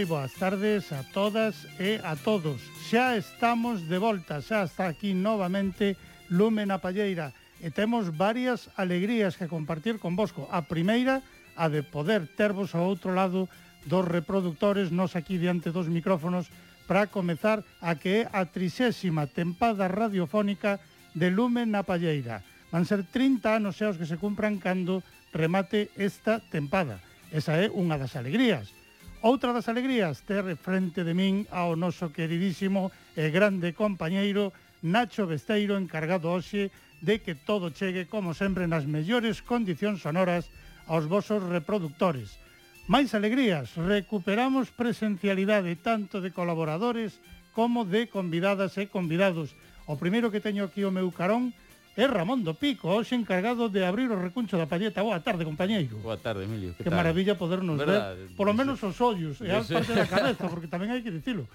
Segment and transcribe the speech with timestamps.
[0.00, 2.56] moi boas tardes a todas e a todos.
[2.88, 5.92] Xa estamos de volta, xa está aquí novamente
[6.32, 10.48] Lume na Palleira e temos varias alegrías que compartir con vosco.
[10.48, 11.20] A primeira,
[11.52, 13.44] a de poder tervos ao outro lado
[13.84, 16.48] dos reproductores, nos aquí diante dos micrófonos,
[16.88, 20.80] para comezar a que é a trixésima tempada radiofónica
[21.12, 22.40] de Lume na Palleira.
[22.72, 27.04] Van ser 30 anos xa os que se cumpran cando remate esta tempada.
[27.28, 28.79] Esa é unha das alegrías
[29.20, 34.48] Outra das alegrías ter frente de min ao noso queridísimo e grande compañeiro
[34.80, 36.72] Nacho Besteiro encargado hoxe
[37.04, 40.48] de que todo chegue como sempre nas mellores condicións sonoras
[40.88, 42.40] aos vosos reproductores.
[42.88, 47.20] Máis alegrías, recuperamos presencialidade tanto de colaboradores
[47.52, 49.52] como de convidadas e convidados.
[49.84, 53.66] O primeiro que teño aquí o meu carón é é Ramón do Pico, hoxe encargado
[53.66, 55.02] de abrir o recuncho da palleta.
[55.02, 55.98] Boa tarde, compañeiro.
[55.98, 56.74] Boa tarde, Emilio.
[56.78, 60.06] Que, que maravilla podernos Verdad, ver, polo menos os ollos e eh, a parte da
[60.06, 61.50] cabeza, porque tamén hai que dicilo.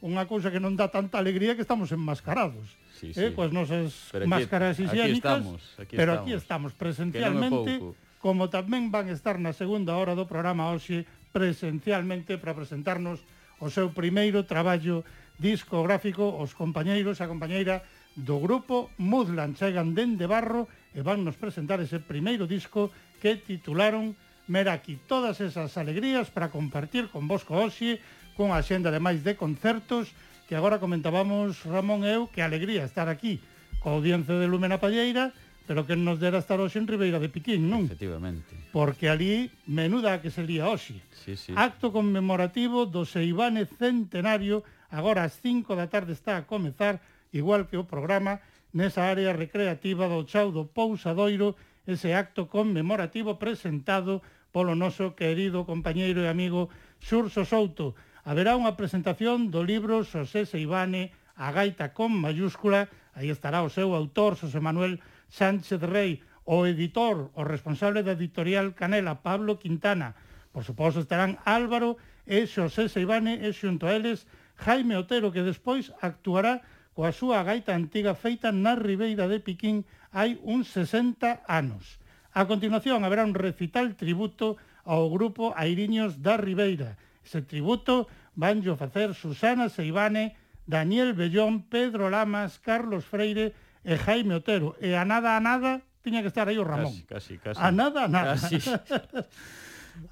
[0.00, 2.70] Unha cousa que non dá tanta alegría que estamos enmascarados.
[2.94, 3.24] Sí, eh, sí.
[3.28, 6.22] Eh, coas nosas aquí, máscaras higiénicas, aquí estamos, aquí pero estamos.
[6.22, 12.36] aquí estamos presencialmente, no como tamén van estar na segunda hora do programa hoxe presencialmente
[12.36, 13.24] para presentarnos
[13.58, 15.02] o seu primeiro traballo
[15.40, 17.80] discográfico os compañeiros e a compañeira
[18.16, 22.90] do grupo Mudland chegan dende Barro e van nos presentar ese primeiro disco
[23.22, 24.18] que titularon
[24.50, 24.98] Meraki.
[25.06, 28.02] Todas esas alegrías para compartir con vos hoxe
[28.34, 30.10] cunha xenda de máis de concertos
[30.50, 33.38] que agora comentábamos Ramón e eu que alegría estar aquí
[33.78, 35.30] co audiencia de Lume na Palleira
[35.70, 37.86] pero que nos dera estar hoxe en Ribeira de Piquín, non?
[37.86, 38.58] Efectivamente.
[38.74, 40.98] Porque ali, menuda que sería hoxe.
[41.14, 41.54] Sí, sí.
[41.54, 46.98] Acto conmemorativo do Seibane Centenario, agora ás 5 da tarde está a comezar
[47.32, 54.22] igual que o programa, nesa área recreativa do Chau do Pousadoiro, ese acto conmemorativo presentado
[54.54, 57.94] polo noso querido compañeiro e amigo Xurso Souto.
[58.26, 63.94] Haberá unha presentación do libro Xosé Seibane, a gaita con mayúscula, aí estará o seu
[63.96, 70.18] autor, Xosé Manuel Sánchez Rey, o editor, o responsable da editorial Canela, Pablo Quintana.
[70.50, 74.26] Por suposto estarán Álvaro e Xosé Seibane e xunto a eles
[74.60, 76.60] Jaime Otero, que despois actuará
[76.94, 82.02] coa súa gaita antiga feita na Ribeira de Piquín hai uns 60 anos.
[82.34, 86.98] A continuación haberá un recital tributo ao grupo Airiños da Ribeira.
[87.22, 90.34] Ese tributo vanllo facer Susana Seibane,
[90.66, 94.74] Daniel Bellón, Pedro Lamas, Carlos Freire e Jaime Otero.
[94.78, 96.94] E a nada a nada tiña que estar aí o Ramón.
[97.06, 97.60] Casi, casi, casi.
[97.60, 98.34] A nada a nada.
[98.38, 98.58] Casi.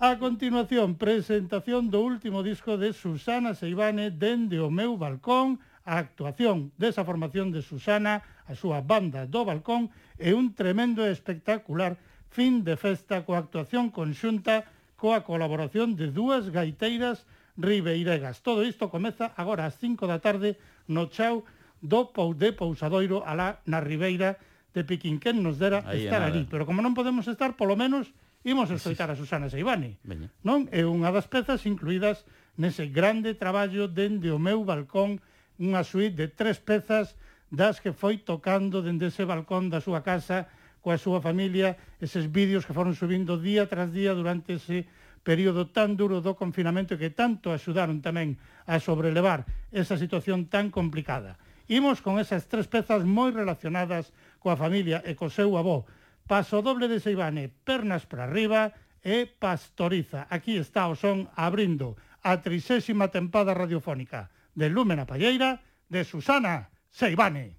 [0.01, 5.57] A continuación, presentación do último disco de Susana Seibane dende o meu balcón
[5.89, 9.89] a actuación desa formación de Susana, a súa banda do balcón
[10.21, 11.97] e un tremendo e espectacular
[12.29, 14.69] fin de festa coa actuación conxunta
[15.01, 17.25] coa colaboración de dúas gaiteiras
[17.57, 18.45] ribeiregas.
[18.45, 20.61] Todo isto comeza agora ás 5 da tarde
[20.93, 21.49] no chau
[21.81, 24.37] do Pou de Pousadoiro alá na Ribeira
[24.77, 26.45] de Piquinquén nos dera Aí estar ali.
[26.53, 28.13] Pero como non podemos estar, polo menos
[28.45, 29.97] imos escoitar a Susana Seibani.
[30.05, 30.29] Veña.
[30.45, 30.69] Non?
[30.69, 32.29] É unha das pezas incluídas
[32.61, 35.25] nese grande traballo dende o meu balcón
[35.59, 37.19] unha suite de tres pezas
[37.51, 40.47] das que foi tocando dende ese balcón da súa casa
[40.79, 44.87] coa súa familia, eses vídeos que foron subindo día tras día durante ese
[45.27, 49.45] período tan duro do confinamento que tanto axudaron tamén a sobrelevar
[49.75, 51.37] esa situación tan complicada.
[51.69, 55.85] Imos con esas tres pezas moi relacionadas coa familia e co seu avó.
[56.25, 58.73] Paso doble de Seibane, pernas para arriba
[59.05, 60.25] e pastoriza.
[60.33, 64.33] Aquí está o son abrindo a trisésima tempada radiofónica.
[64.59, 67.57] De Lúmena Palleira de Susana Seivane.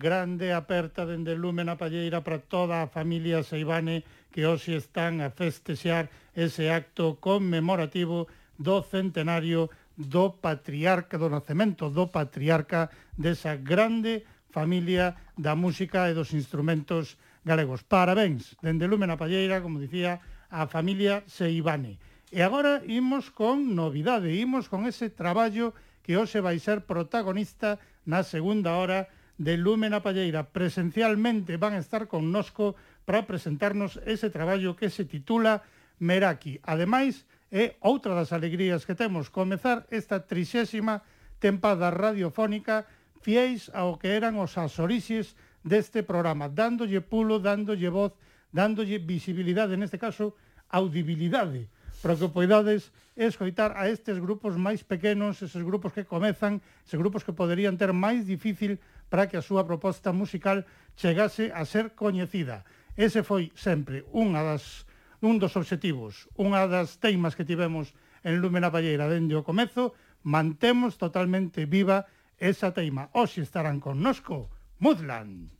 [0.00, 4.00] grande aperta dende Lume na Palleira para toda a familia Seibane
[4.32, 8.24] que hoxe están a festexar ese acto conmemorativo
[8.56, 9.68] do centenario
[10.00, 17.84] do patriarca, do nacemento do patriarca desa grande familia da música e dos instrumentos galegos.
[17.84, 20.16] Parabéns, dende Lume na Palleira, como dicía,
[20.48, 22.00] a familia Seibane.
[22.32, 27.76] E agora imos con novidade, imos con ese traballo que hoxe vai ser protagonista
[28.08, 30.52] na segunda hora de Lume na Palleira.
[30.52, 32.76] Presencialmente van a estar connosco
[33.08, 35.64] para presentarnos ese traballo que se titula
[35.96, 36.60] Meraki.
[36.60, 41.00] Ademais, é outra das alegrías que temos comezar esta trixésima
[41.40, 42.84] tempada radiofónica
[43.24, 45.32] fieis ao que eran os asorixes
[45.64, 48.12] deste programa, dándolle pulo, dándolle voz,
[48.52, 50.36] dándolle visibilidade, neste caso,
[50.68, 51.72] audibilidade,
[52.04, 57.24] para que poidades escoitar a estes grupos máis pequenos, eses grupos que comezan, eses grupos
[57.24, 60.64] que poderían ter máis difícil para que a súa proposta musical
[60.96, 62.64] chegase a ser coñecida.
[62.96, 64.88] Ese foi sempre unha das,
[65.20, 67.92] un dos obxectivos, unha das teimas que tivemos
[68.24, 72.08] en Lúmena Palleira dende o comezo, mantemos totalmente viva
[72.40, 73.12] esa teima.
[73.12, 74.48] Hoxe estarán connosco
[74.80, 75.59] Mudland.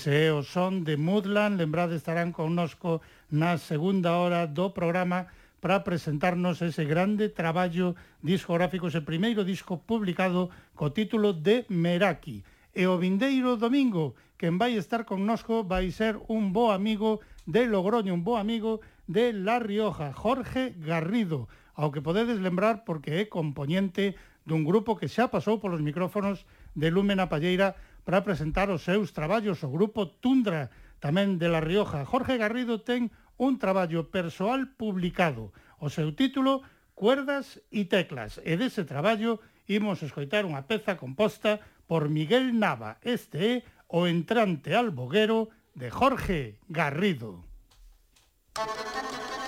[0.00, 5.28] Ese é o son de Moodland, lembrade estarán connosco na segunda hora do programa
[5.60, 7.92] para presentarnos ese grande traballo
[8.24, 12.48] discográfico, ese primeiro disco publicado co título de Meraki.
[12.72, 18.16] E o vindeiro domingo, quen vai estar connosco vai ser un bo amigo de Logroño,
[18.16, 21.44] un bo amigo de La Rioja, Jorge Garrido,
[21.76, 24.16] ao que podedes lembrar porque é componente
[24.48, 29.60] dun grupo que xa pasou polos micrófonos de Lúmena Palleira para presentar os seus traballos
[29.64, 32.04] o grupo Tundra, tamén de La Rioja.
[32.04, 35.52] Jorge Garrido ten un traballo persoal publicado.
[35.80, 36.60] O seu título,
[36.92, 38.36] Cuerdas e teclas.
[38.44, 43.00] E dese traballo imos escoitar unha peza composta por Miguel Nava.
[43.00, 43.54] Este é
[43.90, 47.42] O entrante al boguero de Jorge Garrido.
[48.54, 49.39] Thank you.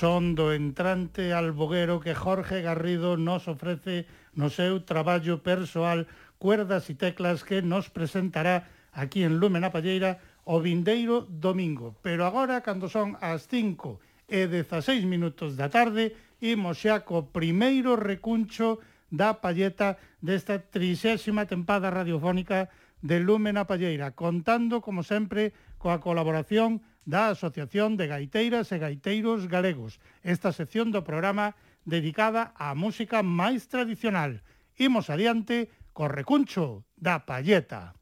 [0.00, 6.08] son do entrante alboguero que Jorge Garrido nos ofrece no seu traballo persoal
[6.40, 8.64] Cuerdas e Teclas que nos presentará
[8.96, 10.16] aquí en Lumen a Palleira
[10.48, 12.00] o vindeiro domingo.
[12.00, 17.92] Pero agora, cando son as 5 e 16 minutos da tarde, imos xa co primeiro
[18.00, 18.80] recuncho
[19.12, 22.72] da palleta desta trixésima tempada radiofónica
[23.04, 29.48] de Lumen a Palleira, contando, como sempre, coa colaboración da Asociación de Gaiteiras e Gaiteiros
[29.48, 34.40] Galegos, esta sección do programa dedicada á música máis tradicional.
[34.76, 37.92] Imos adiante co recuncho da palleta.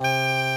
[0.00, 0.53] Música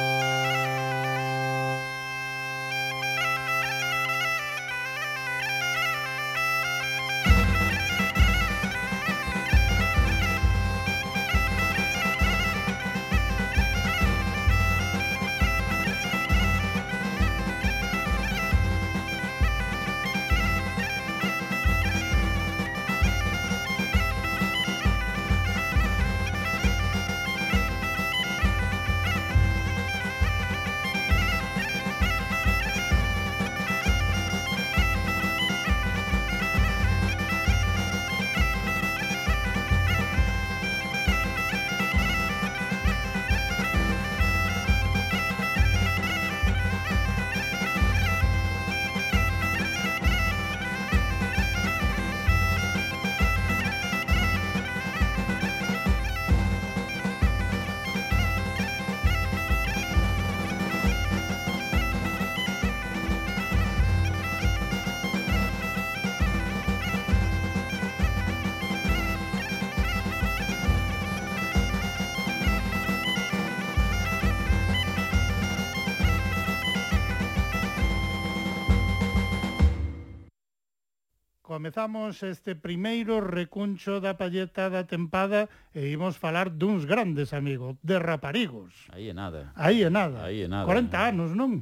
[81.78, 85.46] comezamos este primeiro recuncho da palleta da tempada
[85.78, 88.90] e imos falar duns grandes, amigos, de raparigos.
[88.90, 89.54] Aí é nada.
[89.54, 90.26] Aí é nada.
[90.26, 90.66] Aí é nada.
[90.66, 91.62] 40 anos, non?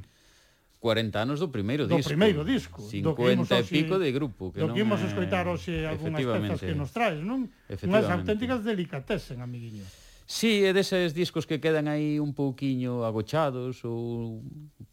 [0.80, 2.00] 40 anos do primeiro disco.
[2.00, 2.80] Do primeiro disco.
[2.80, 4.56] 50 e pico de grupo.
[4.56, 7.52] Que do que imos escoitar hoxe algunhas pezas que nos traes, non?
[7.84, 9.84] Unhas auténticas delicatesen, amiguinho.
[10.24, 14.40] Sí, é deses discos que quedan aí un pouquiño agochados ou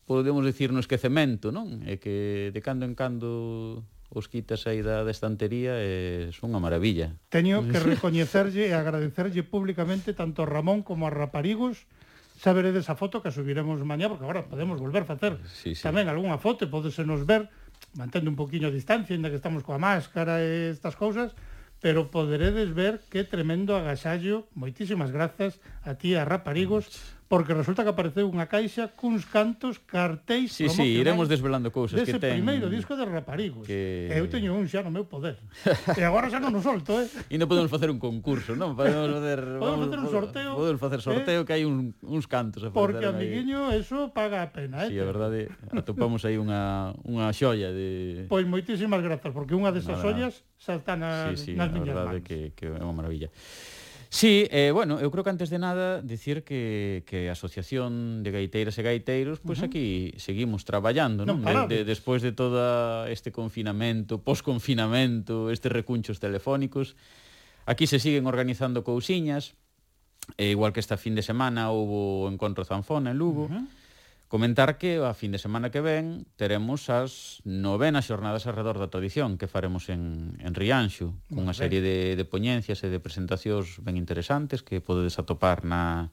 [0.03, 1.79] podemos decir no esquecemento, non?
[1.87, 6.61] É que de cando en cando os quitas aí da, da estantería e son unha
[6.61, 7.17] maravilla.
[7.33, 11.89] Teño que recoñecerlle e agradecerlle públicamente tanto a Ramón como a Raparigos
[12.37, 15.81] xa veredes a foto que subiremos mañá, porque agora podemos volver a facer sí, sí.
[15.81, 17.49] tamén algunha foto, podesenos ver,
[17.97, 21.33] mantendo un poquinho a distancia, ainda que estamos coa máscara e estas cousas,
[21.81, 26.91] pero poderedes ver que tremendo agasallo, moitísimas grazas a ti, a Raparigos,
[27.33, 32.21] porque resulta que apareceu unha caixa cuns cantos cartéis sí, sí, iremos desvelando cousas dese
[32.21, 32.37] que ten...
[32.37, 33.65] primeiro disco de Raparigos.
[33.65, 34.13] Que...
[34.13, 35.41] Eu teño un xa no meu poder.
[35.97, 37.09] e agora xa non o solto, eh?
[37.33, 38.77] E non podemos facer un concurso, non?
[38.77, 40.51] Podemos facer, podemos vamos, facer un sorteo.
[40.61, 41.07] Podemos facer eh.
[41.09, 41.45] sorteo eh?
[41.49, 42.77] que hai un, uns cantos a facer.
[42.77, 43.81] Porque, amiguinho, aí.
[43.81, 44.93] eso paga a pena, eh?
[44.93, 48.29] Sí, a verdade, atopamos aí unha, unha xoia de...
[48.29, 51.97] Pois moitísimas grazas, porque unha desas xoias xa está nas, sí, sí, nas miñas mans.
[51.97, 53.33] Sí, sí, a verdade que, que é unha maravilla.
[54.13, 58.29] Sí, eh, bueno, eu creo que antes de nada dicir que, que a Asociación de
[58.29, 59.73] Gaiteiras e Gaiteiros, pois pues uh -huh.
[59.73, 59.87] aquí
[60.21, 61.41] seguimos traballando, non?
[61.41, 61.65] non?
[61.65, 66.93] De, de, despois de todo este confinamento, posconfinamento, estes recunchos telefónicos,
[67.65, 69.57] aquí se siguen organizando cousiñas,
[70.37, 73.82] e igual que esta fin de semana houve o encontro zanfona en Lugo, uh -huh
[74.33, 79.37] Comentar que a fin de semana que ven teremos as novenas xornadas alrededor da tradición
[79.37, 84.65] que faremos en, en Rianxo, cunha serie de, de poñencias e de presentacións ben interesantes
[84.65, 86.09] que podedes atopar na,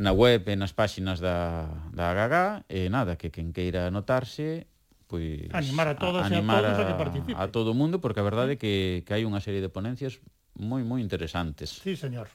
[0.00, 4.64] na web e nas páxinas da, da AGAGA e nada, que quen queira anotarse
[5.04, 7.76] pois, animar a todas a, animar e a todos a, a que participe a todo
[7.76, 10.16] o mundo, porque a verdade é que, que hai unha serie de ponencias
[10.56, 11.76] moi moi interesantes.
[11.76, 12.32] Sí, señor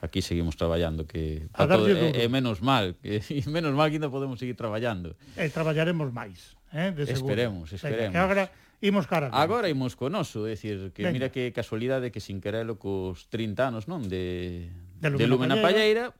[0.00, 4.10] aquí seguimos traballando que para todo, é, é menos mal, que, menos mal que ainda
[4.10, 5.16] podemos seguir traballando.
[5.34, 7.34] E traballaremos máis, eh, de seguro.
[7.34, 8.14] Esperemos, esperemos.
[8.14, 8.44] Que agora
[8.80, 9.28] imos cara.
[9.34, 11.12] Agora imos con noso, é dicir, que Venga.
[11.12, 14.70] mira que casualidade que sin querelo cos 30 anos, non, de
[15.02, 16.14] de Lumena, de Lumena Palleira,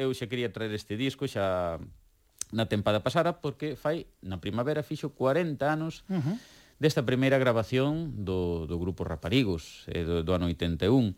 [0.00, 1.76] eu xa quería traer este disco xa
[2.50, 6.36] na tempada pasada porque fai na primavera fixo 40 anos uh -huh.
[6.82, 11.14] desta primeira grabación do, do grupo Raparigos eh, do, do ano 81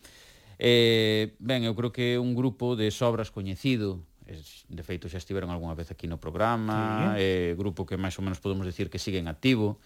[0.58, 5.18] Eh, ben, eu creo que é un grupo de sobras coñecido, eh, de feito xa
[5.20, 7.22] estiveron algunha vez aquí no programa, sí.
[7.22, 9.80] eh, grupo que máis ou menos podemos decir que siguen activo,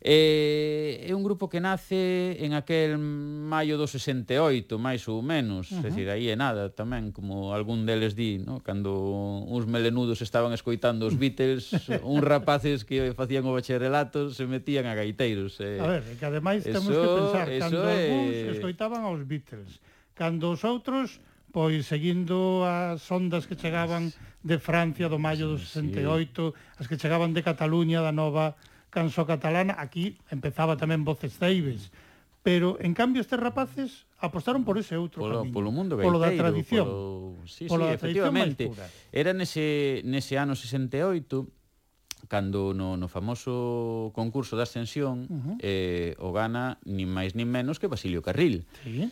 [0.00, 5.76] Eh, é un grupo que nace en aquel maio do 68, máis ou menos, uh
[5.76, 5.84] -huh.
[5.84, 8.64] é dicir, aí é nada tamén, como algún deles di, no?
[8.64, 8.96] cando
[9.44, 14.96] uns melenudos estaban escoitando os Beatles, uns rapaces que facían o bacharelato se metían a
[14.96, 15.60] gaiteiros.
[15.60, 15.76] Eh.
[15.76, 17.92] A ver, que ademais eso, temos que pensar, cando é...
[17.92, 19.84] algúns escoitaban aos Beatles,
[20.16, 21.20] cando os outros
[21.52, 27.34] pois seguindo as ondas que chegaban de Francia do maio do 68, as que chegaban
[27.36, 28.56] de Cataluña da nova
[28.90, 31.94] Canso Catalana, aquí empezaba tamén Voces Ceibes,
[32.42, 36.20] pero en cambio estes rapaces apostaron por ese outro polo, camiño, polo mundo gaiteiro, polo
[36.20, 38.86] da tradición, polo, sí, polo sí, da tradición máis pura.
[39.12, 45.56] Era nese nese ano 68 cando no, no famoso concurso da ascensión uh -huh.
[45.60, 48.68] eh, o gana nin máis nin menos que Basilio Carril.
[48.84, 49.08] Sí.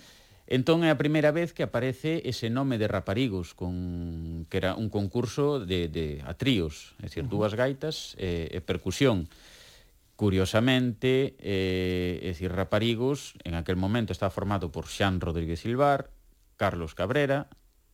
[0.49, 4.89] Entón é a primeira vez que aparece ese nome de raparigos con que era un
[4.89, 7.33] concurso de de a tríos, é dicir, uh -huh.
[7.37, 9.29] dúas gaitas e, e percusión.
[10.19, 16.11] Curiosamente, eh, é dicir, Raparigos en aquel momento estaba formado por Xan Rodríguez Silvar,
[16.59, 17.47] Carlos Cabrera,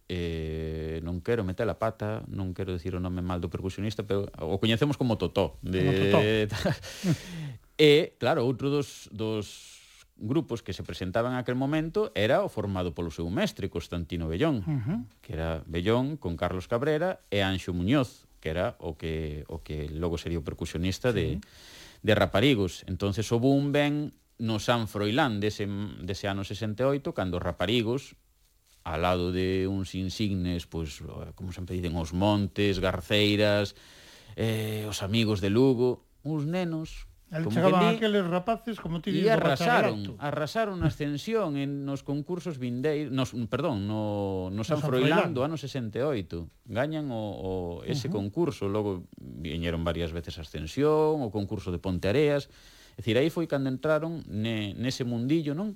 [0.09, 4.33] eh, non quero meter a pata, non quero dicir o nome mal do percusionista, pero
[4.41, 5.61] o coñecemos como Totó.
[5.61, 5.85] De...
[5.85, 6.21] Como Totó.
[7.77, 9.85] e, claro, outro dos, dos
[10.17, 14.81] grupos que se presentaban aquel momento era o formado polo seu mestre, Constantino Bellón, uh
[14.81, 14.99] -huh.
[15.21, 19.93] que era Bellón con Carlos Cabrera e Anxo Muñoz, que era o que, o que
[19.93, 21.21] logo sería o percusionista sí.
[21.21, 21.27] de
[22.05, 22.85] de raparigos.
[22.87, 25.65] Entonces o boom ben no San Froilán dese,
[26.05, 28.15] dese ano 68, cando os raparigos,
[28.85, 31.01] ao lado de uns insignes, pois,
[31.33, 33.73] como sempre dicen, os montes, garceiras,
[34.37, 39.11] eh, os amigos de Lugo, uns nenos El como chegaban que aqueles rapaces, como ti
[39.11, 44.87] dices, arrasaron, arrasaron a ascensión en nos concursos vindeiros, nos, perdón, no, no San, San
[44.87, 46.47] Froilán do ano 68.
[46.71, 47.53] Gañan o, o
[47.89, 48.19] ese uh -huh.
[48.23, 52.47] concurso, logo viñeron varias veces a ascensión, o concurso de Ponteareas.
[52.95, 55.75] É dicir, aí foi cando entraron ne, nese mundillo, non?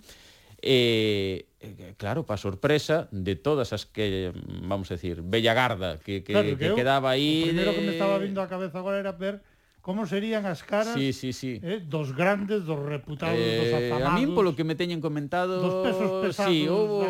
[0.58, 4.30] E, eh, eh, claro, para sorpresa de todas as que,
[4.62, 7.42] vamos a decir, Bella Garda, que, que, claro, que, que eu, quedaba aí...
[7.42, 7.76] O primeiro de...
[7.78, 9.42] que me estaba vindo a cabeza agora era ver
[9.88, 11.64] como serían as caras sí, sí, sí.
[11.64, 14.12] Eh, dos grandes, dos reputados, eh, dos afamados.
[14.12, 17.08] A min polo que me teñen comentado, dos pesos pesados sí, houbo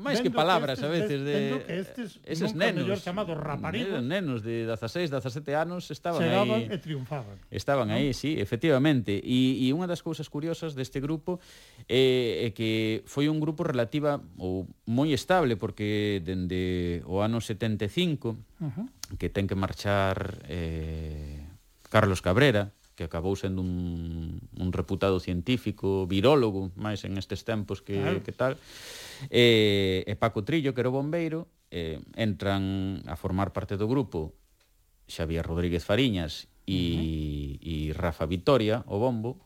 [0.00, 4.00] máis que palabras que estes, a veces de que estes eses nenos, mellor chamados raparigos,
[4.00, 6.72] nenos de 16, 17 anos estaban aí.
[6.72, 7.36] e triunfaban.
[7.52, 8.00] Estaban ¿no?
[8.00, 9.20] aí, sí, efectivamente.
[9.20, 11.38] E, e unha das cousas curiosas deste grupo
[11.84, 18.32] é, é que foi un grupo relativa ou moi estable porque dende o ano 75
[18.32, 18.86] uh -huh.
[19.20, 21.44] que ten que marchar eh,
[21.90, 27.96] Carlos Cabrera, que acabou sendo un, un reputado científico, virólogo, máis en estes tempos que,
[27.96, 28.20] claro.
[28.20, 28.60] que tal,
[29.28, 33.86] Eh, e, e Paco Trillo, que era o bombeiro, eh, entran a formar parte do
[33.86, 34.32] grupo
[35.10, 37.58] Xavier Rodríguez Fariñas e, uh -huh.
[37.60, 39.44] e Rafa Vitoria, o bombo,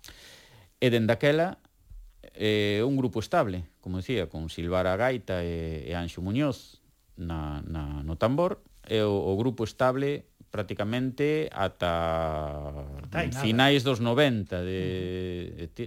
[0.78, 1.58] e dendaquela
[2.34, 6.82] eh, un grupo estable, como decía, con Silvara Gaita e, e Anxo Muñoz
[7.16, 12.70] na, na, no tambor, e o, o grupo estable prácticamente ata
[13.42, 14.80] finais dos 90 de,
[15.50, 15.84] de, de,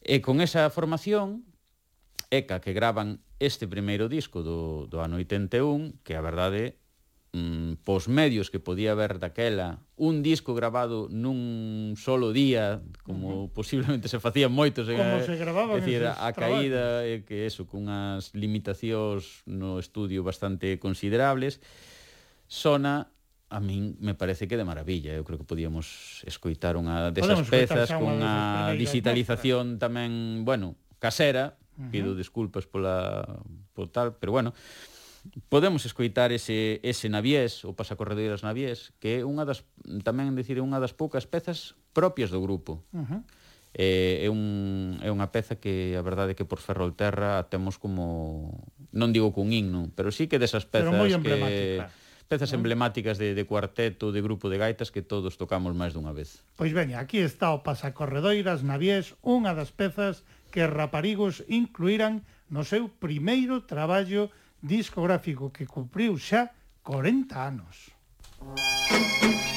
[0.00, 1.44] e con esa formación
[2.34, 6.82] ECA que gravan este primeiro disco do, do ano 81, que a verdade
[7.34, 13.34] mm, pos medios que podía haber daquela un disco grabado nun solo día, como uh
[13.46, 13.54] -huh.
[13.54, 17.66] posiblemente se facían moitos, como eh, se grababa, decir, a caída e eh, que eso
[17.66, 21.58] cunhas limitacións no estudio bastante considerables,
[22.46, 23.10] sona
[23.50, 25.14] a min me parece que de maravilla.
[25.14, 31.54] Eu creo que podíamos escoitar unha desas Podemos pezas cunha digitalización tamén, bueno, casera,
[31.90, 33.24] Pido desculpas pola
[33.74, 34.54] por tal, pero bueno,
[35.48, 39.66] podemos escoitar ese ese Naviés, o Pasacorredeiras Naviés, que é unha das
[40.06, 42.84] tamén decir, unha das poucas pezas propias do grupo.
[42.94, 43.22] Uh eh, -huh.
[43.74, 48.70] É, é, un, é unha peza que a verdade é que por Ferrolterra temos como
[48.94, 51.82] non digo cun himno, pero sí que desas pezas que
[52.30, 56.46] pezas emblemáticas de, de cuarteto, de grupo de gaitas que todos tocamos máis dunha vez.
[56.54, 60.22] Pois veña, aquí está o Pasacorredoiras Naviés, unha das pezas
[60.54, 64.30] que raparigos incluíran no seu primeiro traballo
[64.62, 66.54] discográfico que cumpriu xa
[66.86, 67.90] 40 anos.
[68.38, 69.53] Música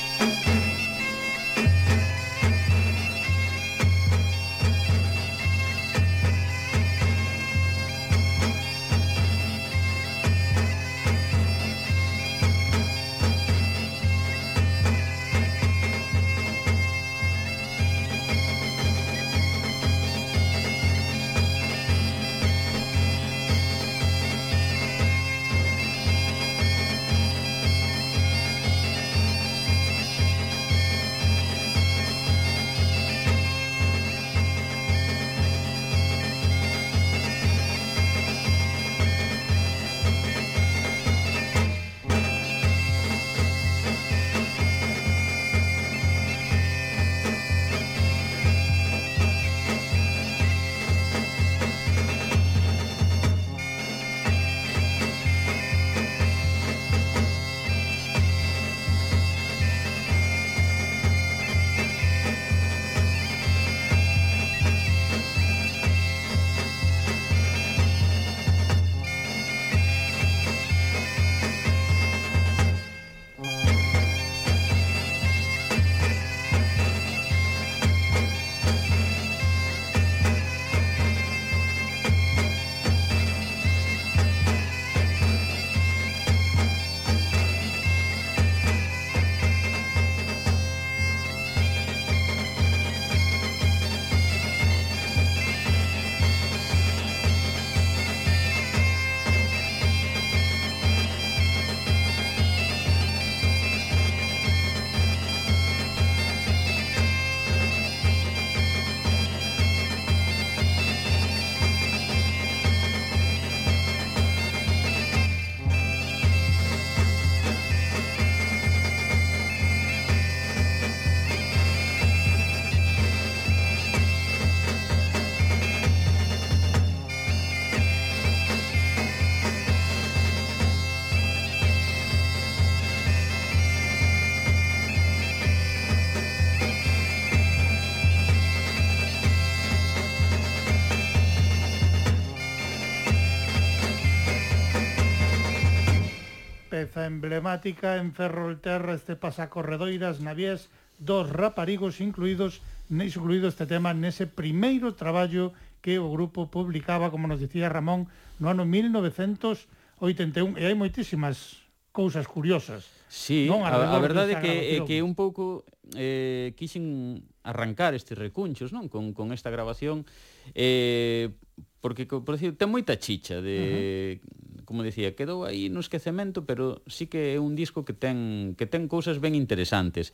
[146.77, 150.69] peza emblemática en Ferrolterra este pasacorredoiras navies
[151.01, 152.61] dos raparigos incluídos
[152.93, 158.05] incluído este tema nese primeiro traballo que o grupo publicaba, como nos dicía Ramón,
[158.37, 162.85] no ano 1981 e hai moitísimas cousas curiosas.
[163.09, 163.65] Sí, non?
[163.65, 165.65] a, a verdade é que, é eh, que un pouco
[165.97, 170.05] eh, quixen arrancar estes recunchos non con, con esta grabación
[170.53, 171.33] eh,
[171.81, 176.43] porque por decir, ten moita chicha de, uh -huh como decía, quedou aí no esquecemento,
[176.43, 180.11] pero sí que é un disco que ten que ten cousas ben interesantes.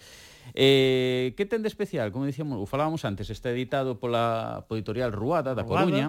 [0.54, 2.14] Eh, que ten de especial?
[2.14, 6.08] Como dicíamos, o falábamos antes, está editado pola pola editorial Ruada da Ruada, Coruña.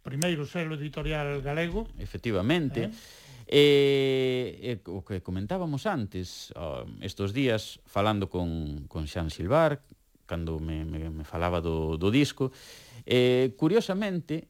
[0.00, 1.84] Primeiro selo editorial galego.
[2.00, 2.88] Efectivamente.
[2.88, 3.20] Eh?
[3.52, 9.84] Eh, eh, o que comentábamos antes, ah, oh, estes días falando con, con Xan Silvar,
[10.24, 12.56] cando me, me, me falaba do, do disco,
[13.04, 14.48] eh, curiosamente,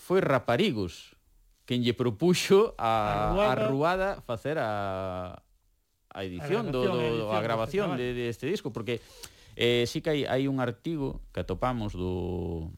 [0.00, 1.12] foi Raparigos
[1.66, 5.38] quen lle propuxo a, a Ruada facer a,
[6.10, 9.00] a edición, a do, do, edición, a grabación de, de este disco, porque
[9.56, 12.72] eh, sí que hai, hai un artigo que atopamos do,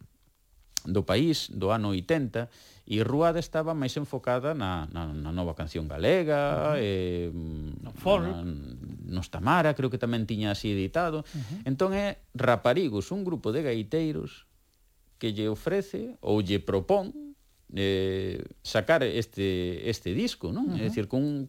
[0.85, 2.51] do país do ano 80
[2.85, 6.85] e Ruada estaba máis enfocada na, na, na nova canción galega uh -huh.
[6.85, 8.45] eh, no folk na,
[9.09, 11.65] nos Tamara, creo que tamén tiña así editado uh -huh.
[11.65, 14.45] entón é Raparigos un grupo de gaiteiros
[15.17, 17.17] que lle ofrece ou lle propón
[17.73, 20.69] eh, sacar este, este disco, non?
[20.69, 20.85] Uh -huh.
[20.85, 21.49] É dicir, con,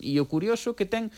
[0.00, 1.10] e o curioso que ten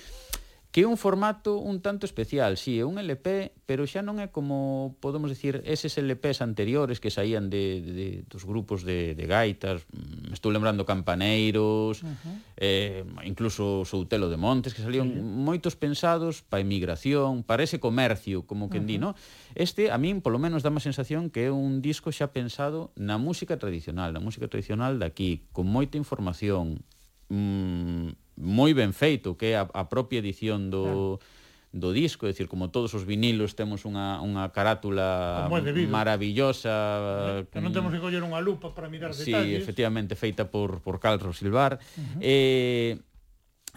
[0.70, 4.22] que é un formato un tanto especial, si, sí, é un LP, pero xa non
[4.22, 9.26] é como, podemos decir, eses LPs anteriores que saían de, de, dos grupos de, de
[9.26, 12.36] gaitas, me estou lembrando Campaneiros, uh -huh.
[12.54, 15.18] eh, incluso Soutelo de Montes, que salían sí.
[15.18, 18.94] moitos pensados pa emigración, para ese comercio, como que uh -huh.
[18.94, 19.18] di, no?
[19.58, 23.18] Este, a min, polo menos, dá má sensación que é un disco xa pensado na
[23.18, 26.86] música tradicional, na música tradicional daqui, con moita información,
[27.26, 31.18] mmm, moi ben feito, que é a, a propia edición do...
[31.18, 31.38] Claro
[31.70, 37.46] do disco, é dicir, como todos os vinilos temos unha, unha carátula ah, maravillosa.
[37.46, 39.62] Que non temos que coller unha lupa para mirar sí, detalles.
[39.62, 41.78] Sí, efectivamente, feita por, por Carlos Silvar.
[41.78, 42.18] Uh -huh.
[42.26, 42.92] eh,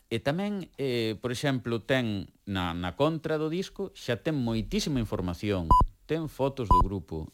[0.09, 5.69] e tamén, eh, por exemplo, ten na, na contra do disco xa ten moitísima información,
[6.09, 7.29] ten fotos do grupo,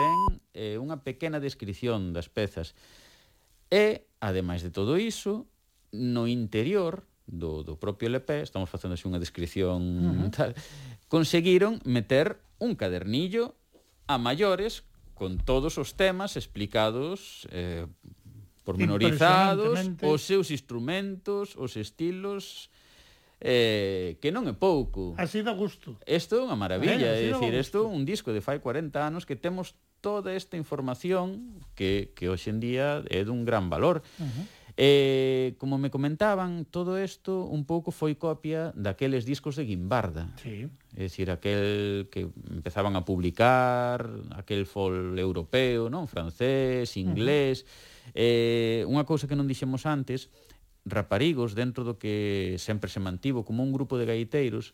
[0.00, 2.72] ten eh, unha pequena descripción das pezas.
[3.68, 5.44] E, ademais de todo iso,
[5.92, 10.30] no interior do, do propio LP, estamos facendo así unha descripción uh -huh.
[10.34, 10.50] tal,
[11.06, 13.54] conseguiron meter un cadernillo
[14.10, 14.82] a maiores
[15.14, 17.86] con todos os temas explicados eh,
[18.64, 22.70] pormenorizados, os seus instrumentos, os estilos,
[23.40, 25.16] eh, que non é pouco.
[25.16, 25.96] Así da gusto.
[26.04, 29.36] Isto é unha maravilla, eh, é dicir, isto un disco de fai 40 anos que
[29.36, 34.04] temos toda esta información que, que hoxe en día é dun gran valor.
[34.20, 34.44] Uh -huh.
[34.82, 40.32] Eh, como me comentaban, todo isto un pouco foi copia daqueles discos de Guimbarda.
[40.40, 40.72] Sí.
[40.96, 46.08] É dicir, aquel que empezaban a publicar, aquel fol europeo, non?
[46.08, 47.60] Francés, inglés...
[47.60, 48.24] Uh -huh.
[48.24, 50.32] eh, unha cousa que non dixemos antes,
[50.88, 54.72] Raparigos, dentro do que sempre se mantivo como un grupo de gaiteiros,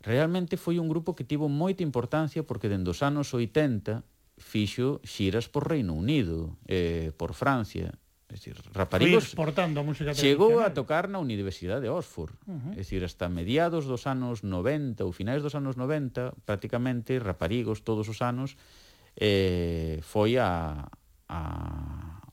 [0.00, 4.00] realmente foi un grupo que tivo moita importancia porque dende os anos 80
[4.40, 10.74] fixo xiras por Reino Unido, eh, por Francia, Es decir, raparigos exportando música chegou a
[10.74, 12.34] tocar na Universidade de Oxford.
[12.50, 12.70] Uh -huh.
[12.74, 18.10] Es decir, hasta mediados dos anos 90 ou finais dos anos 90, prácticamente raparigos todos
[18.10, 18.58] os anos
[19.14, 20.90] eh, foi a,
[21.30, 21.40] a,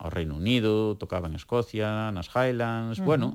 [0.01, 3.05] ao Reino Unido, tocaba en Escocia, nas Highlands, uh -huh.
[3.05, 3.27] bueno,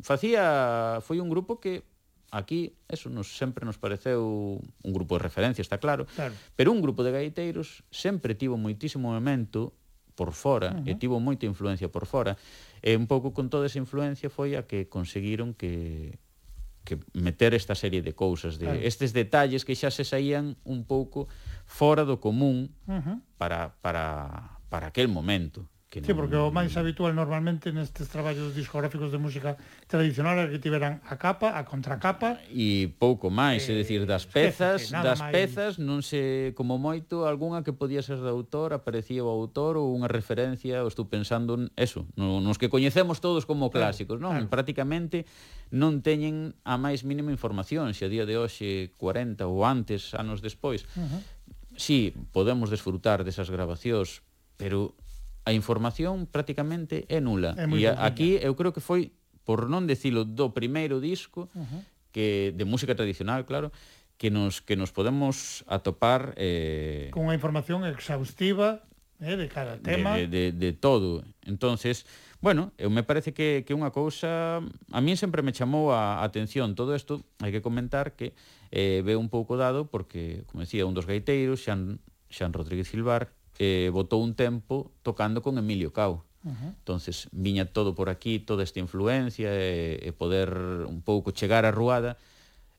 [0.00, 1.84] facía foi un grupo que
[2.30, 6.34] aquí eso nos sempre nos pareceu un grupo de referencia, está claro, claro.
[6.56, 9.74] pero un grupo de gaiteiros sempre tivo moitísimo momento
[10.14, 10.90] por fora, uh -huh.
[10.90, 12.36] e tivo moita influencia por fora,
[12.82, 16.18] e un pouco con toda esa influencia foi a que conseguiron que
[16.84, 18.80] que meter esta serie de cousas, de claro.
[18.80, 21.28] estes detalles que xa se saían un pouco
[21.68, 23.16] fora do común uh -huh.
[23.36, 26.06] para, para, para aquel momento que non...
[26.06, 29.58] Sí, porque o máis habitual normalmente nestes traballos discográficos de música
[29.90, 34.22] tradicional é que tiveran a capa, a contracapa e pouco máis, eh, é dicir, das
[34.30, 35.34] eh, pezas, esquece, das máis...
[35.34, 39.90] pezas non se como moito algunha que podía ser de autor, aparecía o autor ou
[39.90, 44.46] unha referencia, ou estou pensando en eso, nos que coñecemos todos como clásicos, claro, non?
[44.46, 44.54] Claro.
[44.54, 45.26] Prácticamente
[45.74, 50.38] non teñen a máis mínima información, se a día de hoxe 40 ou antes, anos
[50.38, 50.86] despois.
[50.94, 51.20] Uh -huh.
[51.74, 54.22] Si, sí, podemos desfrutar desas grabacións,
[54.54, 54.94] pero
[55.50, 57.58] a información prácticamente é nula.
[57.58, 59.10] É e a, aquí eu creo que foi,
[59.42, 61.82] por non decilo do primeiro disco, uh -huh.
[62.14, 63.74] que de música tradicional, claro,
[64.14, 68.86] que nos que nos podemos atopar eh con unha información exhaustiva,
[69.18, 71.26] eh, de cada tema, de, de, de, de todo.
[71.42, 72.06] Entonces,
[72.38, 76.78] bueno, eu me parece que que unha cousa a min sempre me chamou a atención
[76.78, 78.38] todo isto, hai que comentar que
[78.70, 81.98] eh ve un pouco dado porque, como decía, un dos gaiteiros, Xan
[82.30, 86.24] Xan Rodríguez Silvar, eh, botou un tempo tocando con Emilio Cao.
[86.40, 86.72] Uh -huh.
[86.80, 90.48] entonces viña todo por aquí, toda esta influencia e, e poder
[90.88, 92.16] un pouco chegar a Ruada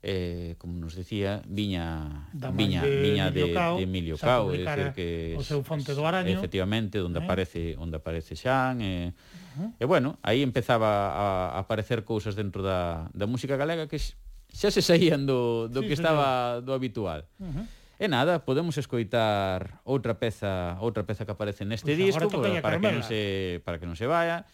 [0.03, 4.93] eh, como nos decía, viña viña de viña de, Cao, de Emilio Cao, é dicir
[4.97, 7.23] que o seu Fonte do Araño, efectivamente, onde eh?
[7.23, 9.69] aparece onde aparece Xan eh, e eh, uh -huh.
[9.77, 14.81] eh, bueno, aí empezaba a aparecer cousas dentro da da música galega que xa se
[14.81, 16.17] saían do do sí, que señor.
[16.17, 16.27] estaba
[16.65, 17.29] do habitual.
[17.37, 17.65] Uh -huh.
[18.01, 22.57] E nada, podemos escoitar outra peza, outra peza que aparece neste pues disco para, eh,
[22.57, 24.49] para que non se para que non se vaya.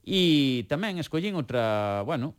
[0.00, 2.32] E tamén escollín outra, bueno,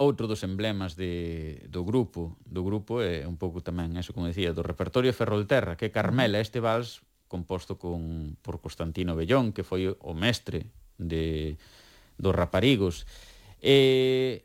[0.00, 4.56] outro dos emblemas de, do grupo, do grupo é un pouco tamén, eso como decía,
[4.56, 9.92] do repertorio Ferrolterra, que é Carmela, este vals composto con, por Constantino Bellón, que foi
[9.92, 11.60] o mestre de,
[12.16, 13.04] dos raparigos.
[13.60, 14.40] E,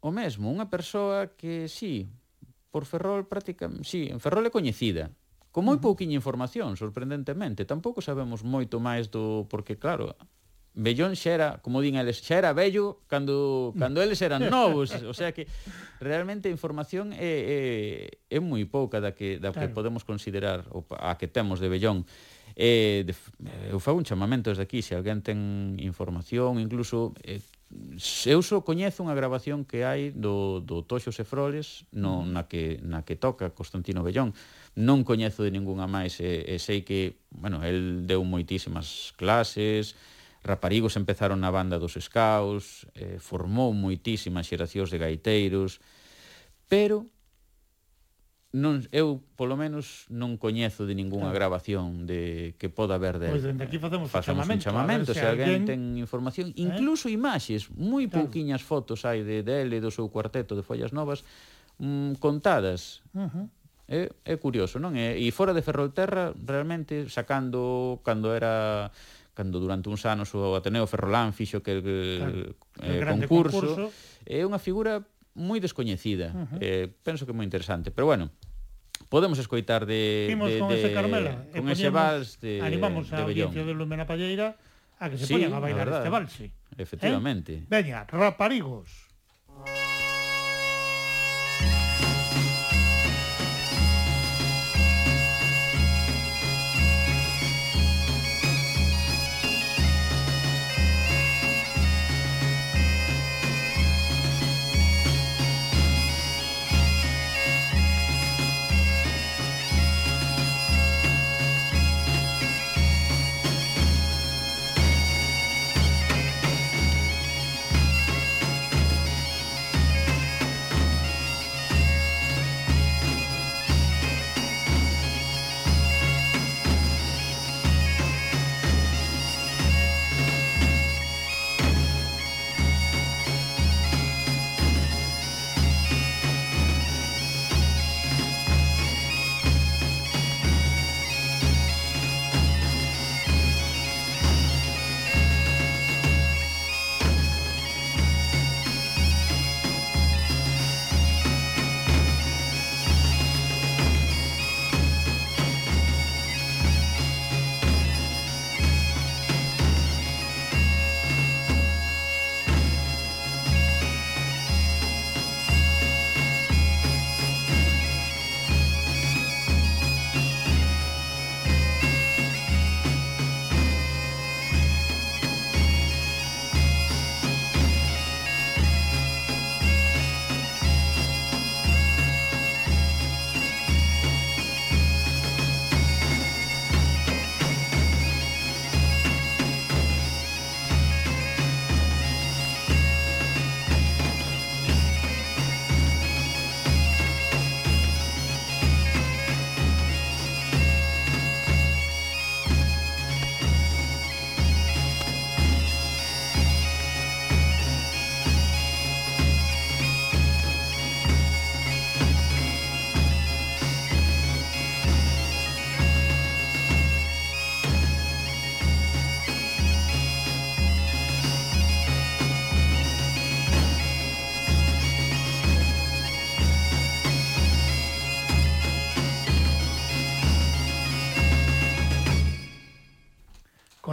[0.00, 2.08] o mesmo, unha persoa que, sí,
[2.74, 5.14] por Ferrol prácticamente, sí, en Ferrol é coñecida,
[5.54, 7.62] con moi pouquiña información, sorprendentemente.
[7.62, 9.46] Tampouco sabemos moito máis do...
[9.46, 10.18] Porque, claro,
[10.74, 13.78] Bellón xa era, como din eles, xa era bello cando, mm.
[13.78, 14.90] cando eles eran novos.
[15.06, 15.46] O sea que
[16.02, 19.62] realmente a información é, é, é moi pouca da que, da claro.
[19.62, 22.02] que podemos considerar o, a que temos de Bellón.
[22.58, 23.14] Eh, de,
[23.70, 27.38] eu fago un chamamento desde aquí, se alguén ten información, incluso eh,
[28.26, 32.30] eu só coñezo unha grabación que hai do, do Toxo Sefroles no, mm.
[32.30, 34.32] na, que, na que toca Constantino Bellón.
[34.78, 39.98] Non coñezo de ningunha máis e, e sei que, bueno, el deu moitísimas clases
[40.44, 45.80] raparigos empezaron na banda dos Scouts eh, formou moitísimas xeracións de gaiteiros
[46.68, 47.08] pero
[48.54, 51.58] non eu polo menos non coñezo de ningunha claro.
[51.58, 53.26] grabación de que poda haber de.
[53.26, 56.54] Pois pues dende aquí facemos, facemos un chamamento, un chamamento se, se alguén ten información,
[56.54, 56.62] eh?
[56.62, 57.18] incluso eh?
[57.18, 58.30] imaxes, moi claro.
[58.30, 61.26] pouquiñas fotos hai de dele do seu cuarteto de Follas Novas
[61.82, 63.02] mm, contadas.
[63.10, 63.46] Uh -huh.
[63.84, 64.94] É, é curioso, non?
[64.96, 68.88] E, e fora de Ferrolterra, realmente, sacando cando era
[69.34, 72.54] cando durante uns anos o Ateneo Ferrolán fixo que claro,
[72.86, 73.84] eh, concurso, concurso,
[74.24, 75.02] é unha figura
[75.34, 76.30] moi descoñecida.
[76.30, 76.58] Uh -huh.
[76.62, 78.30] eh, penso que moi interesante, pero bueno,
[79.10, 83.16] podemos escoitar de Vimos de, con de, ese Carmela, con ese vals de animamos de
[83.16, 84.56] a audiencia de Lumena Palleira
[84.98, 86.34] a que se sí, poñan a bailar este vals.
[86.78, 87.52] Efectivamente.
[87.54, 87.66] ¿Eh?
[87.68, 89.03] Veña, raparigos.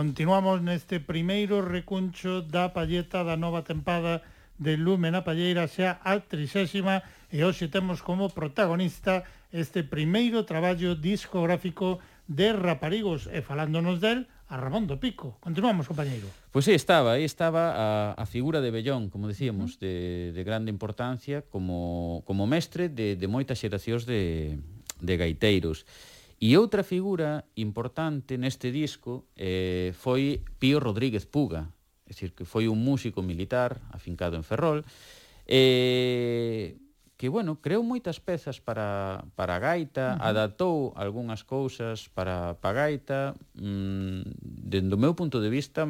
[0.02, 4.26] Continuamos neste primeiro recuncho da palleta da nova tempada
[4.58, 9.22] de Lume na Palleira xa a trisésima e hoxe temos como protagonista
[9.54, 15.38] este primeiro traballo discográfico de Raparigos e falándonos del a Ramón do Pico.
[15.38, 16.26] Continuamos, compañeiro.
[16.50, 20.42] Pois pues sí, estaba, aí estaba a, a figura de Bellón, como dicíamos, de, de
[20.42, 24.58] grande importancia como, como mestre de, de moitas xeracións de,
[24.98, 25.86] de gaiteiros.
[26.42, 31.70] E outra figura importante neste disco eh, foi Pío Rodríguez Puga,
[32.10, 34.82] é dicir, que foi un músico militar afincado en Ferrol,
[35.46, 36.82] eh,
[37.14, 40.30] que, bueno, creou moitas pezas para, para a gaita, uh -huh.
[40.34, 43.20] adaptou algunhas cousas para, para a gaita,
[43.54, 45.86] mm, dendo o meu punto de vista,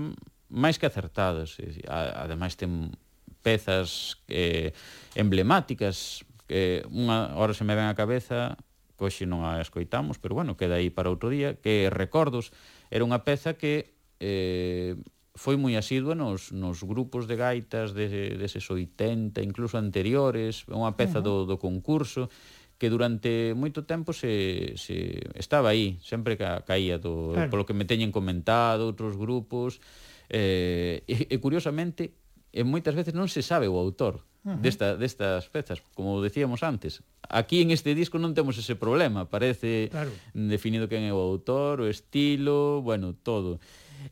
[0.51, 1.55] máis que acertadas.
[1.87, 2.91] Ademais, ten
[3.39, 4.75] pezas eh,
[5.15, 8.59] emblemáticas, que eh, unha hora se me ven a cabeza
[9.01, 12.53] que hoxe non a escoitamos, pero bueno, queda aí para outro día, que Recordos
[12.93, 14.93] era unha peza que eh,
[15.33, 21.17] foi moi asidua nos, nos grupos de gaitas de, deses 80, incluso anteriores, unha peza
[21.17, 22.29] do, do concurso,
[22.77, 27.49] que durante moito tempo se, se estaba aí, sempre ca, caía do, claro.
[27.49, 29.81] polo que me teñen comentado outros grupos,
[30.29, 32.13] eh, e, e curiosamente,
[32.53, 34.61] e moitas veces non se sabe o autor Uh -huh.
[34.61, 37.03] desta, destas pezas, como decíamos antes.
[37.29, 40.09] Aquí en este disco non temos ese problema, parece claro.
[40.33, 43.61] definido quen é o autor, o estilo, bueno, todo.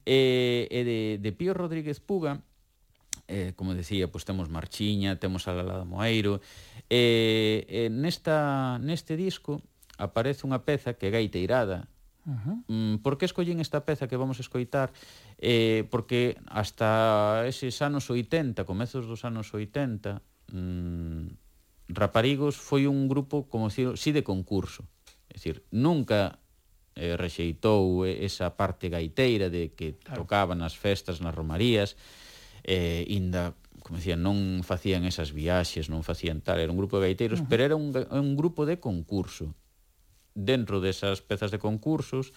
[0.06, 2.46] E, e de, de Pío Rodríguez Puga,
[3.30, 6.42] eh, como decía, pois pues temos Marchiña, temos a Lalada Moeiro,
[6.90, 9.62] e, e nesta, neste disco
[9.98, 11.90] aparece unha peza que é gaiteirada,
[12.30, 12.58] Uh -huh.
[12.70, 14.94] Mm, por que escollín esta peza que vamos a escoitar?
[15.42, 20.22] Eh, porque hasta eses anos 80, comezos dos anos 80,
[20.54, 21.50] mm,
[21.90, 24.86] Raparigos foi un grupo, como si, si de concurso.
[25.26, 26.38] É dicir, nunca
[26.94, 30.22] eh, rexeitou esa parte gaiteira de que claro.
[30.22, 31.98] tocaban nas festas, nas romarías,
[32.62, 37.10] eh, inda como dicían, non facían esas viaxes, non facían tal, era un grupo de
[37.10, 37.50] gaiteiros, uh -huh.
[37.50, 39.58] pero era un, un grupo de concurso
[40.40, 42.32] dentro desas pezas de concursos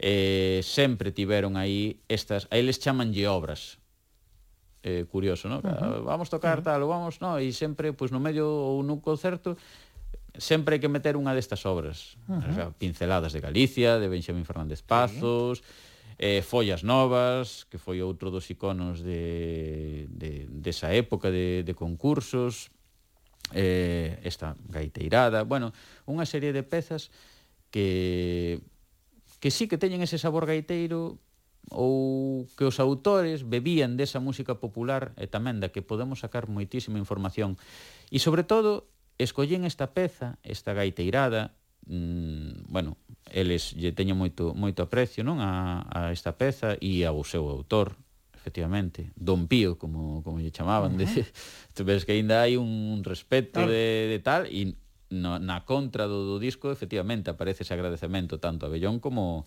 [0.00, 3.76] eh, sempre tiveron aí estas, aí les chamanlle obras,
[4.82, 5.60] eh, curioso, ¿no?
[5.60, 6.04] Uh ah, -huh.
[6.04, 6.64] Vamos tocar uh -huh.
[6.64, 9.60] tal, vamos, no, e sempre pois pues, no medio ou nun concerto
[10.38, 12.48] sempre hai que meter unha destas obras, uh -huh.
[12.48, 15.60] o sea, pinceladas de Galicia, de Benxamín Fernández Pazos,
[16.16, 22.72] eh Follas Novas, que foi outro dos iconos de de desa época de de concursos,
[23.52, 25.76] eh esta gaiteirada, bueno,
[26.08, 27.12] unha serie de pezas
[27.70, 28.60] que
[29.40, 31.16] que sí que teñen ese sabor gaiteiro
[31.70, 36.98] ou que os autores bebían desa música popular e tamén da que podemos sacar moitísima
[37.00, 37.56] información.
[38.10, 41.54] E sobre todo, escollen esta peza, esta gaiteirada,
[41.86, 42.98] mmm, bueno,
[43.30, 47.94] eles lle teñen moito moito aprecio, non, a, a esta peza e ao seu autor,
[48.34, 51.24] efectivamente, Don Pío, como como lle chamaban, uh -huh.
[51.76, 53.70] de, ves que aínda hai un respeto claro.
[53.70, 54.74] de, de tal e
[55.10, 59.44] no, na contra do, do disco efectivamente aparece ese agradecemento tanto a Bellón como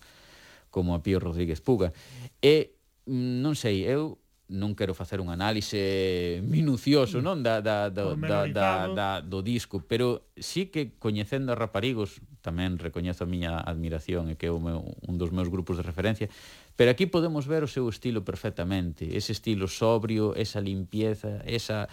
[0.68, 1.94] como a Pío Rodríguez Puga.
[2.42, 2.74] E
[3.06, 4.18] mm, non sei, eu
[4.52, 9.80] non quero facer un análise minucioso, non, da, da, da, da, da, da, do disco,
[9.88, 15.16] pero sí que coñecendo a Raparigos, tamén recoñezo a miña admiración e que é un
[15.16, 16.28] dos meus grupos de referencia,
[16.76, 21.88] pero aquí podemos ver o seu estilo perfectamente, ese estilo sobrio, esa limpieza, esa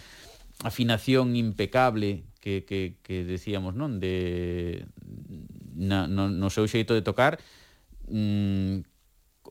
[0.62, 4.02] afinación impecable que, que, que decíamos, non?
[4.02, 4.86] De,
[5.74, 7.38] na, no, no seu xeito de tocar,
[8.10, 8.86] mm,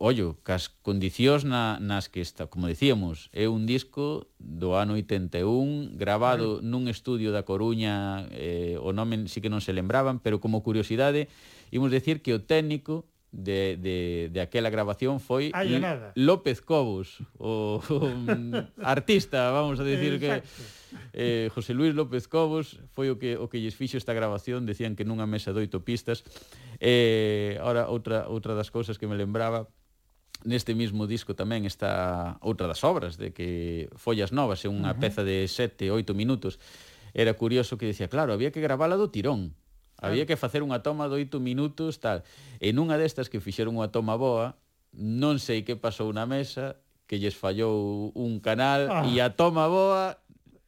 [0.02, 5.94] ollo, cas condicións na, nas que está, como decíamos, é un disco do ano 81,
[5.94, 6.66] grabado mm.
[6.66, 11.30] nun estudio da Coruña, eh, o nome sí que non se lembraban, pero como curiosidade,
[11.70, 15.80] imos decir que o técnico de, de, de aquela grabación foi Ay,
[16.16, 17.98] López Cobos, o, o
[18.84, 20.48] artista, vamos a decir Exacto.
[20.48, 24.68] que eh, José Luis López Cobos foi o que o que lles fixo esta grabación,
[24.68, 26.28] decían que nunha mesa doito pistas.
[26.84, 29.72] Eh, ahora outra outra das cousas que me lembraba
[30.42, 34.98] Neste mismo disco tamén está outra das obras de que Follas Novas é unha uh
[34.98, 35.02] -huh.
[35.02, 36.58] peza de 7, 8 minutos.
[37.14, 39.54] Era curioso que decía, claro, había que gravala do tirón
[40.02, 42.26] Había que facer unha toma de oito minutos, tal.
[42.58, 44.58] E nunha destas que fixeron unha toma boa,
[44.98, 49.06] non sei que pasou na mesa, que lles fallou un canal, ah.
[49.06, 50.18] e a toma boa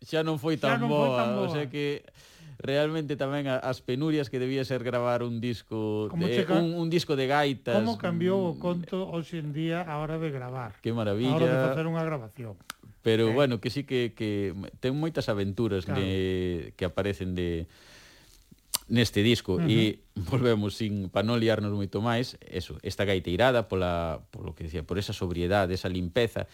[0.04, 1.48] xa non foi tan, non boa, foi tan boa.
[1.48, 2.06] O sea que
[2.60, 7.18] realmente tamén as penurias que debía ser gravar un disco de, checa, un, un disco
[7.18, 7.76] de gaitas.
[7.76, 8.62] Como cambiou o mm.
[8.62, 10.78] conto hoxe en día a hora de gravar.
[10.80, 11.34] Que maravilla.
[11.34, 12.54] A hora de facer unha grabación.
[13.04, 13.36] Pero eh?
[13.36, 16.00] bueno, que sí que, que ten moitas aventuras claro.
[16.00, 17.68] de, que aparecen de
[18.88, 19.70] neste disco uh -huh.
[19.70, 24.84] e volvemos sin para non liarnos moito máis, eso, esta gaiteirada pola polo que dicía,
[24.84, 26.48] por esa sobriedade, esa limpeza.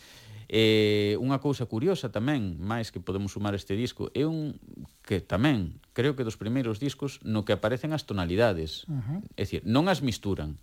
[0.49, 4.57] Eh, unha cousa curiosa tamén, máis que podemos sumar este disco, é un
[5.05, 8.89] que tamén, creo que dos primeiros discos no que aparecen as tonalidades.
[8.89, 9.19] Uh -huh.
[9.37, 10.57] É dicir, non as misturan,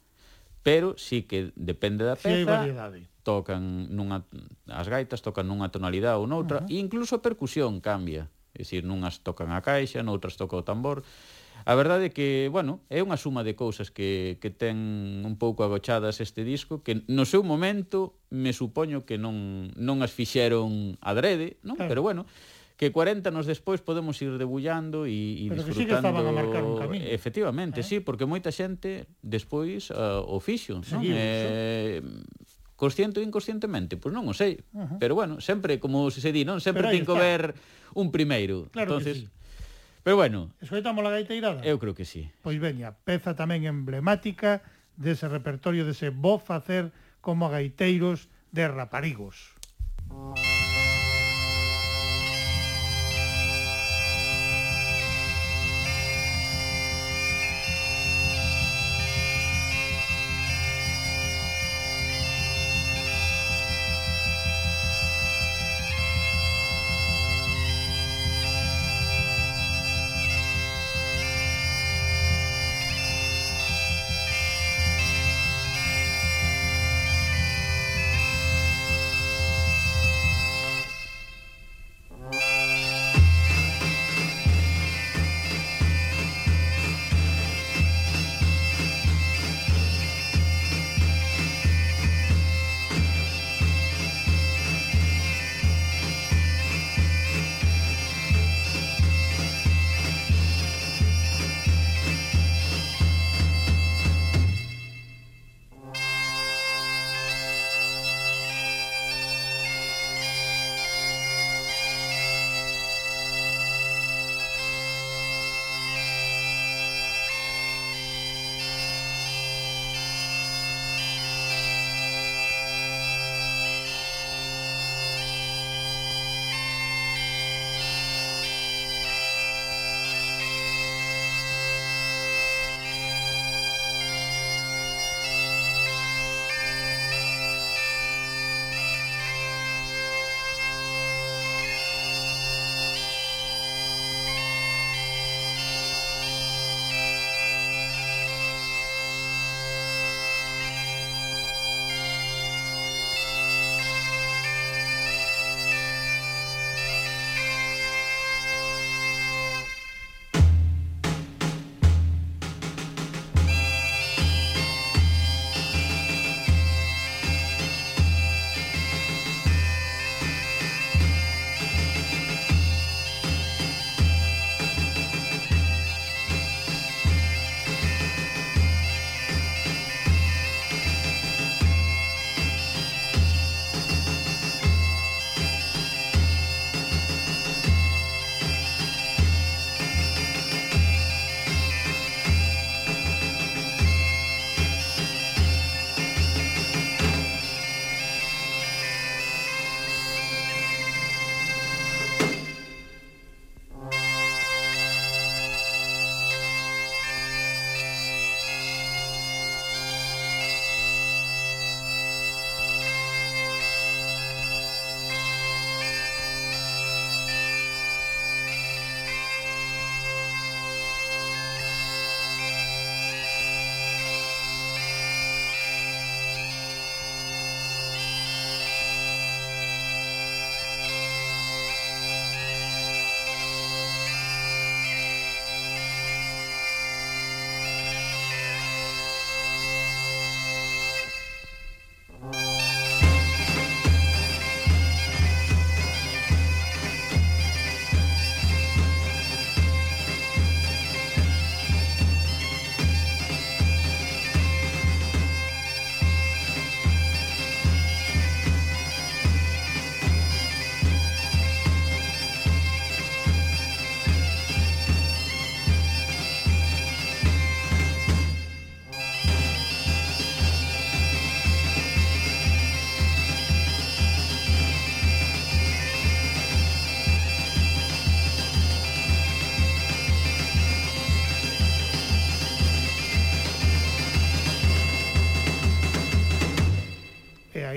[0.67, 2.35] pero sí que depende da peza.
[2.35, 4.23] Sí, hai variedade tocan nunha
[4.71, 6.71] as gaitas tocan nunha tonalidade ou noutra, uh -huh.
[6.71, 8.31] e incluso a percusión cambia.
[8.55, 11.03] É dicir, nunhas tocan a caixa, noutras toca o tambor.
[11.67, 15.67] A verdade é que, bueno, é unha suma de cousas que, que ten un pouco
[15.67, 21.59] agochadas este disco, que no seu momento me supoño que non, non as fixeron adrede,
[21.67, 21.75] non?
[21.75, 21.91] Claro.
[21.91, 22.23] Pero bueno,
[22.79, 25.67] que 40 anos despois podemos ir debullando e, e Pero disfrutando...
[25.67, 27.03] Pero que sí que estaban a marcar un camiño.
[27.03, 27.89] Efectivamente, eh?
[27.91, 31.03] sí, porque moita xente despois uh, o fixo, non?
[31.03, 31.99] Eh,
[32.79, 34.63] consciente ou inconscientemente, pois non o sei.
[34.71, 34.99] Uh -huh.
[35.03, 36.63] Pero bueno, sempre, como se di, non?
[36.63, 37.59] Sempre ten que ver
[37.99, 38.71] un primeiro.
[38.71, 39.37] Claro Entonces, sí.
[40.07, 40.55] Pero bueno.
[40.63, 41.67] Escoitamos a gaiteirada?
[41.67, 42.31] Eu creo que sí.
[42.47, 44.63] Pois veña, peza tamén emblemática
[44.95, 49.59] dese repertorio, dese bo facer como gaiteiros de raparigos.
[50.07, 50.56] Música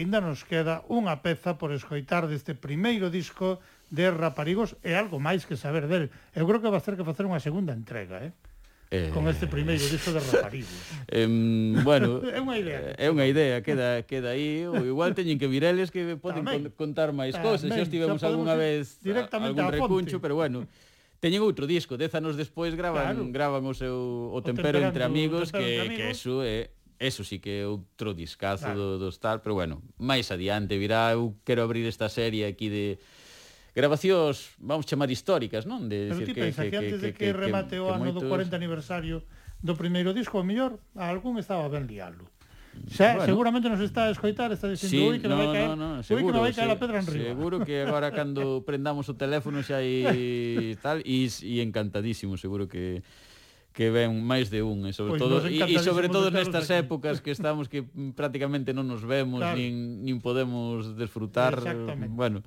[0.10, 3.62] aínda nos queda unha peza por escoitar deste primeiro disco
[3.94, 6.10] de Raparigos e algo máis que saber del.
[6.34, 8.34] Eu creo que va a ter que facer unha segunda entrega, eh?
[8.90, 9.14] Eh...
[9.14, 10.74] con este primeiro disco de Raparigos.
[11.14, 11.30] eh,
[11.86, 12.98] bueno, é unha idea.
[12.98, 16.42] Eh, é unha idea, queda queda aí, ou igual teñen que vir eles que poden
[16.42, 17.70] tamén, contar máis cousas.
[17.70, 20.66] Xa estivemos algunha vez directamente algún recuncho, pero bueno,
[21.22, 23.30] teñen outro disco, dez anos despois graban claro.
[23.30, 26.02] graban o seu o tempero, o tempero entre amigos, tempero que entre amigos.
[26.02, 29.00] que eso é eh, Eso sí que é outro discazo claro.
[29.00, 33.00] do, do tal, pero bueno, máis adiante virá, eu quero abrir esta serie aquí de
[33.72, 35.88] grabacións, vamos chamar históricas, non?
[35.88, 38.12] De pero decir, ti que, pensa que, que, antes de que, que remate o ano
[38.12, 38.20] moitos...
[38.20, 39.24] do 40 aniversario
[39.64, 42.28] do primeiro disco, o mellor, a algún estaba ben lialo.
[42.76, 43.32] Mm, xa, bueno.
[43.32, 45.76] seguramente nos está a escoitar, está dicindo sí, ui que non no, vai caer, no,
[45.80, 47.32] no, seguro, ui que non vai caer sí, a pedra en riba.
[47.32, 53.00] Seguro que agora cando prendamos o teléfono xa hai tal, e, e encantadísimo, seguro que
[53.74, 56.82] que ven máis de un e sobre pois todo e, e sobre todo nestas aquí.
[56.82, 57.86] épocas que estamos que
[58.18, 59.56] prácticamente non nos vemos claro.
[59.56, 61.62] nin, nin podemos desfrutar
[62.10, 62.42] bueno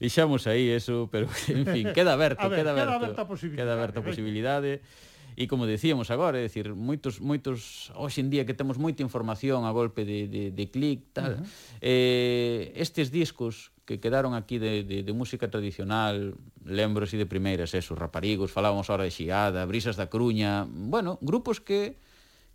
[0.00, 3.60] deixamos aí eso pero en fin queda aberto ver, queda aberto queda aberta a posibilidade,
[3.60, 4.72] queda aberta a posibilidade.
[4.80, 9.04] Venga e como decíamos agora, é dicir, moitos moitos hoxe en día que temos moita
[9.04, 11.38] información a golpe de de de clic tal.
[11.38, 11.84] Uh -huh.
[11.84, 16.34] Eh, estes discos que quedaron aquí de, de, de música tradicional,
[16.64, 21.62] lembro así de primeiras, eso, raparigos, falábamos ahora de Xiada, Brisas da Cruña, bueno, grupos
[21.62, 21.94] que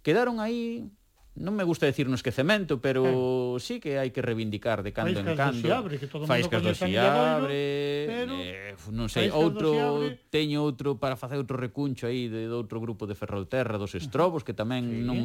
[0.04, 0.92] quedaron aí
[1.42, 3.60] non me gusta decir un esquecemento, pero eh.
[3.60, 5.66] sí que hai que reivindicar de cando en cando.
[5.66, 8.34] Xiabre, que todo Faiscas do Xiabre, pero...
[8.38, 13.10] eh, non sei, outro teño outro para facer outro recuncho aí de, de outro grupo
[13.10, 15.02] de Ferrolterra dos Estrobos que tamén sí.
[15.02, 15.20] non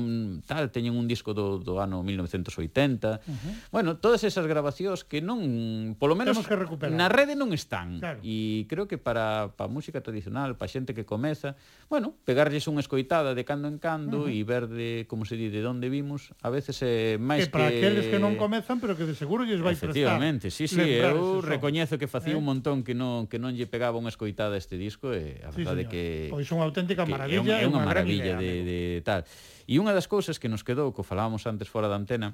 [0.48, 2.48] tal teñen un disco do, do ano 1980.
[2.48, 3.52] Uh -huh.
[3.68, 6.96] Bueno, todas esas grabacións que non, polo menos Temos que recuperar.
[6.96, 8.00] na rede non están.
[8.00, 8.24] Claro.
[8.24, 11.60] E creo que para para música tradicional, para xente que comeza,
[11.92, 14.32] bueno, pegarlles unha escoitada de cando en cando uh -huh.
[14.32, 17.52] e ver de como se di de onde vimos a veces é máis que...
[17.52, 17.82] para que...
[17.82, 19.90] aqueles que non comezan, pero que de seguro lles vai prestar.
[19.90, 22.40] Efectivamente, sí, sí, eu recoñezo que facía eh?
[22.40, 25.50] un montón que non que non lle pegaba unha escoitada a este disco e a
[25.50, 25.92] sí, verdade señor.
[25.92, 29.00] que pois unha auténtica que maravilla, é unha, é unha, maravilla idea, de, de, de
[29.02, 29.26] tal.
[29.66, 32.32] E unha das cousas que nos quedou, que falábamos antes fora da antena,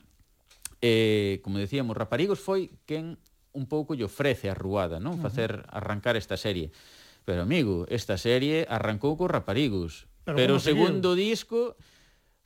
[0.84, 3.16] eh, como decíamos, Raparigos foi quen
[3.52, 5.20] un pouco lle ofrece a ruada, non?
[5.20, 6.72] Facer arrancar esta serie.
[7.22, 11.74] Pero amigo, esta serie arrancou co Raparigos, Pero, pero o segundo disco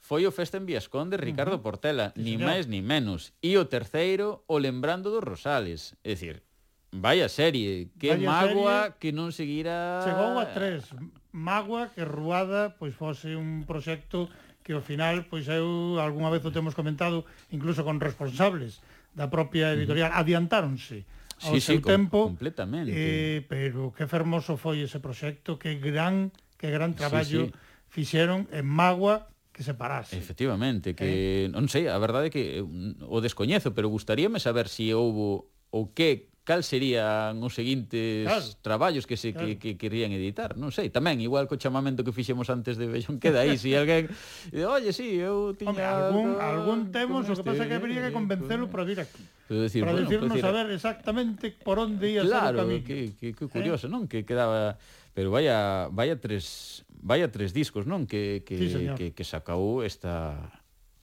[0.07, 1.67] foi o Festa en Viascón de Ricardo uh -huh.
[1.67, 3.35] Portela, sí, ni máis ni menos.
[3.43, 5.99] E o terceiro, o Lembrando dos Rosales.
[6.07, 6.47] É dicir,
[6.95, 10.07] vaya serie, que vaya mágoa serie, que non seguira...
[10.07, 10.95] Chegou a tres.
[11.35, 14.31] magua que Ruada pois fose un proxecto
[14.63, 18.79] que ao final, pois eu algunha vez o temos comentado, incluso con responsables
[19.11, 20.23] da propia editorial, uh -huh.
[20.23, 21.03] adiantáronse
[21.43, 22.31] ao sí, seu sí, tempo.
[22.31, 22.95] Com completamente.
[22.95, 27.91] Eh, pero que fermoso foi ese proxecto, que gran que gran traballo sí, sí.
[27.91, 30.21] fixeron en magua que se parase.
[30.21, 31.49] Efectivamente, que eh?
[31.49, 34.93] non sei, a verdade é que eh, mm, o descoñezo, pero gustaríame saber se si
[34.93, 38.45] houbo o que cal serían os seguintes claro.
[38.61, 39.49] traballos que se claro.
[39.49, 43.17] que, que querían editar, non sei, tamén igual co chamamento que fixemos antes de Bellón
[43.17, 44.13] queda aí, se si alguén
[44.53, 48.05] oye, si, sí, eu tiña Hombre, algún algún temos, o que pasa é que habría
[48.05, 49.25] que convencelo para vir aquí.
[49.49, 52.61] Pero decir, para bueno, decirnos decir, a ver exactamente por onde ia claro, ser o
[52.61, 52.85] camiño.
[52.85, 53.51] Claro, que, que, que eh?
[53.51, 53.91] curioso, eh?
[53.91, 54.05] non?
[54.05, 54.77] Que quedaba...
[55.17, 58.11] Pero vaya, vaya tres Vaya tres discos, non?
[58.11, 58.99] Que, que, sí, señor.
[58.99, 60.51] que, que sacou esta,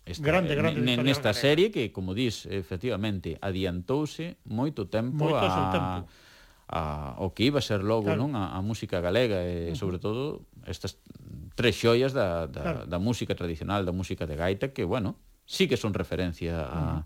[0.04, 5.72] esta, grande, grande ne, nesta serie que, como dis, efectivamente, adiantouse moito tempo moito a,
[5.72, 6.12] tempo.
[6.68, 8.20] a o que iba a ser logo, claro.
[8.20, 8.36] non?
[8.36, 9.80] A, a música galega e, uh -huh.
[9.80, 11.00] sobre todo, estas
[11.56, 12.80] tres xoias da, da, claro.
[12.84, 15.16] da música tradicional, da música de gaita, que, bueno,
[15.48, 17.02] sí que son referencia a, uh -huh.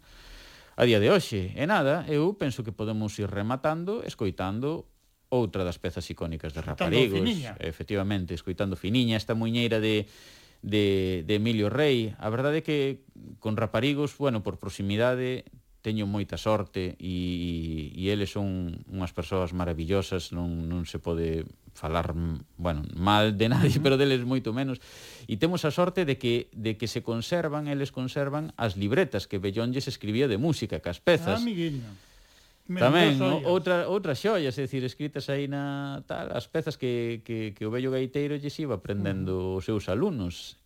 [0.74, 1.54] a día de hoxe.
[1.54, 4.90] E nada, eu penso que podemos ir rematando, escoitando
[5.30, 7.56] outra das pezas icónicas de Raparigos, Finiña.
[7.60, 10.08] efectivamente, escoitando Finiña, esta muñeira de
[10.62, 12.16] de, de Emilio Rey.
[12.18, 13.06] A verdade é que
[13.40, 15.46] con Raparigos, bueno, por proximidade
[15.86, 21.48] teño moita sorte e, e eles son unhas persoas maravillosas, non, non se pode
[21.78, 22.12] falar,
[22.58, 24.82] bueno, mal de nadie, pero deles moito menos.
[25.30, 29.40] E temos a sorte de que de que se conservan, eles conservan as libretas que
[29.40, 31.40] Bellonlles escribía de música, que as pezas.
[31.40, 32.07] Ah, amiguinho
[32.68, 33.16] Tamén,
[33.48, 37.72] outra, outras xoias, é dicir, escritas aí na tal, as pezas que, que, que o
[37.72, 39.58] vello gaiteiro lles iba aprendendo mm.
[39.58, 40.60] os seus alumnos.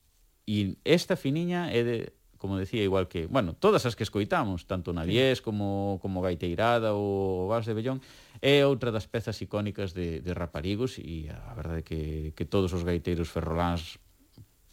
[0.49, 1.97] E esta finiña é de,
[2.41, 6.97] como decía, igual que, bueno, todas as que escoitamos, tanto na Diez como, como Gaiteirada
[6.97, 8.01] ou Vals de Bellón,
[8.41, 12.01] é outra das pezas icónicas de, de Raparigos e a verdade é que,
[12.33, 14.01] que todos os gaiteiros ferroláns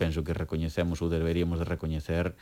[0.01, 2.33] penso que recoñecemos ou deberíamos de recoñecer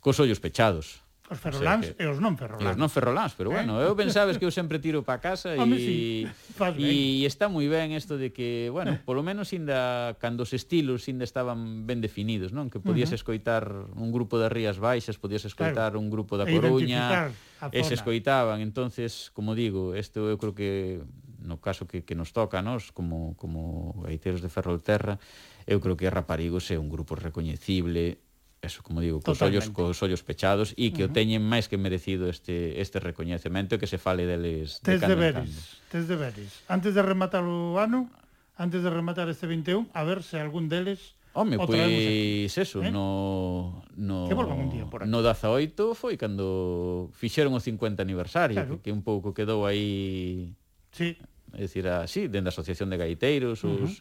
[0.00, 1.03] cos ollos pechados.
[1.24, 2.04] Os ferroláns o sea que...
[2.04, 2.76] e os non ferroláns.
[2.76, 3.56] Os non ferroláns, pero eh?
[3.56, 6.28] bueno, eu pensabes que eu sempre tiro para casa e sí.
[6.76, 11.24] e está moi ben isto de que, bueno, polo menos inda cando os estilos inda
[11.24, 12.68] estaban ben definidos, non?
[12.68, 13.20] Que podías uh -huh.
[13.24, 13.64] escoitar
[13.96, 16.04] un grupo das Rías Baixas, podías escoitar claro.
[16.04, 17.32] un grupo da Coruña,
[17.72, 18.60] e se escoitaban.
[18.60, 21.00] Entonces, como digo, isto eu creo que
[21.40, 25.20] no caso que, que nos toca a nós como, como gaiteros de Ferrolterra
[25.66, 28.20] eu creo que Raparigos é un grupo recoñecible
[28.64, 31.12] eso, como digo, cos ollos, cos ollos pechados e que uh -huh.
[31.12, 35.06] o teñen máis que merecido este este recoñecemento e que se fale deles tes de
[35.06, 36.64] deberes, tes deberes.
[36.66, 38.08] Antes de rematar o ano,
[38.56, 42.94] antes de rematar este 21, a ver se algún deles Home, o pois eso, eh?
[42.94, 45.10] no, no, que un día por aquí.
[45.10, 48.78] no 18 foi cando fixeron o 50 aniversario, claro.
[48.78, 50.54] que, que un pouco quedou aí...
[50.94, 51.18] Sí.
[51.54, 53.82] É dicir, así, dende a Asociación de Gaiteiros, uh -huh.
[53.82, 53.92] os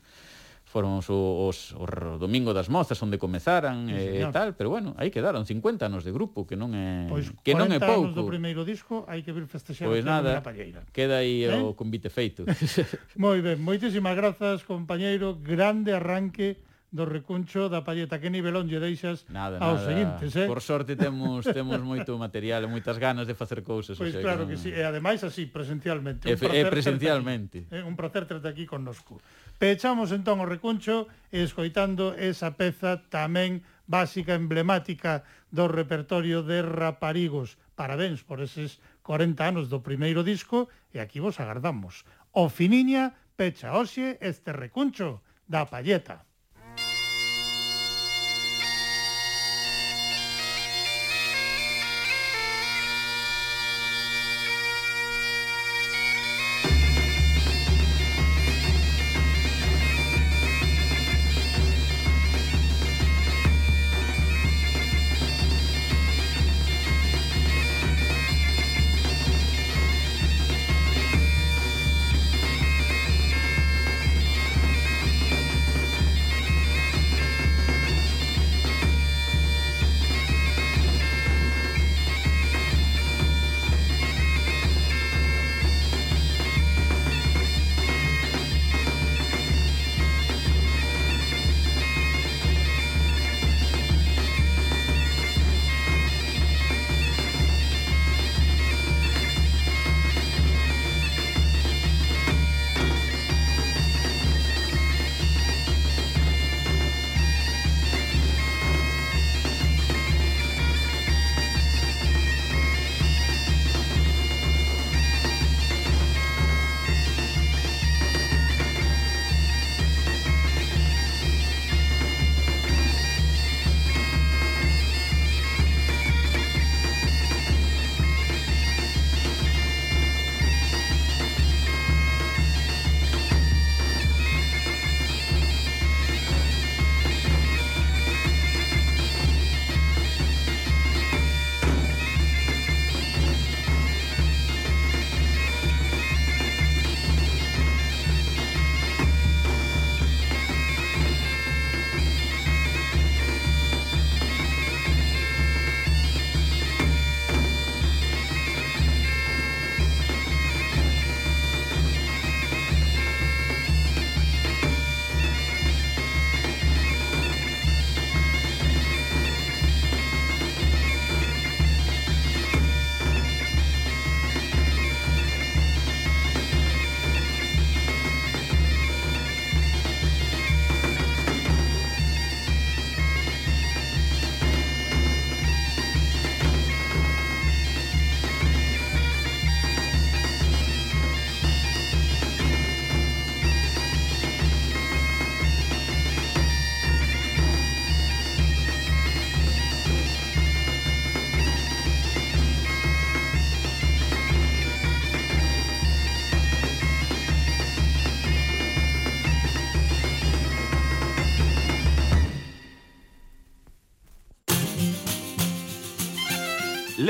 [0.73, 5.13] foron os, os Domingo das Mozas onde comezaran sí, e eh, tal, pero bueno, aí
[5.13, 8.09] quedaron 50 anos de grupo, que non é pois que non é pouco.
[8.09, 10.81] Pois do primeiro disco hai que vir festexar pois nada, na palleira.
[10.89, 11.61] Queda aí ¿Eh?
[11.61, 12.41] o convite feito.
[13.21, 16.57] Moi ben, moitísimas grazas, compañeiro, grande arranque
[16.93, 18.21] do recuncho da palleta.
[18.21, 19.89] Que nivelón lle deixas nada, aos nada.
[19.89, 20.45] seguintes, eh?
[20.45, 23.97] Por sorte temos temos moito material, e moitas ganas de facer cousas.
[23.97, 24.61] Pois pues claro que, non...
[24.61, 26.29] que sí, e ademais así, presencialmente.
[26.29, 27.65] E, eh, e presencialmente.
[27.65, 29.17] Terte, eh, un placer terte aquí connosco.
[29.57, 37.57] Pechamos entón o recuncho escoitando esa peza tamén básica, emblemática do repertorio de Raparigos.
[37.73, 42.05] Parabéns por eses 40 anos do primeiro disco e aquí vos agardamos.
[42.37, 46.29] O Finiña pecha hoxe este recuncho da palleta.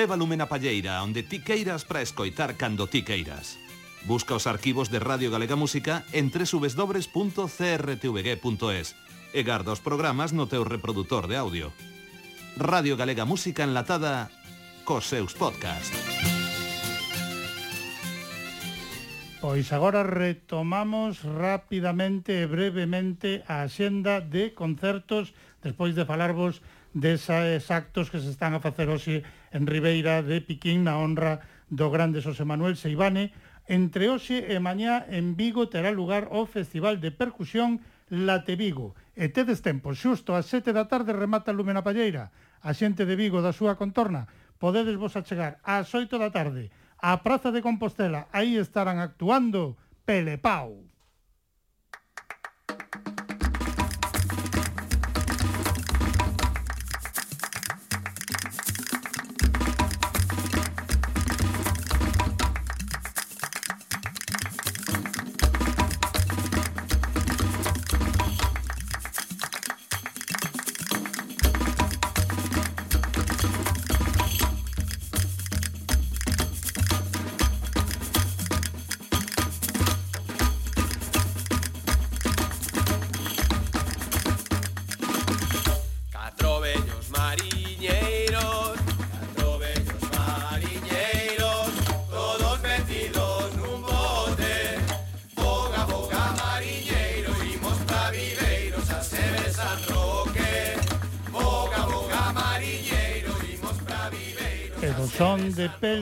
[0.03, 3.55] Lévalume na palleira, onde ti queiras para escoitar cando ti queiras.
[4.03, 7.07] Busca os arquivos de Radio Galega Música en www.crtvg.es
[9.31, 11.71] e garda os programas no teu reproductor de audio.
[12.59, 14.27] Radio Galega Música enlatada
[14.83, 15.95] cos seus podcast.
[19.39, 25.31] Pois agora retomamos rapidamente e brevemente a xenda de concertos
[25.63, 26.59] despois de falarvos
[26.91, 29.23] desa exactos que se están a facer hoxe
[29.53, 33.31] en Ribeira de Piquín na honra do grande Xosé Manuel Seibane.
[33.69, 37.79] Entre hoxe e mañá en Vigo terá lugar o Festival de Percusión
[38.11, 38.97] Late Vigo.
[39.15, 42.33] E tedes tempo, xusto ás sete da tarde remata Lume na Palleira.
[42.59, 44.27] A xente de Vigo da súa contorna
[44.59, 48.27] podedes vos achegar ás oito da tarde á Praza de Compostela.
[48.35, 50.92] Aí estarán actuando Pelepau.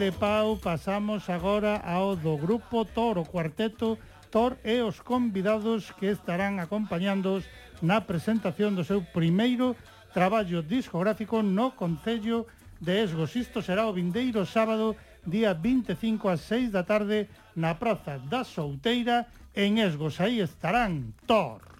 [0.01, 4.01] de Pau pasamos agora ao do grupo Tor, o cuarteto
[4.33, 7.45] Tor e os convidados que estarán acompañándoos
[7.85, 9.77] na presentación do seu primeiro
[10.09, 12.49] traballo discográfico no Concello
[12.81, 13.37] de Esgos.
[13.37, 19.29] Isto será o vindeiro sábado, día 25 ás 6 da tarde, na Praza da Souteira,
[19.53, 20.17] en Esgos.
[20.17, 21.70] Aí estarán Tor.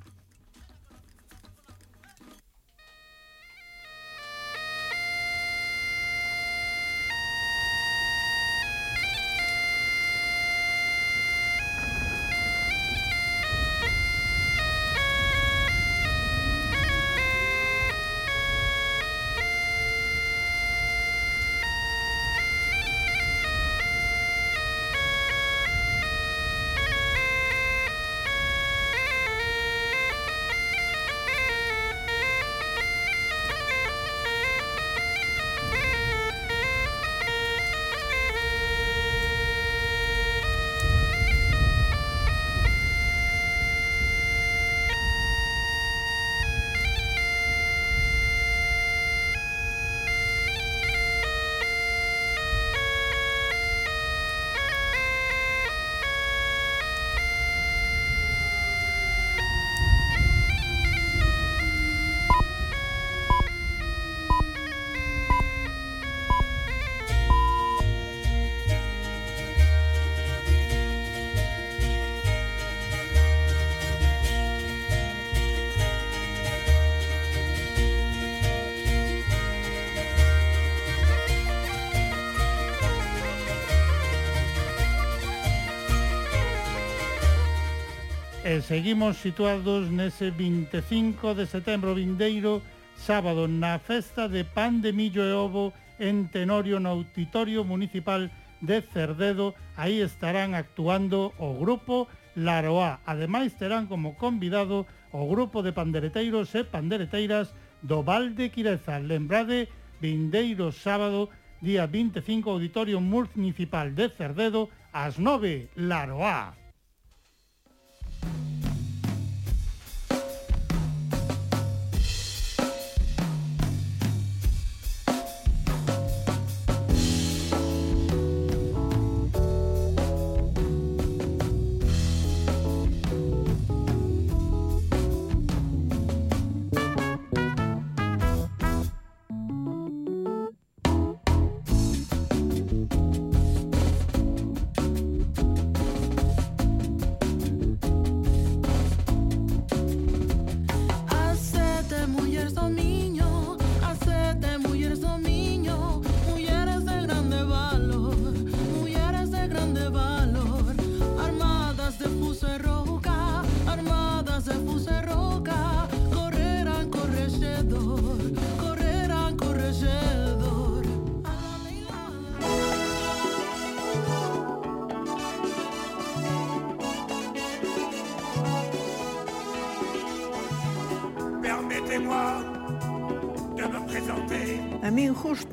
[88.51, 92.59] E seguimos situados nese 25 de setembro vindeiro,
[92.99, 95.71] sábado, na festa de pan de millo e ovo
[96.03, 98.27] en Tenorio no Auditorio Municipal
[98.59, 99.55] de Cerdedo.
[99.79, 102.99] Aí estarán actuando o grupo Laroá.
[103.07, 104.83] Ademais, terán como convidado
[105.15, 108.99] o grupo de pandereteiros e pandereteiras do Val de Quireza.
[108.99, 109.71] Lembrade,
[110.03, 111.31] vindeiro sábado,
[111.63, 116.60] día 25, Auditorio Municipal de Cerdedo, ás 9, Laroá.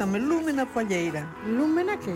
[0.09, 1.29] Dígame, lúmena palleira.
[1.47, 2.15] Lúmena que?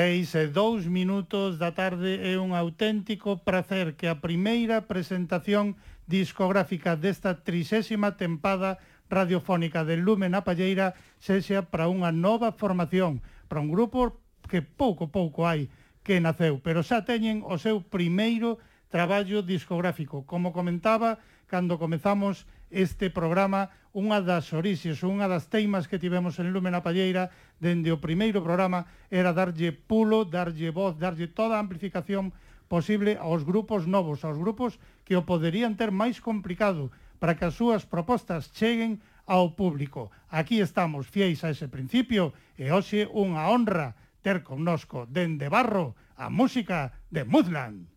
[0.00, 5.76] Seis e 2 minutos da tarde é un auténtico prazer que a primeira presentación
[6.08, 8.80] discográfica desta trisésima tempada
[9.12, 14.16] radiofónica de Lumen a Palleira sexa para unha nova formación, para un grupo
[14.48, 15.68] que pouco pouco hai
[16.00, 18.56] que naceu, pero xa teñen o seu primeiro
[18.88, 20.24] traballo discográfico.
[20.24, 26.54] Como comentaba, cando comezamos este programa unha das orixes, unha das teimas que tivemos en
[26.54, 31.62] Lumen a Palleira dende o primeiro programa era darlle pulo, darlle voz, darlle toda a
[31.62, 32.30] amplificación
[32.70, 37.58] posible aos grupos novos, aos grupos que o poderían ter máis complicado para que as
[37.58, 40.14] súas propostas cheguen ao público.
[40.30, 46.30] Aquí estamos fieis a ese principio e hoxe unha honra ter connosco dende barro a
[46.30, 47.89] música de Mudland.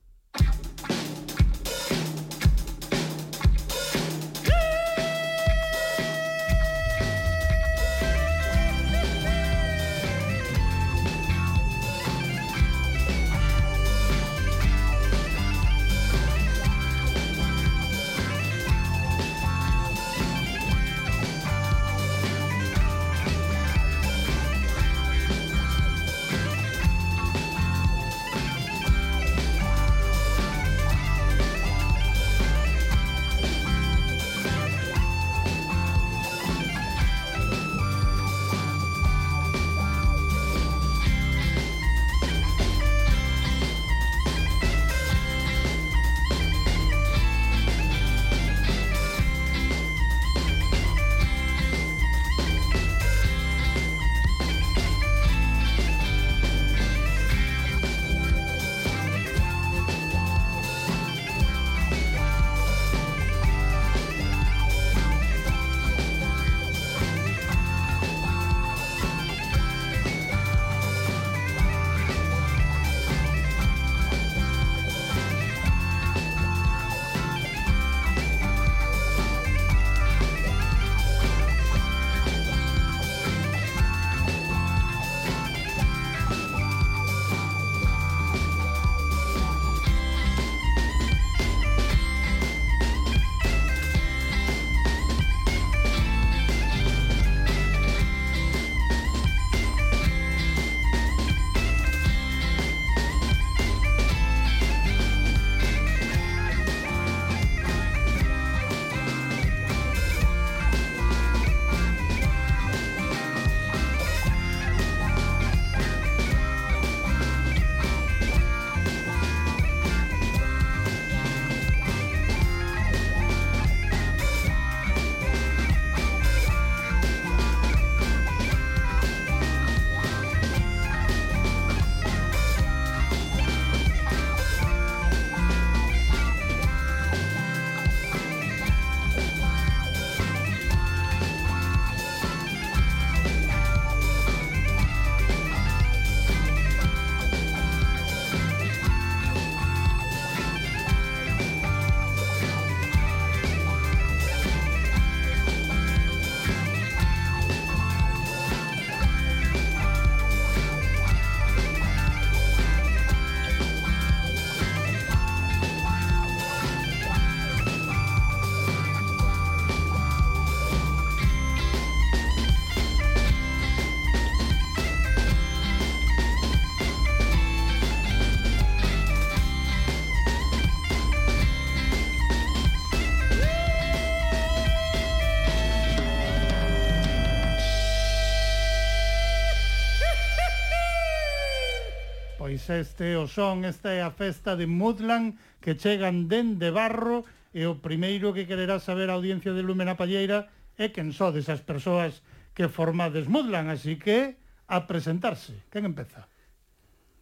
[192.63, 197.67] pois este o son, esta é a festa de Mudlan que chegan dende Barro e
[197.67, 200.47] o primeiro que quererá saber a audiencia de Lumen a Palleira
[200.79, 202.23] é quen sodes as persoas
[202.55, 204.39] que formades Mudlan, así que
[204.71, 205.59] a presentarse.
[205.67, 206.23] Quen empeza?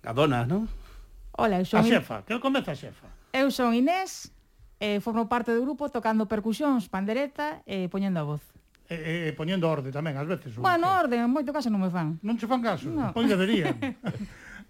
[0.06, 0.70] A dona, non?
[1.34, 1.82] Ola, eu son...
[1.82, 3.10] A xefa, que comeza a xefa?
[3.34, 4.30] Eu son Inés,
[4.78, 8.46] eh, formo parte do grupo tocando percusións, pandereta e eh, poñendo a voz.
[8.86, 10.54] E, e, e poñendo orde tamén, ás veces.
[10.54, 10.98] Bueno, que...
[11.02, 12.22] orde, en moito caso non me fan.
[12.22, 13.10] Non che fan caso, no.
[13.10, 13.74] pois deberían.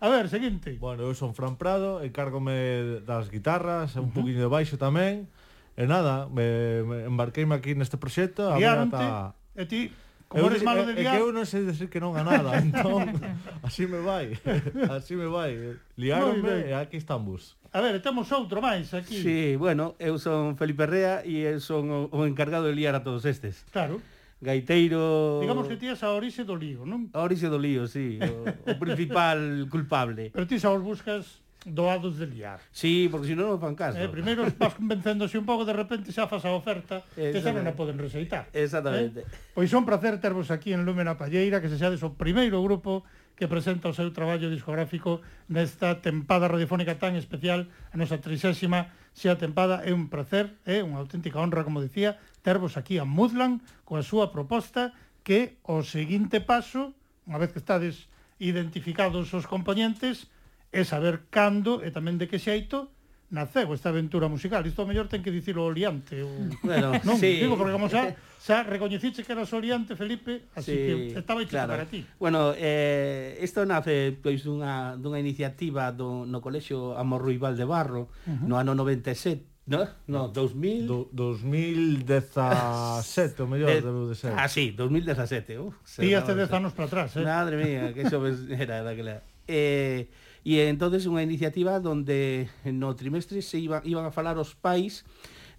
[0.02, 0.74] A ver, seguinte.
[0.82, 4.10] Bueno, eu son Fran Prado, encárgome das guitarras, uh -huh.
[4.10, 5.30] un poquinho de baixo tamén.
[5.78, 8.50] E nada, me, me embarqueime aquí neste proxecto.
[8.58, 9.38] Guiarante, ata...
[9.54, 9.82] e ti,
[10.26, 11.16] como eu, eres malo de guiar...
[11.16, 13.14] É que eu non sei decir que non a nada, entón,
[13.62, 14.34] así me vai,
[14.90, 15.78] así me vai.
[15.94, 17.62] Liarme e aquí estamos.
[17.70, 19.22] A ver, temos outro máis aquí.
[19.22, 23.06] Sí, bueno, eu son Felipe Rea e eu son o, o encargado de liar a
[23.06, 23.70] todos estes.
[23.70, 24.02] Claro
[24.42, 25.40] gaiteiro...
[25.40, 27.14] Digamos que tías a orixe do lío, non?
[27.14, 29.38] A orixe do lío, sí, o, o principal
[29.74, 30.34] culpable.
[30.34, 32.60] Pero ti xa os buscas doados de liar.
[32.72, 34.02] Sí, porque senón non non fan caso.
[34.02, 37.70] Eh, primeiro vas convencéndose un pouco, de repente xa fas a oferta, que xa non
[37.70, 38.50] a poden rexeitar.
[38.50, 38.66] Eh?
[38.66, 39.30] Exactamente.
[39.30, 39.54] Eh?
[39.54, 43.06] Pois son placer tervos aquí en Lúmena Palleira, que se xa o primeiro grupo
[43.38, 49.36] que presenta o seu traballo discográfico nesta tempada radiofónica tan especial, a nosa trixésima Xa
[49.36, 54.02] tempada é un placer, é unha auténtica honra, como dicía, tervos aquí a Mudlan coa
[54.02, 54.96] súa proposta
[55.28, 56.96] que o seguinte paso,
[57.28, 58.08] unha vez que estades
[58.40, 60.32] identificados os componentes,
[60.72, 62.88] é saber cando e tamén de que xeito
[63.32, 64.68] naceu esta aventura musical.
[64.68, 66.22] Isto mellor ten que dicilo o liante.
[66.22, 66.30] O...
[66.62, 67.40] Bueno, non, sí.
[67.40, 68.14] digo, porque como xa,
[68.46, 70.84] xa recoñeciche que eras o liante, Felipe, así sí,
[71.16, 71.74] que estaba hecho claro.
[71.74, 72.04] para ti.
[72.20, 78.12] Bueno, eh, isto nace pois dunha, dunha iniciativa do, no Colexio Amor Ruibal de Barro,
[78.28, 78.46] uh -huh.
[78.46, 80.88] no ano 97, No, no, 2000...
[80.88, 84.34] Do, 2017, o mellor, de, debeu de ser.
[84.36, 85.60] Ah, sí, 2017.
[85.60, 87.24] Uf, Tías de 10 anos para atrás, eh?
[87.24, 89.24] Madre mía, que xove era daquela.
[89.48, 90.10] Eh,
[90.42, 95.06] E entonces unha iniciativa onde no trimestre se iba, iban a falar os pais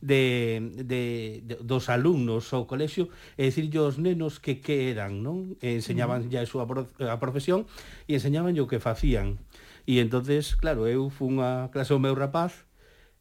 [0.02, 3.06] de, de, de dos alumnos ao colexio
[3.38, 5.54] e dicir os nenos que que eran, non?
[5.62, 7.64] E enseñaban ya a súa pro, a profesión
[8.10, 9.38] e enseñaban o que facían.
[9.86, 12.66] E entonces, claro, eu fun a clase ao meu rapaz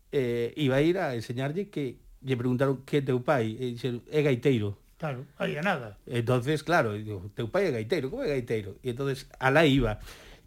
[0.10, 4.26] eh, iba a ir a enseñarlle que lle preguntaron que teu pai e dixeron, é
[4.26, 4.78] gaiteiro.
[4.98, 5.98] Claro, aí nada.
[6.06, 8.82] Entonces, claro, digo, teu pai é gaiteiro, como é gaiteiro?
[8.82, 10.02] E entonces alá iba.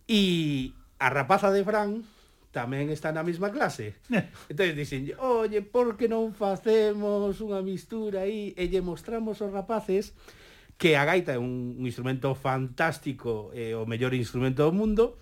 [0.07, 0.75] E
[1.05, 2.01] a rapaza de Fran
[2.49, 3.99] tamén está na mesma clase.
[4.09, 4.25] Eh.
[4.49, 10.17] Entonces dicen, oye, por que non facemos unha mistura aí e lle mostramos aos rapaces
[10.81, 15.21] que a gaita é un, un instrumento fantástico, eh, o mellor instrumento do mundo,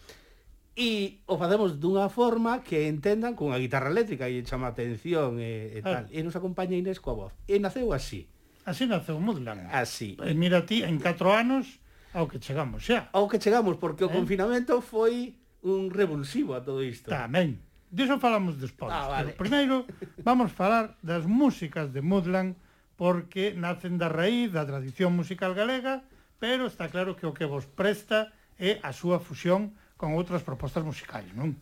[0.79, 5.77] e o facemos dunha forma que entendan con a guitarra eléctrica e chama atención e,
[5.77, 6.07] e tal.
[6.07, 6.15] Ah.
[6.15, 7.33] E nos acompaña Inés coa voz.
[7.51, 8.31] E naceu así.
[8.63, 9.67] Así naceu Mudland.
[9.75, 10.15] Así.
[10.23, 11.83] E mira ti, en 4 anos,
[12.15, 13.09] ao que chegamos xa.
[13.13, 14.09] Ao que chegamos, porque eh?
[14.09, 17.11] o confinamento foi un revulsivo a todo isto.
[17.11, 17.63] Tamén.
[17.93, 18.91] Diso falamos despois.
[18.91, 19.33] Ah, vale.
[19.33, 19.77] Pero primeiro
[20.25, 22.59] vamos falar das músicas de Mudland
[22.97, 26.03] porque nacen da raíz da tradición musical galega,
[26.41, 30.83] pero está claro que o que vos presta é a súa fusión con outras propostas
[30.83, 31.55] musicais, non?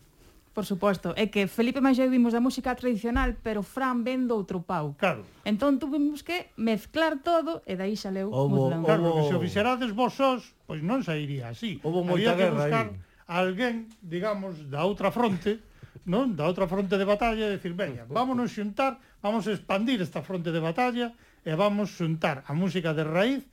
[0.51, 4.59] Por suposto, é que Felipe Manxeu vimos da música tradicional, pero Fran ven do outro
[4.59, 4.99] pau.
[4.99, 5.23] Claro.
[5.47, 8.83] Entón tuvimos que mezclar todo e dai xa leu Ovo, Mudland.
[8.83, 11.79] Claro, que se o fixerades vos sós, pois non sairía así.
[11.83, 12.87] Houve moita guerra buscar...
[12.91, 15.63] aí alguén, digamos, da outra fronte,
[16.03, 16.35] non?
[16.35, 20.51] Da outra fronte de batalla e decir, veña, vámonos xuntar, vamos a expandir esta fronte
[20.51, 21.15] de batalla
[21.47, 23.43] e vamos xuntar a música de raíz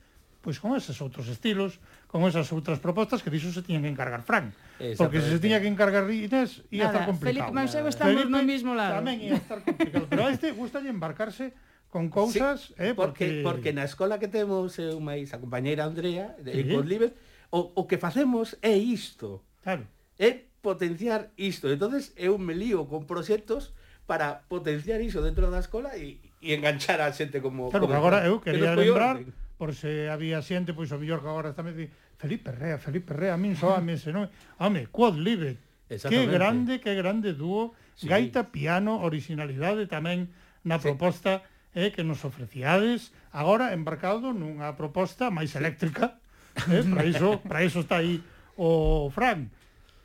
[0.40, 4.22] pois con esos outros estilos, con esas outras propostas que diso se tiñan que encargar
[4.22, 4.54] Fran.
[4.96, 7.50] Porque se se tiña que encargar Inés ia estar complicado.
[7.50, 9.02] Felipe Manseu está Felipe no mesmo lado.
[9.02, 10.06] Tamén ia estar complicado.
[10.06, 11.52] Pero a este gustalle embarcarse
[11.90, 13.44] con cousas, sí, eh, porque...
[13.44, 16.64] porque porque na escola que temos eu máis a compañeira Andrea de sí.
[16.64, 17.12] Libes,
[17.50, 19.42] o, o que facemos é isto.
[19.62, 19.86] Claro.
[20.18, 21.70] É potenciar isto.
[21.70, 23.72] entonces eu me lío con proxectos
[24.08, 27.68] para potenciar iso dentro da escola e, e enganchar a xente como...
[27.68, 29.36] Claro, como agora eu quería que lembrar, orden.
[29.60, 31.86] por se había xente, pois o mellor que agora está me di,
[32.18, 36.96] Felipe Rea, Felipe Rea, a min soame ese nome, Home, Quod Libre, que grande, que
[36.96, 38.08] grande dúo, sí.
[38.08, 40.32] gaita, piano, originalidade tamén
[40.66, 46.18] na proposta eh, que nos ofreciades, agora embarcado nunha proposta máis eléctrica,
[46.66, 48.18] eh, para iso, para iso está aí
[48.58, 49.54] o Fran.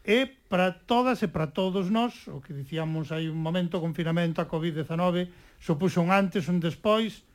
[0.06, 4.44] E para todas e para todos nós, o que dicíamos hai un momento, o confinamento
[4.44, 7.26] a COVID-19 supuxo un antes, un despois,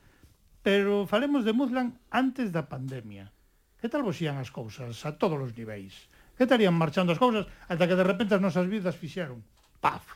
[0.63, 3.33] pero falemos de Muzlan antes da pandemia.
[3.81, 6.07] Que tal vos ían as cousas a todos os niveis?
[6.39, 9.43] Que estarían marchando as cousas ata que de repente as nosas vidas fixeron?
[9.83, 10.15] Paf!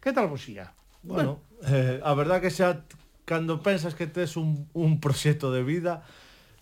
[0.00, 2.86] Que tal vos ia Bueno, bueno eh, a verdad que xa
[3.26, 6.06] cando pensas que tes un, un proxecto de vida,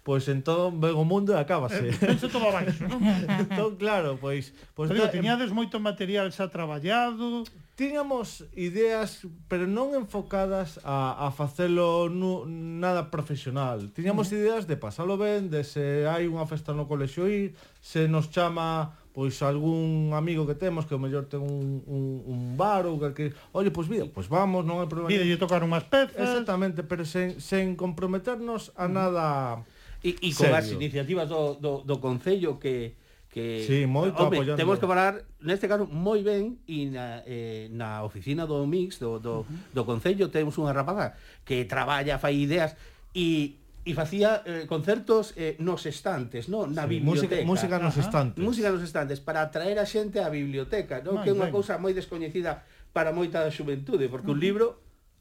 [0.03, 1.93] pois entón ven o mundo e acábase.
[1.93, 3.05] Eh, penso todo abaixo, non?
[3.45, 4.57] entón, claro, pois...
[4.73, 5.13] pois Pero, ta...
[5.13, 7.45] tiñades moito material xa traballado?
[7.77, 13.93] Tiñamos ideas, pero non enfocadas a, a facelo nu, nada profesional.
[13.93, 14.41] Tiñamos uh -huh.
[14.41, 17.53] ideas de pasalo ben, de se hai unha festa no colexio ir,
[17.85, 22.41] se nos chama pois algún amigo que temos que o mellor ten un, un, un
[22.57, 25.13] bar ou que, oye, pois mira, pois vamos, non hai problema.
[25.13, 26.17] Pide tocar unhas pezas.
[26.17, 28.93] Exactamente, pero sen, sen comprometernos a mm.
[28.97, 29.27] nada...
[29.61, 30.57] Uh -huh E, e con Serio?
[30.57, 32.97] as iniciativas do, do, do Concello que
[33.31, 34.59] que sí, moito home, apoyando.
[34.59, 39.23] temos que parar neste caso moi ben e na, eh, na oficina do Mix do,
[39.23, 39.71] do, uh -huh.
[39.71, 41.15] do Concello temos unha rapaza
[41.47, 42.75] que traballa, fai ideas
[43.15, 47.41] e e facía eh, concertos eh, nos estantes, no, na sí, biblioteca.
[47.41, 48.41] Música, música nos estantes.
[48.45, 51.81] Música nos estantes para atraer a xente á biblioteca, no, Man, que é unha cousa
[51.81, 52.61] moi descoñecida
[52.93, 54.37] para moita da xuventude, porque uh -huh.
[54.37, 54.67] un libro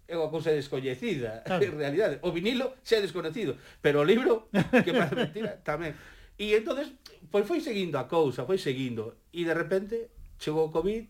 [0.10, 1.62] é unha cousa descoñecida, claro.
[1.62, 2.16] en realidade.
[2.26, 4.50] O vinilo xa é desconocido, pero o libro,
[4.86, 5.94] que parece mentira, tamén.
[6.40, 6.90] E entonces
[7.30, 9.30] pois foi seguindo a cousa, foi seguindo.
[9.30, 10.10] E de repente
[10.42, 11.06] chegou o Covid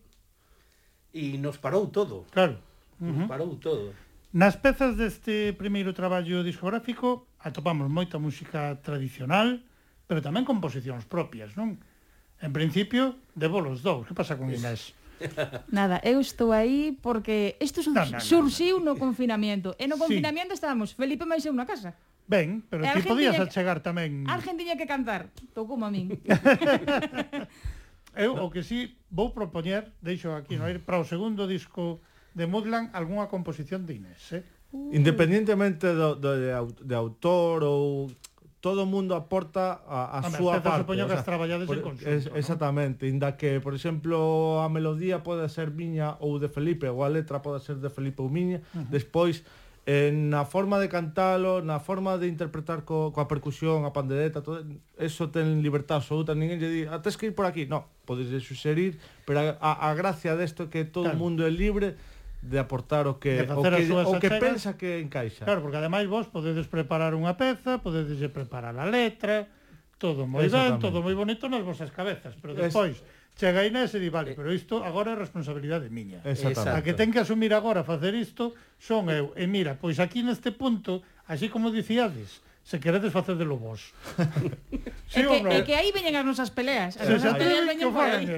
[1.16, 2.28] e nos parou todo.
[2.36, 2.60] Claro.
[3.00, 3.28] Nos uh -huh.
[3.32, 3.96] parou todo.
[4.36, 9.64] Nas pezas deste primeiro traballo discográfico atopamos moita música tradicional,
[10.06, 11.80] pero tamén composicións propias, non?
[12.40, 14.06] En principio, de bolos dous.
[14.06, 14.94] Que pasa con Inés?
[15.72, 19.76] Nada, eu estou aí porque isto no, no, surxiu no confinamento.
[19.80, 20.60] E no confinamento sí.
[20.60, 21.96] estábamos Felipe máis eu na casa.
[22.30, 24.22] Ben, pero ti podías achegar tamén...
[24.30, 26.14] Alguén tiña que cantar, estou como a min.
[28.14, 31.98] eu o que sí vou propoñer, deixo aquí no aire, para o segundo disco
[32.38, 34.46] de Mudland algunha composición de Inés, eh?
[34.70, 34.94] Uh.
[34.94, 36.54] Independientemente do, do, de,
[36.86, 38.14] de autor ou
[38.60, 40.84] todo o mundo aporta a, a Hombre, súa parte.
[40.84, 42.12] Supoño que o sea, as traballades por, en conxunto.
[42.12, 42.36] Es, ¿no?
[42.36, 47.10] Exactamente, inda que, por exemplo, a melodía pode ser miña ou de Felipe, ou a
[47.10, 48.92] letra pode ser de Felipe ou miña, uh -huh.
[48.92, 49.48] despois
[49.90, 54.62] en na forma de cantalo, na forma de interpretar co, coa percusión, a pandereta, todo,
[55.00, 58.30] eso ten libertad absoluta, ninguén lle di, ah, tens que ir por aquí, no, podes
[58.44, 61.24] suxerir, pero a, a, a gracia desto é que todo o claro.
[61.24, 61.98] mundo é libre,
[62.42, 64.40] de aportar o que o que, o que achegas.
[64.40, 65.44] pensa que encaixa.
[65.44, 69.52] Claro, porque ademais vos podedes preparar unha peza, podedes preparar a letra,
[70.00, 73.04] todo moi ben, todo moi bonito nas vosas cabezas, pero despois es...
[73.36, 76.24] chega Inés e di, vale, eh, pero isto agora é responsabilidade miña.
[76.24, 79.36] A que ten que asumir agora facer isto son eu.
[79.36, 82.40] E mira, pois aquí neste punto, así como dicíades,
[82.70, 83.82] se queredes facer de lobos.
[85.10, 85.50] sí, e, que, no?
[85.66, 87.02] que aí veñen as nosas peleas.
[87.02, 88.30] As se nosas peleas veñen por aí.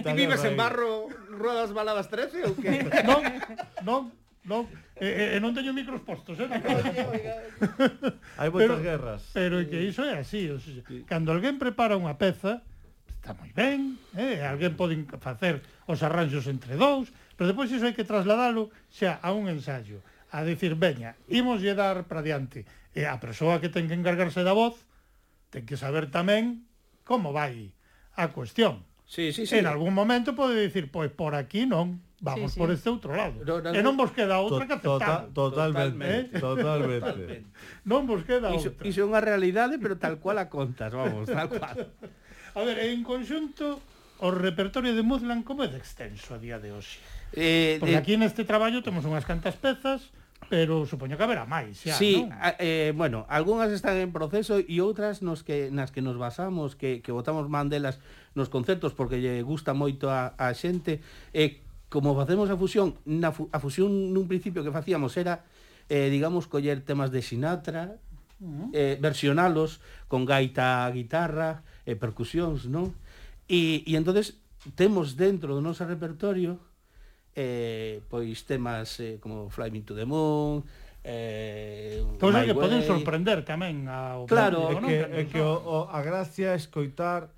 [0.00, 2.80] Ti vives en barro, rodas baladas 13 ou que?
[3.04, 3.20] non,
[3.84, 4.00] non,
[4.48, 4.64] non.
[4.96, 6.48] E, e, non teño micros postos, eh?
[8.40, 9.20] Hai moitas guerras.
[9.36, 10.48] Pero é que iso é así.
[10.48, 10.80] O sea.
[11.04, 12.64] Cando alguén prepara unha peza,
[13.20, 14.40] está moi ben, eh?
[14.48, 19.28] alguén pode facer os arranxos entre dous, pero depois iso hai que trasladalo xa a
[19.36, 20.00] un ensayo
[20.34, 22.66] a decir, veña, imos lle dar para diante.
[22.90, 24.82] E a persoa que ten que encargarse da voz
[25.54, 26.66] ten que saber tamén
[27.06, 27.70] como vai
[28.18, 28.82] a cuestión.
[29.06, 29.62] Sí, sí, sí.
[29.62, 32.58] En algún momento pode dicir, pois por aquí non, vamos sí, sí.
[32.58, 33.38] por este outro lado.
[33.46, 35.30] No, no, e non vos queda outra to, que tota- aceptar.
[35.30, 36.42] Total, totalmente, eh?
[36.42, 37.14] totalmente.
[37.14, 37.48] totalmente.
[37.86, 38.82] Non vos queda iso, outra.
[38.90, 41.94] Iso é unha realidade, pero tal cual a contas, vamos, tal cual.
[42.58, 43.78] a ver, en conxunto,
[44.18, 46.98] o repertorio de Muzlan como é de extenso a día de hoxe?
[47.36, 48.00] Eh, Porque de...
[48.00, 50.14] aquí neste traballo temos unhas cantas pezas,
[50.48, 52.34] pero supoño que haberá máis xa, sí, non?
[52.36, 56.74] A, eh, bueno, algunhas están en proceso e outras nos que, nas que nos basamos,
[56.74, 58.02] que, que votamos mandelas
[58.34, 61.00] nos concertos porque lle gusta moito a, a xente,
[61.30, 61.50] e eh,
[61.88, 65.46] como facemos a fusión, na fu a fusión nun principio que facíamos era,
[65.86, 68.02] eh, digamos, coller temas de Sinatra,
[68.42, 68.68] uh -huh.
[68.74, 69.78] eh, versionalos
[70.10, 72.90] con gaita, guitarra, eh, percusións, non?
[73.46, 74.42] E, e entonces
[74.74, 76.58] temos dentro do noso repertorio
[77.34, 80.62] eh, pois temas eh, como Fly Me to the Moon,
[81.02, 82.62] eh, pois Cousas que way.
[82.64, 87.28] poden sorprender tamén ao Claro, público, que, é que o, o, a gracia é escoitar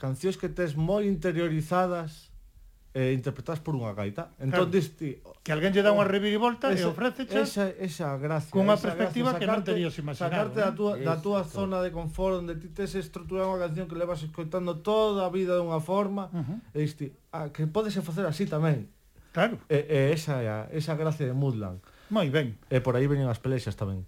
[0.00, 2.28] cancións que tes moi interiorizadas
[2.98, 4.34] eh, interpretadas por unha gaita.
[4.42, 8.74] Entón, claro, ti, que alguén lle dá unha revirivolta e ofreceche esa, esa gracia, cunha
[8.74, 10.32] perspectiva gracia, sacarte, que non terías imaginado.
[10.34, 13.94] Sacarte da túa, da túa zona de confort onde ti tes estruturada unha canción que
[13.94, 16.58] levas escoitando toda a vida dunha forma uh -huh.
[16.74, 18.90] e diste, a, ah, que podese facer así tamén.
[19.38, 19.62] Claro.
[19.70, 21.78] E, e esa é a, esa gracia de Moodland.
[22.10, 22.58] Moi ben.
[22.66, 24.02] E por aí veñen as pelexas tamén.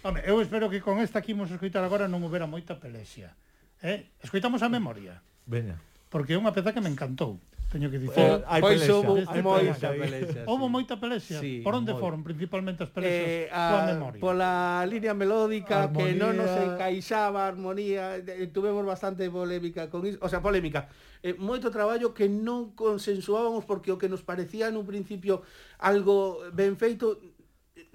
[0.00, 3.36] Home, eu espero que con esta que imos escoitar agora non houbera moita pelexia.
[3.84, 4.08] Eh?
[4.24, 5.20] Escoitamos a memoria.
[5.44, 5.76] Veña.
[6.08, 7.36] Porque é unha peza que me encantou
[7.74, 8.22] teño que dicir.
[8.22, 10.40] Eh, pois, pois houve moita pelexa.
[10.46, 11.38] Houve moita pelexia.
[11.42, 11.98] Sí, Por onde moi.
[11.98, 13.50] foron principalmente as pelexas?
[13.50, 14.22] Eh, a, memoria.
[14.22, 15.98] Pola línea melódica armonía.
[15.98, 20.86] que non nos encaixaba armonía, eh, tuvemos bastante polémica con iso, o sea, polémica.
[21.26, 25.42] Eh, moito traballo que non consensuábamos porque o que nos parecía nun principio
[25.82, 27.18] algo ben feito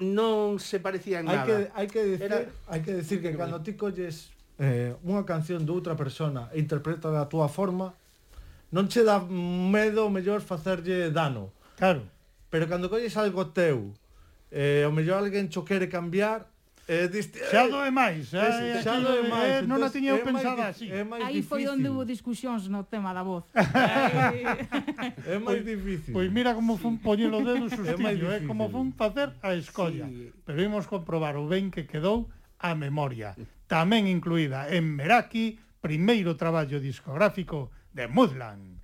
[0.04, 1.48] non se parecía en nada.
[1.48, 2.38] Hai que hai que decir, Era...
[2.68, 7.08] hai que decir que cando ti colles eh, unha canción de outra persona e interpreta
[7.08, 7.96] da túa forma,
[8.72, 11.54] non che dá medo o mellor facerlle dano.
[11.78, 12.06] Claro.
[12.50, 13.94] Pero cando colles algo teu,
[14.50, 16.50] eh, o mellor alguén cho quere cambiar,
[16.90, 19.46] Eh, diste, xa do é máis, xa, eh, xa do é máis.
[19.46, 20.90] Eh, eh, eh non entón, a tiña eu pensada así.
[20.90, 23.46] É máis Aí foi onde hubo discusións no tema da voz.
[23.54, 26.10] é máis pois- difícil.
[26.18, 30.10] Pois mira como fun poñer o dedo sustillo, é eh, como fun facer a escolla.
[30.10, 30.34] Sí.
[30.42, 32.26] Pero imos comprobar o ben que quedou
[32.58, 33.38] a memoria.
[33.70, 37.70] Tamén incluída en Meraki, primeiro traballo discográfico
[38.00, 38.79] de Moodland.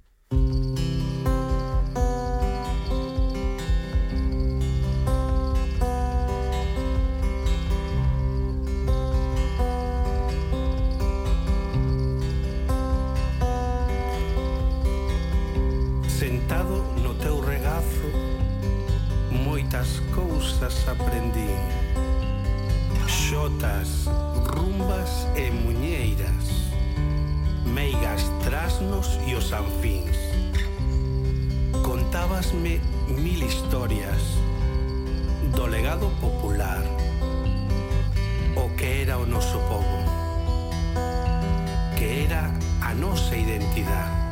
[28.95, 30.17] humanos e os anfins.
[31.83, 34.21] Contábasme mil historias
[35.55, 36.83] do legado popular,
[38.55, 39.99] o que era o noso povo,
[41.97, 42.51] que era
[42.81, 44.24] a nosa identidade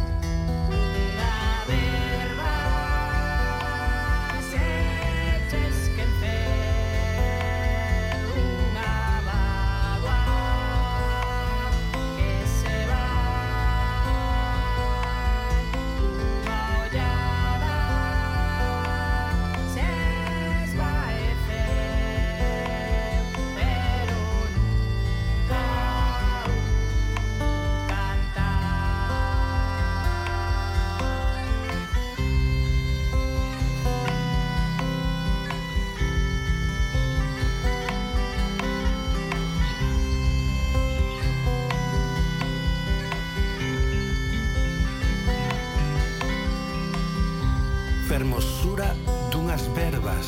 [48.83, 48.95] sombra
[49.31, 50.27] dunhas verbas.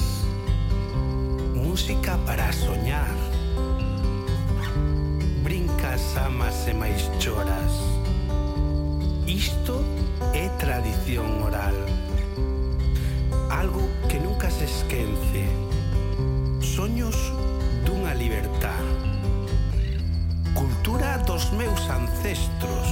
[1.54, 3.16] Música para soñar.
[5.44, 7.74] Brincas, amas e máis choras.
[9.28, 9.84] Isto
[10.34, 11.76] é tradición oral.
[13.50, 15.46] Algo que nunca se esquece.
[16.62, 17.16] Soños
[17.86, 18.86] dunha libertad.
[20.54, 22.88] Cultura dos meus ancestros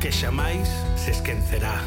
[0.00, 1.78] que xamais se esquecerá.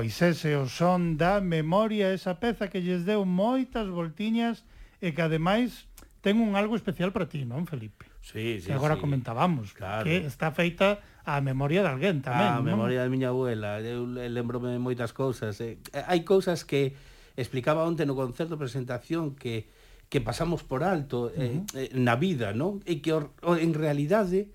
[0.00, 4.64] Pois ese o son da memoria, esa peza que lles deu moitas voltiñas
[4.96, 5.84] e que ademais
[6.24, 8.08] ten un algo especial para ti, non, Felipe?
[8.24, 9.04] Sí, sí, que agora sí.
[9.04, 10.08] comentábamos, claro.
[10.08, 12.72] que está feita a memoria de alguén tamén, A non?
[12.72, 15.60] memoria de miña abuela, eu lembrome moitas cousas.
[15.60, 15.76] Eh.
[15.92, 16.96] Hai cousas que
[17.36, 19.68] explicaba onte no concerto de presentación que
[20.08, 21.76] que pasamos por alto eh, uh -huh.
[21.76, 22.80] eh, na vida, non?
[22.88, 24.48] E que o, en realidade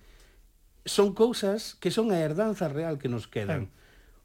[0.89, 3.69] son cousas que son a herdanza real que nos quedan.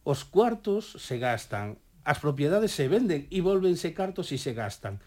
[0.02, 4.98] Os cuartos se gastan, as propiedades se venden e volvense cartos e se gastan.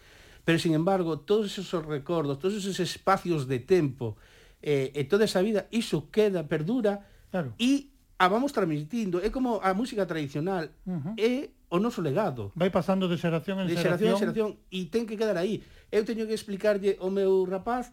[0.45, 4.19] Pero, sin embargo, todos esos recordos, todos esos espacios de tempo
[4.61, 7.55] eh, e toda esa vida, iso queda, perdura claro.
[7.57, 9.19] e a ah, vamos transmitindo.
[9.19, 11.13] É como a música tradicional, uh -huh.
[11.17, 12.53] é o noso legado.
[12.55, 14.13] Vai pasando de xeración en de xeración.
[14.13, 15.65] De xeración en xeración e ten que quedar aí.
[15.89, 17.91] Eu teño que explicarlle ao meu rapaz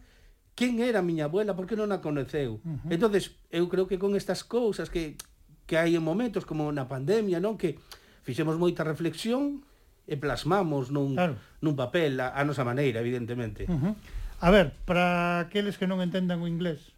[0.53, 2.61] quen era a miña abuela, por que non a coneceu.
[2.61, 2.93] Uh -huh.
[2.93, 5.17] Entonces, eu creo que con estas cousas que
[5.65, 7.57] que hai en momentos como na pandemia, non?
[7.57, 7.77] Que
[8.23, 9.65] fixemos moita reflexión
[10.05, 11.35] e plasmamos nun, claro.
[11.61, 13.65] nun papel a, a nosa maneira, evidentemente.
[13.69, 13.93] Uh -huh.
[14.41, 16.91] A ver, para aqueles que non entendan o inglés,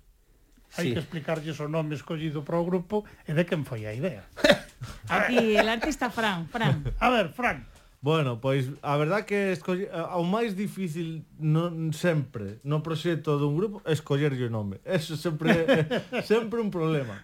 [0.79, 0.93] hai sí.
[0.95, 4.25] que explicarlles o nome escollido para o grupo e de quen foi a idea.
[5.11, 6.83] Aquí, el artista Fran, Fran.
[6.99, 7.67] A ver, Fran.
[8.03, 13.79] Bueno, pois a verdad que escolle, ao máis difícil non sempre no proxecto dun grupo
[13.87, 14.83] escollerlle o nome.
[14.83, 17.23] Eso sempre é sempre un problema.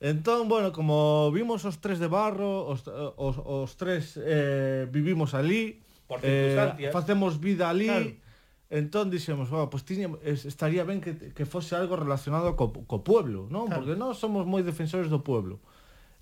[0.00, 5.82] Entón, bueno, como vimos os tres de barro, os, os, os tres eh, vivimos ali,
[6.06, 6.54] Por eh,
[6.94, 8.14] facemos vida ali, claro.
[8.70, 13.50] entón dixemos, oh, pues tiña, estaría ben que, que fose algo relacionado co, co pueblo,
[13.50, 13.66] non?
[13.66, 13.82] Claro.
[13.82, 15.58] Porque nós somos moi defensores do pueblo.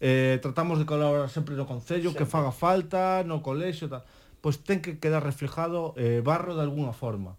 [0.01, 2.25] Eh, tratamos de colaborar sempre no Concello, sempre.
[2.25, 4.09] que faga falta, no colexio, tal.
[4.41, 7.37] Pois ten que quedar reflejado eh, barro de alguna forma.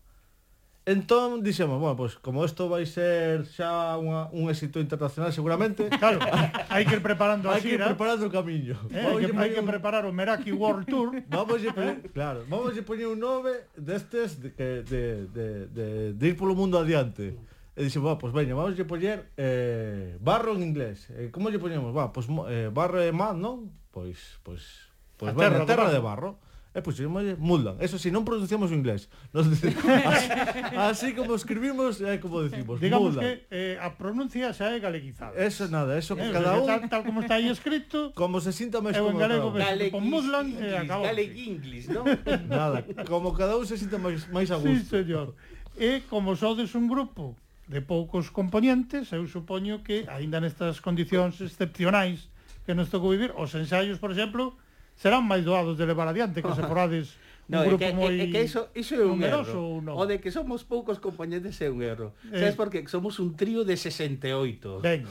[0.87, 5.91] Entón dixemos, bueno, pois pues, como isto vai ser xa unha, un éxito internacional seguramente,
[5.99, 6.23] claro,
[6.71, 7.59] hai que ir preparando a.
[7.59, 8.79] Hai que ir preparando o camiño.
[8.95, 11.11] Eh, hai, que, hai que preparar o Meraki World Tour.
[11.27, 12.07] Vamos a poner, eh.
[12.15, 14.55] claro, vamos a poñer un nove destes de,
[14.87, 17.35] de, de, de, de ir polo mundo adiante.
[17.75, 21.11] E dixen, va, pois veña, vamos a poñer eh, barro en inglés.
[21.11, 21.91] Eh, como lle poñemos?
[21.91, 23.75] Va, pois eh, barro e man, non?
[23.91, 24.87] Pois, pois,
[25.19, 26.39] pois, a veña, terra, terra de barro.
[26.39, 26.46] De barro.
[26.77, 27.81] Eh, e puxémoslle Muldan.
[27.81, 29.09] Eso si, non pronunciamos o inglés.
[29.33, 30.29] Nos, así,
[30.77, 33.25] así como escribimos é como decimos, Digamos Muldan.
[33.25, 35.33] que eh, a pronuncia xa é galeguizada.
[35.33, 36.69] Eso nada, eso eh, cada un...
[36.69, 38.13] Tal, tal como está aí escrito...
[38.17, 39.09] Como se sinta máis cómodo.
[39.09, 41.09] Eu en galego, con Muldan, e acabou.
[41.09, 42.05] Galeg inglés, non?
[42.45, 44.93] Nada, como cada un se sinta máis, máis a gusto.
[44.93, 45.33] Sí, señor.
[45.73, 47.33] E como sodes un grupo
[47.67, 52.29] de poucos componentes, eu supoño que, aínda nestas condicións excepcionais
[52.65, 54.55] que nos tocou vivir, os ensaios, por exemplo,
[54.97, 57.13] serán máis doados de levar adiante que se forades
[57.47, 59.79] no, un grupo é que, moi é que iso, iso é un erro.
[59.79, 59.95] No?
[59.95, 62.11] O de que somos poucos compañeros é un erro.
[62.27, 62.43] Eh.
[62.43, 64.83] Sabes porque somos un trío de 68.
[64.83, 65.07] Ben.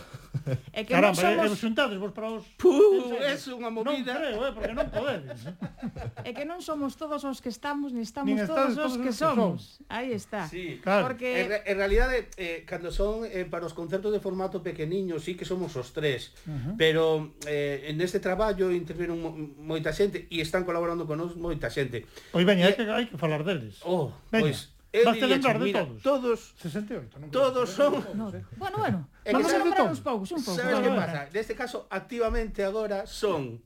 [0.76, 1.48] É que Caramba, eh, somos...
[1.48, 2.44] e, e xuntades vos para os...
[2.60, 4.12] Puh, é unha movida.
[4.12, 5.40] Non creo, eh, porque non podedes.
[5.48, 6.28] Eh.
[6.28, 9.08] é que non somos todos os que estamos, ni estamos Nin todos, todos os que,
[9.08, 9.80] que somos.
[9.80, 9.88] somos.
[9.88, 10.44] Aí está.
[10.44, 11.08] Sí, claro.
[11.08, 11.40] Porque...
[11.40, 15.48] En, en realidad, eh, cando son eh, para os concertos de formato pequeniño, sí que
[15.48, 16.36] somos os tres.
[16.44, 16.74] Uh -huh.
[16.76, 19.16] Pero eh, en este traballo interviron
[19.56, 22.66] moita xente e están colaborando con nós moita xente Pois veña, e...
[22.68, 23.80] hai que, hai que falar deles.
[23.82, 24.50] Oh, veña.
[24.50, 26.02] Pois, Vas te lembrar de todos.
[26.02, 26.40] Todos.
[26.56, 27.20] 68.
[27.20, 27.76] Non todos eh?
[27.76, 27.92] son...
[28.16, 28.98] No, bueno, bueno.
[29.24, 30.56] É vamos a lembrar uns poucos, un pouco.
[30.56, 31.20] Sabes que pasa?
[31.32, 33.60] Neste caso, activamente agora son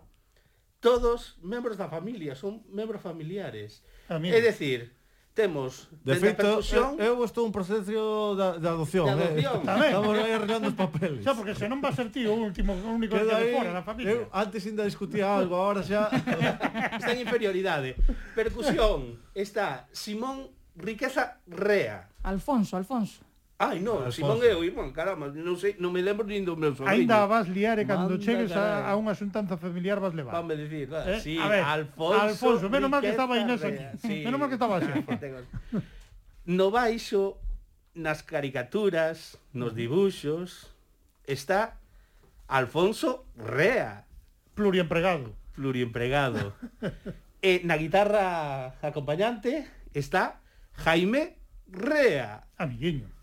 [0.81, 3.85] todos membros da familia, son membros familiares.
[4.09, 4.91] Ah, é dicir,
[5.35, 6.99] temos de feito percusión...
[6.99, 9.47] eu estou un proceso da, de adopción, de eh.
[9.47, 9.57] adopción.
[9.63, 9.65] Eh.
[9.65, 9.91] Tamén.
[9.95, 12.75] estamos aí arreglando os papeles xa porque se non va a ser ti o último
[12.75, 16.11] o único que queda fora da familia eu antes ainda discutía algo agora xa
[16.99, 17.95] está en inferioridade
[18.35, 23.30] percusión está Simón Riqueza Rea Alfonso Alfonso
[23.61, 26.73] Ai, non, Simón é o irmán, caramba, non sei, non me lembro nin do meu
[26.73, 27.05] sobrinho.
[27.05, 30.33] Ainda vas liar e cando Manda chegues a, a unha xuntanza familiar vas levar.
[30.33, 31.21] Vame dicir, eh?
[31.21, 32.25] sí, a ver, Alfonso.
[32.25, 33.85] Alfonso, menos mal que estaba Inés aquí.
[34.01, 34.25] Sí.
[34.25, 34.89] Menos mal que estaba así.
[36.57, 37.37] no baixo,
[37.93, 40.73] nas caricaturas, nos dibuxos,
[41.29, 41.77] está
[42.49, 44.09] Alfonso Rea.
[44.57, 45.37] Pluriempregado.
[45.53, 46.57] Pluriempregado.
[47.45, 50.41] e na guitarra acompañante está
[50.81, 51.37] Jaime
[51.69, 52.49] Rea.
[52.57, 53.20] Amiguinho.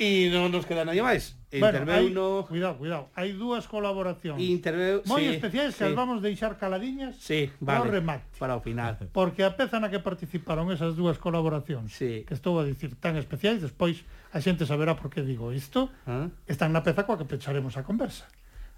[0.00, 1.36] E non nos queda nadie máis.
[1.52, 2.48] Interveu bueno, hai, no...
[2.48, 3.04] Cuidado, cuidado.
[3.12, 4.40] Hai dúas colaboracións.
[4.40, 5.04] Interveu...
[5.04, 5.92] Moi sí, especiais que sí.
[5.92, 8.24] as vamos deixar caladiñas sí, vale, para o remate.
[8.40, 8.96] Para o final.
[9.12, 12.24] Porque a peza na que participaron esas dúas colaboracións sí.
[12.24, 16.32] que estou a dicir tan especiais, despois a xente saberá por que digo isto, ¿Ah?
[16.48, 18.24] están na peza coa que pecharemos a conversa.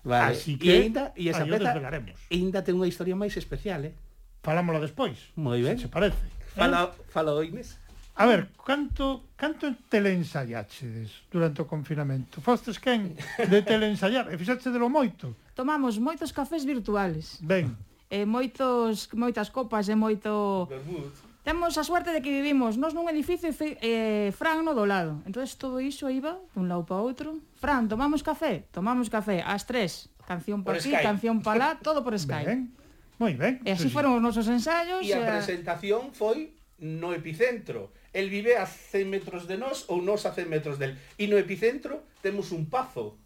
[0.02, 0.34] Vale.
[0.34, 3.94] Así que, e ainda, e esa peza, ainda ten unha historia máis especial, eh?
[4.42, 5.30] Falámola despois.
[5.38, 5.78] Moi ben.
[5.78, 6.18] Se parece.
[6.58, 6.98] Fala, eh?
[7.14, 7.78] fala o Inés.
[8.14, 12.44] A ver, canto, canto teleensayaxedes durante o confinamento?
[12.44, 14.28] Fostes quen de teleensayar?
[14.28, 15.32] E fixaste de lo moito?
[15.56, 17.40] Tomamos moitos cafés virtuales.
[17.40, 17.72] Ben.
[18.12, 20.68] E moitos, moitas copas e moito...
[20.68, 21.32] Vermut.
[21.42, 25.24] Temos a suerte de que vivimos nos nun edificio eh, Fran no do lado.
[25.26, 27.40] Entón todo iso iba dun lado para outro.
[27.58, 28.68] Fran, tomamos café?
[28.70, 29.42] Tomamos café.
[29.42, 30.06] As tres.
[30.22, 31.02] Canción para aquí, Skype.
[31.02, 32.46] canción para lá, todo por Skype.
[32.46, 32.70] Ben.
[33.18, 33.58] Moi ben.
[33.66, 33.94] E así sí.
[33.96, 35.02] foron os nosos ensaios.
[35.02, 40.24] E a presentación foi no epicentro el vive a 100 metros de nós ou nós
[40.28, 40.96] a 100 metros del.
[41.16, 43.16] E no epicentro temos un pazo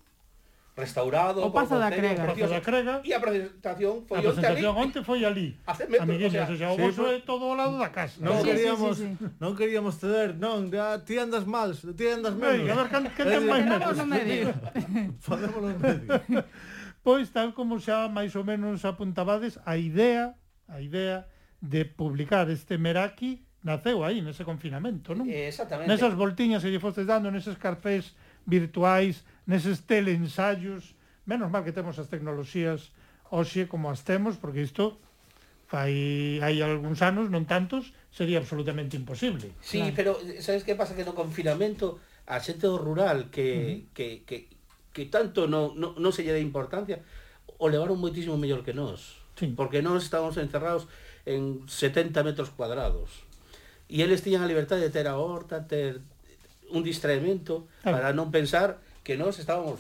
[0.77, 1.43] restaurado.
[1.43, 2.25] O Pazo da Crega.
[2.25, 3.01] O Pazo da Crega.
[3.03, 4.29] E a presentación foi onte ali.
[4.29, 5.49] A presentación onte foi ali.
[5.67, 6.09] A 100 metros.
[6.09, 8.21] Amiguinhos, o sea, o vosso é todo ao lado da casa.
[8.21, 9.27] Non sí, queríamos, sí, sí, sí.
[9.41, 12.69] non queríamos ceder, non, ya, ti andas mal, ti andas menos.
[12.69, 13.97] a ver, can, que ten máis menos?
[14.05, 14.53] medio.
[15.25, 16.13] Podémoslo en medio.
[17.01, 20.37] Pois tal como xa máis ou menos apuntabades, a idea,
[20.69, 21.31] a idea
[21.63, 25.27] de publicar este Meraki naceu aí, nese confinamento, non?
[25.27, 25.91] Eh, exactamente.
[25.91, 28.15] Nesas voltiñas que lle fostes dando, neses cafés
[28.47, 30.95] virtuais, neses teleensayos,
[31.27, 32.95] menos mal que temos as tecnoloxías
[33.35, 35.03] hoxe como as temos, porque isto
[35.67, 39.51] fai hai algúns anos, non tantos, sería absolutamente imposible.
[39.59, 40.23] Sí, claro.
[40.23, 41.99] pero sabes que pasa que no confinamento
[42.31, 43.79] a xente do rural que, uh -huh.
[43.91, 44.37] que, que,
[44.95, 47.03] que tanto non, non, no se lle dá importancia,
[47.59, 49.19] o levaron moitísimo mellor que nós.
[49.35, 49.53] Sí.
[49.59, 50.87] Porque nós estábamos encerrados
[51.27, 53.26] en 70 metros cuadrados
[53.87, 56.03] e eles tiñan a libertade de ter a horta, ter
[56.71, 57.87] un distraemento claro.
[57.87, 57.93] Ah.
[57.95, 59.79] para non pensar que nós estábamos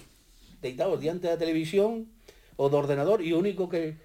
[0.63, 2.07] deitados diante da televisión
[2.57, 3.99] ou do ordenador e o único que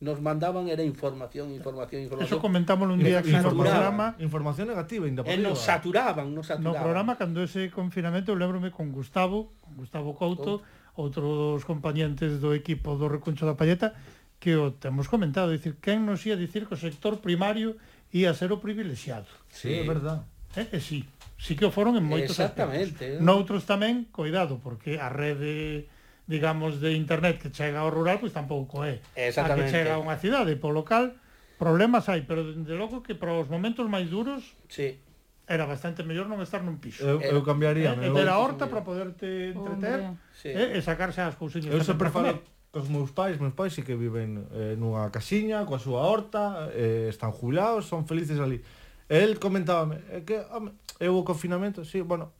[0.00, 2.32] nos mandaban era información, información, información.
[2.32, 4.16] Eso comentámoslo un día que no programa.
[4.16, 5.36] Información negativa, indapativa.
[5.36, 6.80] Eh, nos saturaban, nos saturaban.
[6.80, 10.64] No programa, cando ese confinamento, lembrome con Gustavo, con Gustavo Couto,
[10.96, 13.92] outro dos compañentes do equipo do Recuncho da Palleta,
[14.40, 17.76] que o temos comentado, dicir, quen nos ia dicir que o sector primario
[18.10, 19.30] ia ser o privilexiado.
[19.50, 19.80] Sí.
[19.80, 20.26] É verdad.
[20.54, 21.06] É que sí.
[21.40, 23.18] Sí que o foron en moitos Exactamente.
[23.18, 23.24] Aspectos.
[23.24, 25.88] Noutros tamén, coidado, porque a rede
[26.30, 29.02] digamos, de internet que chega ao rural, pois tampouco é.
[29.18, 31.18] A que chega a unha cidade, polo local,
[31.58, 35.02] problemas hai, pero dende logo que para os momentos máis duros sí.
[35.50, 37.02] era bastante mellor non estar nun piso.
[37.02, 37.98] Eu, eu eh, cambiaría.
[37.98, 40.54] Eh, eu, ter a horta para poderte entreter sí.
[40.54, 41.74] eh, e sacarse as cousiñas.
[41.74, 42.38] Eu sempre falo,
[42.70, 47.10] cos meus pais, meus pais sí que viven eh, nunha casiña, coa súa horta, eh,
[47.10, 48.62] están jubilados, son felices ali.
[49.10, 50.70] El comentábame, é que, home,
[51.02, 52.30] eu o confinamento, sí, bueno,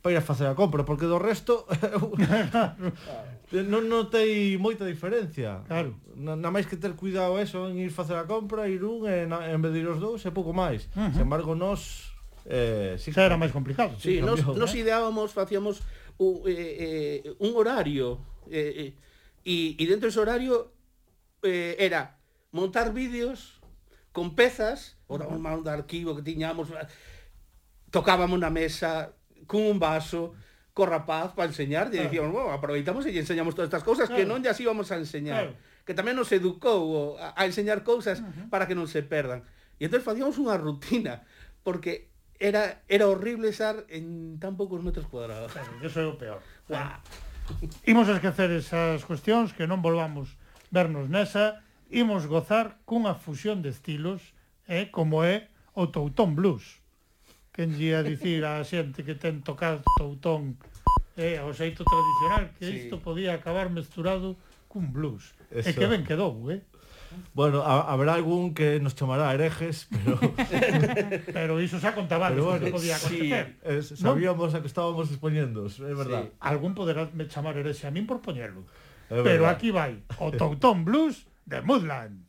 [0.00, 2.16] para ir a facer a compra, porque do resto eu,
[3.68, 5.60] non notei moita diferencia.
[5.68, 5.92] Claro.
[6.16, 9.28] Na, na máis que ter cuidado eso en ir facer a compra, ir un e
[9.28, 10.88] na, en vez de ir os dous, é pouco máis.
[10.96, 11.12] Uh -huh.
[11.12, 12.16] Sen embargo, nós
[12.48, 13.92] eh, sí, xa era máis complicado.
[14.00, 14.80] Sí, sí nos, nos eh?
[14.80, 15.84] ideábamos, facíamos
[16.16, 18.16] un, eh, eh, un horario
[18.48, 19.05] eh, eh,
[19.46, 20.72] Y, y dentro de ese horario
[21.44, 22.18] eh, era
[22.50, 23.60] montar vídeos
[24.10, 26.66] con pezas, o un mano de arquivo que tiñamos,
[27.94, 29.14] tocábamos na mesa,
[29.46, 30.34] cun un vaso,
[30.74, 34.18] co rapaz para enseñar, e dicíamos, bueno, aproveitamos e enseñamos todas estas cousas claro.
[34.18, 35.54] que non así íbamos a enseñar.
[35.54, 35.86] Claro.
[35.86, 38.50] Que tamén nos educou a, a enseñar cousas uh -huh.
[38.50, 39.46] para que non se perdan.
[39.78, 41.22] E entón facíamos unha rutina,
[41.62, 42.10] porque
[42.42, 45.54] era era horrible estar en tan poucos metros cuadrados.
[45.54, 46.42] Claro, yo soy o peor.
[46.66, 46.98] Wow.
[47.86, 50.34] Imos esquecer esas cuestións que non volvamos
[50.74, 54.34] vernos nesa, imos gozar cunha fusión de estilos,
[54.66, 56.82] eh, como é o Toutón Blues.
[57.54, 60.58] Quen lle ia dicir a xente que ten tocado Toutón
[61.16, 62.74] eh, ao xeito tradicional, que sí.
[62.84, 64.36] isto podía acabar mesturado
[64.68, 65.32] cun blues.
[65.48, 65.70] Eso.
[65.70, 66.60] E que ben quedou, eh?
[67.34, 70.18] Bueno, a, habrá algún que nos chamará herejes, pero...
[71.32, 73.56] pero iso xa contaba pero bueno, que podía acontecer.
[73.82, 74.58] Sí, sabíamos ¿no?
[74.58, 76.22] a que estábamos expoñendo, é verdad.
[76.26, 76.30] Sí.
[76.40, 78.66] Algún poderá me chamar herexe a min por poñerlo.
[79.06, 79.54] É pero verdad.
[79.54, 82.25] aquí vai o Toutón Blues de Moodland.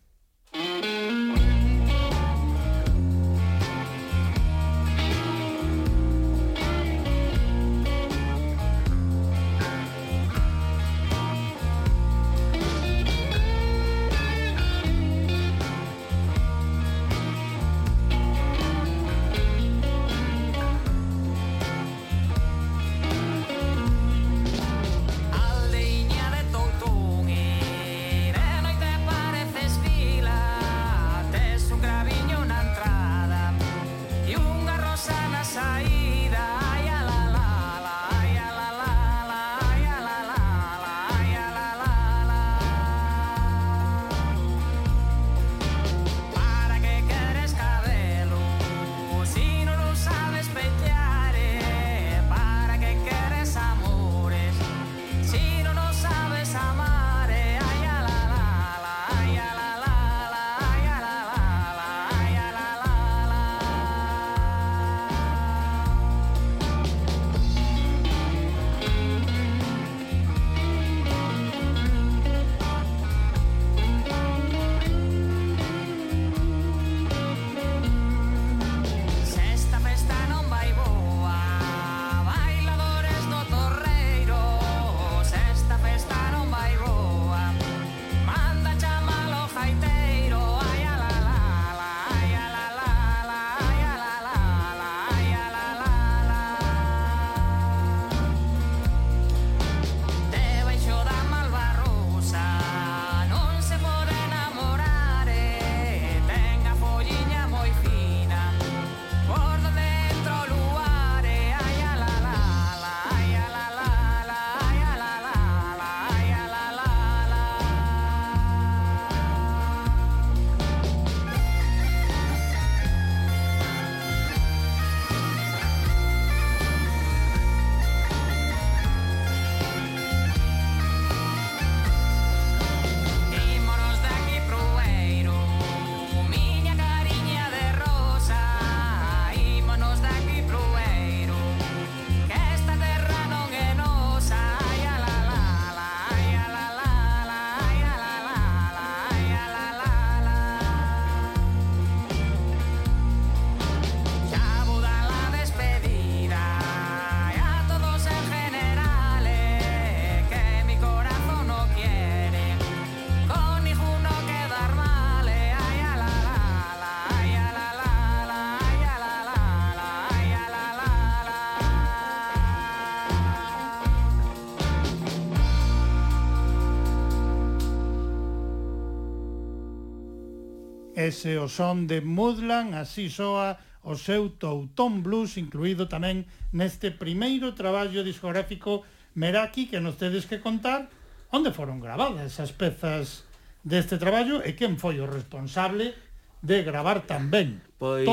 [181.08, 183.58] ese o son de Mudlan, así soa
[183.88, 188.84] o seu Toutón Blues, incluído tamén neste primeiro traballo discográfico
[189.16, 190.92] Meraki, que nos tedes que contar
[191.32, 193.24] onde foron gravadas esas pezas
[193.64, 195.96] deste traballo e quen foi o responsable
[196.44, 197.64] de gravar tamén.
[197.80, 198.04] Pois,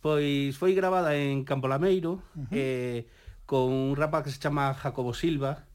[0.00, 2.56] pois foi gravada en Campo Lameiro, uh -huh.
[2.56, 3.04] eh,
[3.44, 5.67] con un rapaz que se chama Jacobo Silva,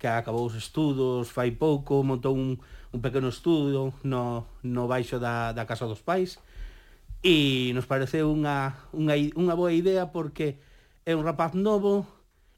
[0.00, 5.52] que acabou os estudos fai pouco, montou un, un pequeno estudo no, no baixo da,
[5.52, 6.40] da Casa dos Pais
[7.20, 10.56] e nos pareceu unha, unha, unha boa idea porque
[11.04, 12.08] é un rapaz novo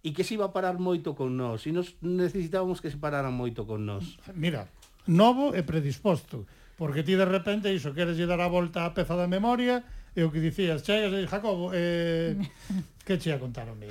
[0.07, 3.35] e que se iba a parar moito con nós e nos necesitábamos que se pararan
[3.35, 4.23] moito con nós.
[4.39, 4.71] Mira,
[5.11, 6.47] novo e predisposto,
[6.79, 9.83] porque ti de repente iso queres lle dar a volta á peza da memoria
[10.13, 12.37] E o que dicías, chegas e eh, Jacobo, eh,
[13.07, 13.89] que che a contar o mío?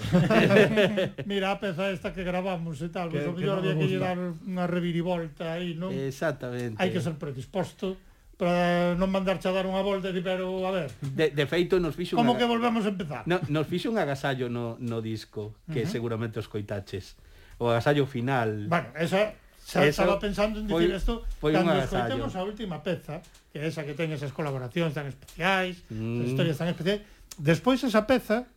[1.25, 4.21] Mira, a peza esta que gravamos e tal, que, o mellor había que lle dar
[4.21, 5.89] unha revirivolta aí, non?
[5.89, 6.77] Exactamente.
[6.77, 7.97] Hai que ser predisposto
[8.37, 10.93] para non mandarche a dar unha volta e pero a ver.
[11.01, 13.25] De, de feito nos fixo Como que volvemos a empezar?
[13.25, 15.93] No, nos fixo un agasallo no, no disco que uh -huh.
[15.93, 17.17] seguramente os coitaches.
[17.57, 18.69] O agasallo final.
[18.69, 19.33] Bueno, esa
[19.71, 23.23] Xa eso, estaba pensando en dicir isto cando escoitemos a última peza,
[23.55, 26.27] que é esa que ten esas colaboracións tan especiais, mm.
[26.27, 27.07] historias tan especiais.
[27.39, 28.51] Despois esa peza,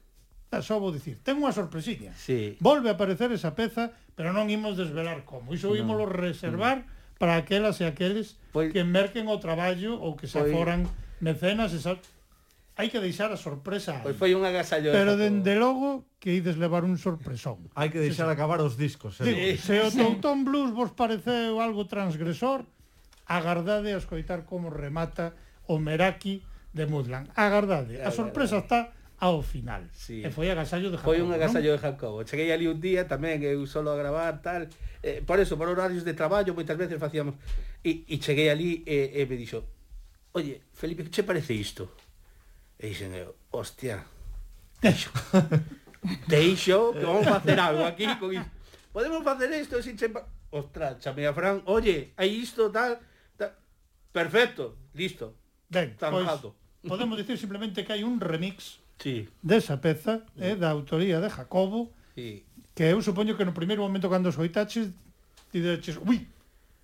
[0.59, 2.11] só vou dicir, ten unha sorpresiña.
[2.19, 2.59] Sí.
[2.59, 5.55] Volve a aparecer esa peza, pero non imos desvelar como.
[5.55, 5.79] Iso no.
[5.79, 6.83] ímolo reservar
[7.23, 10.91] para aquelas e aqueles que merquen o traballo ou que se pois, aforan
[11.23, 12.03] mecenas e sal
[12.75, 14.03] hai que deixar a sorpresa.
[14.03, 14.91] Pois foi un agasallo.
[14.91, 17.71] Pero dende logo que ides levar un sorpresón.
[17.79, 19.23] hai que deixar sí, acabar os discos.
[19.23, 19.55] Eh?
[19.55, 19.63] sí.
[19.63, 22.67] Se o Tontón Blues vos pareceu algo transgresor,
[23.31, 25.39] agardade a escoitar como remata
[25.71, 26.43] o Meraki
[26.75, 27.31] de Mudland.
[27.39, 28.91] Agardade, a sorpresa está
[29.23, 29.87] ao final.
[29.95, 30.27] Sí.
[30.27, 31.15] E foi agasallo de Jacobo.
[31.15, 32.27] Foi un agasallo de Jacobo.
[32.27, 34.67] Cheguei ali un día tamén, eu solo a gravar, tal.
[35.01, 37.39] Eh, por eso, por horarios de traballo, moitas veces facíamos...
[37.87, 39.63] E, e cheguei ali e, e me dixo,
[40.35, 42.04] oye, Felipe, que che parece isto?
[42.79, 44.05] E dixen eu, hostia,
[44.81, 45.11] deixo.
[46.29, 48.51] Deixo, que vamos facer algo aquí con isto.
[48.93, 50.29] Podemos facer isto sin chepa...
[50.51, 53.01] Ostras, chamei a Fran, oye, hai isto, tal,
[53.41, 53.57] tal.
[54.13, 55.35] Perfecto, listo.
[55.67, 56.55] Ben, Tanjado.
[56.55, 59.27] pois, podemos dicir simplemente que hai un remix sí.
[59.43, 62.45] desa peza, eh, da autoría de Jacobo, sí.
[62.77, 64.93] que eu supoño que no primeiro momento cando soitaches,
[65.51, 66.29] ti dixes, ui,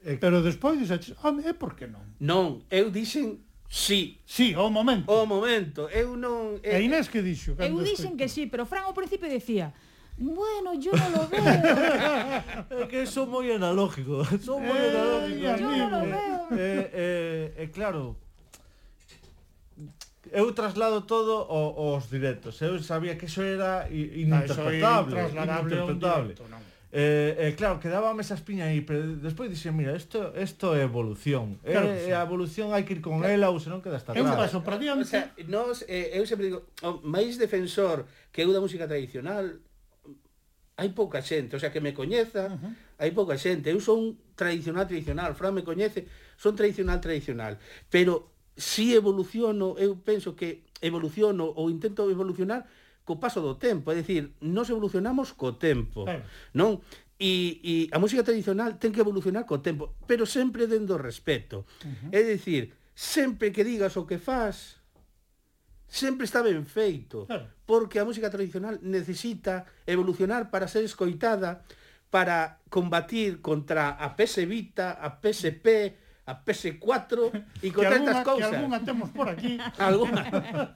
[0.02, 2.02] eh, Pero despois dixetes, ah, é por que non?
[2.18, 4.18] Non, eu dixen Sí.
[4.26, 5.06] Sí, ao momento.
[5.06, 5.86] O momento.
[5.94, 6.59] Eu non...
[6.66, 7.55] Eh, e Inés que dixo?
[7.55, 9.70] Eu dixen que sí, pero Fran ao principio decía
[10.20, 11.40] Bueno, yo no lo veo.
[12.82, 14.20] é que son moi analógico.
[14.44, 15.48] Son moi eh, analógico.
[15.56, 16.40] Yo no lo veo.
[16.52, 18.20] Eh, eh, eh, claro,
[20.28, 22.60] eu traslado todo ao, aos directos.
[22.60, 24.84] Eu sabía que eso era ah, ininterpretable.
[24.84, 25.72] Ah, eso é intransladable.
[25.72, 26.34] Ininterpretable.
[26.34, 26.69] Directo, non.
[26.92, 31.62] Eh, eh, claro, quedábame esa espiña aí, pero despois dixen, mira, isto isto é evolución.
[31.62, 32.10] Eh, claro eh, sí.
[32.10, 33.30] a evolución hai que ir con claro.
[33.30, 34.26] ela ou senón queda hasta atrás.
[34.26, 35.06] É un paso para diante.
[35.06, 39.62] O sea, nos, eh, eu sempre digo, o máis defensor que eu da música tradicional
[40.80, 42.72] hai pouca xente, o sea, que me coñeza, uh -huh.
[42.98, 43.70] hai pouca xente.
[43.70, 47.54] Eu son tradicional tradicional, Fran me coñece, son tradicional tradicional,
[47.86, 52.66] pero si evoluciono, eu penso que evoluciono ou intento evolucionar
[53.11, 56.23] co paso do tempo, é dicir, nos evolucionamos co tempo, claro.
[56.55, 56.78] non?
[57.19, 61.66] E, e a música tradicional ten que evolucionar co tempo, pero sempre dendo respeto.
[61.82, 62.11] Uh -huh.
[62.15, 64.78] É dicir, sempre que digas o que faz,
[65.91, 67.51] sempre está ben feito, claro.
[67.66, 71.66] porque a música tradicional necesita evolucionar para ser escoitada,
[72.15, 75.99] para combatir contra a PS Vita, a PSP,
[76.31, 78.55] a PS4 e con tantas cousas.
[78.55, 79.59] Que algunha temos por aquí.
[79.78, 80.23] Alguna,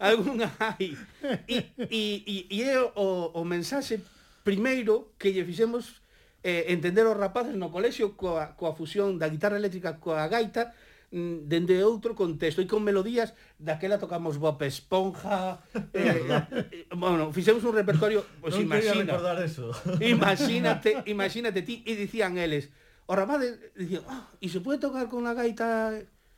[0.03, 0.99] alguna hai.
[1.47, 4.03] E, e, e, e é o, o mensaxe
[4.43, 6.03] primeiro que lle fixemos
[6.43, 10.77] eh, entender os rapaces no colexio coa, coa fusión da guitarra eléctrica coa gaita
[11.09, 15.65] mm, dende outro contexto e con melodías daquela tocamos Bob Esponja
[15.97, 16.21] eh,
[16.85, 19.73] eh bueno, fixemos un repertorio pues, non imagina, eso.
[20.05, 22.69] imagínate imagínate ti e dicían eles
[23.07, 23.41] o rapaz
[23.77, 25.93] dicía, ah, oh, e se pode tocar con a gaita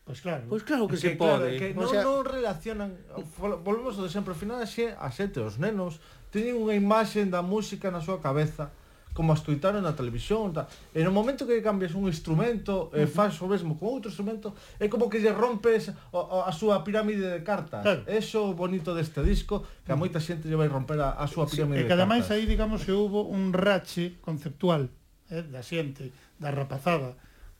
[0.07, 0.47] Pois claro.
[0.49, 1.59] Pois claro que, que se claro, pode.
[1.59, 2.07] Que non, o sea...
[2.07, 2.95] non relacionan,
[3.67, 5.99] volvemos ao de sempre, ao final xe, a xente, os nenos,
[6.31, 8.71] teñen unha imaxe da música na súa cabeza,
[9.11, 10.71] como a tuitaron na televisión, ta...
[10.95, 14.87] e no momento que cambias un instrumento, e faz o mesmo con outro instrumento, é
[14.87, 17.83] como que lle rompes a, a súa pirámide de cartas.
[17.83, 18.07] Claro.
[18.07, 21.51] Eso o bonito deste disco, que a moita xente lle vai romper a, a súa
[21.51, 21.91] pirámide sí, de cartas.
[21.91, 24.87] E que ademais aí, digamos, se hubo un rache conceptual
[25.35, 27.17] eh, da xente da rapazada,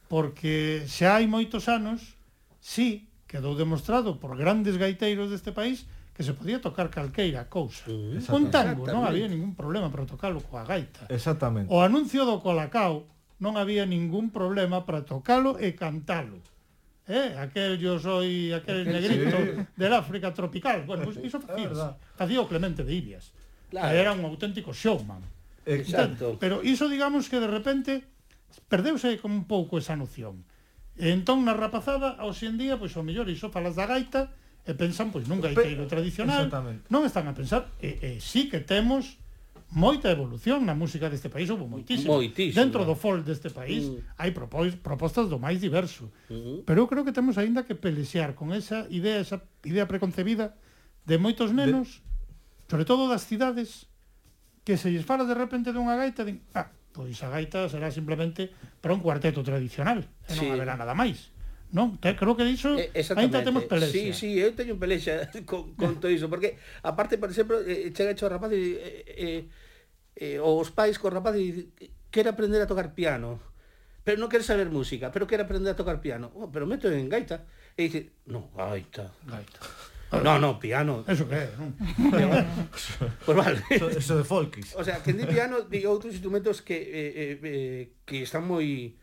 [0.09, 2.17] porque xa hai moitos anos,
[2.61, 5.85] sí, quedou demostrado por grandes gaiteiros deste país
[6.17, 7.85] que se podía tocar calqueira cousa.
[7.93, 11.05] Un tango, non había ningún problema para tocalo coa gaita.
[11.13, 11.69] Exactamente.
[11.69, 13.05] O anuncio do Colacao
[13.37, 16.41] non había ningún problema para tocalo e cantalo.
[17.07, 19.53] Eh, aquel yo soy aquel negrito sí.
[19.77, 20.89] del África tropical.
[20.89, 21.69] Bueno, pues, iso ah, facía.
[22.17, 23.37] Facía o Clemente de Ilias.
[23.69, 23.93] Claro.
[23.93, 25.21] Era un auténtico showman.
[25.67, 26.41] Exacto.
[26.41, 27.93] Pero iso digamos que de repente
[28.69, 30.45] perdeuse como un pouco esa noción.
[30.97, 34.33] E entón na rapazada, hoxe en día, pois o mellor iso falas da gaita
[34.65, 36.49] e pensan pois nun gaiteiro tradicional.
[36.89, 39.21] Non están a pensar e, e sí que temos
[39.71, 42.23] moita evolución na música deste país, houve moitísimo.
[42.23, 42.55] moitísimo.
[42.55, 44.19] Dentro do folk deste país mm.
[44.19, 46.09] hai propos, propostas do máis diverso.
[46.31, 46.59] Uh -huh.
[46.63, 50.55] Pero eu creo que temos aínda que pelexear con esa idea, esa idea preconcebida
[51.05, 52.71] de moitos nenos, de...
[52.71, 53.91] sobre todo das cidades,
[54.63, 58.49] que se lles fala de repente dunha gaita, din, ah, pois a gaita será simplemente
[58.81, 60.49] para un cuarteto tradicional, e non sí.
[60.49, 61.37] haberá nada máis.
[61.77, 62.89] Non, te, creo que diso eh,
[63.21, 63.93] ainda temos pelexa.
[63.93, 67.93] Sí, sí, eu teño pelexa con, con todo iso, porque aparte, por exemplo, eh, eh
[67.93, 69.43] chega hecho o rapaz e eh, eh,
[70.17, 71.69] eh, os pais co rapaz e
[72.09, 73.37] quere aprender a tocar piano,
[74.01, 76.33] pero non quere saber música, pero quere aprender a tocar piano.
[76.33, 77.45] Oh, pero meto en gaita.
[77.77, 79.13] E dice, no, gaita.
[79.29, 79.61] Gaita.
[80.13, 81.05] No, no, piano.
[81.09, 81.75] Eso que é, non?
[83.27, 83.59] pois pues vale.
[83.71, 84.79] Eso, eso de folkis.
[84.79, 88.95] O sea, que di piano, di outros instrumentos que eh, eh, eh, que están moi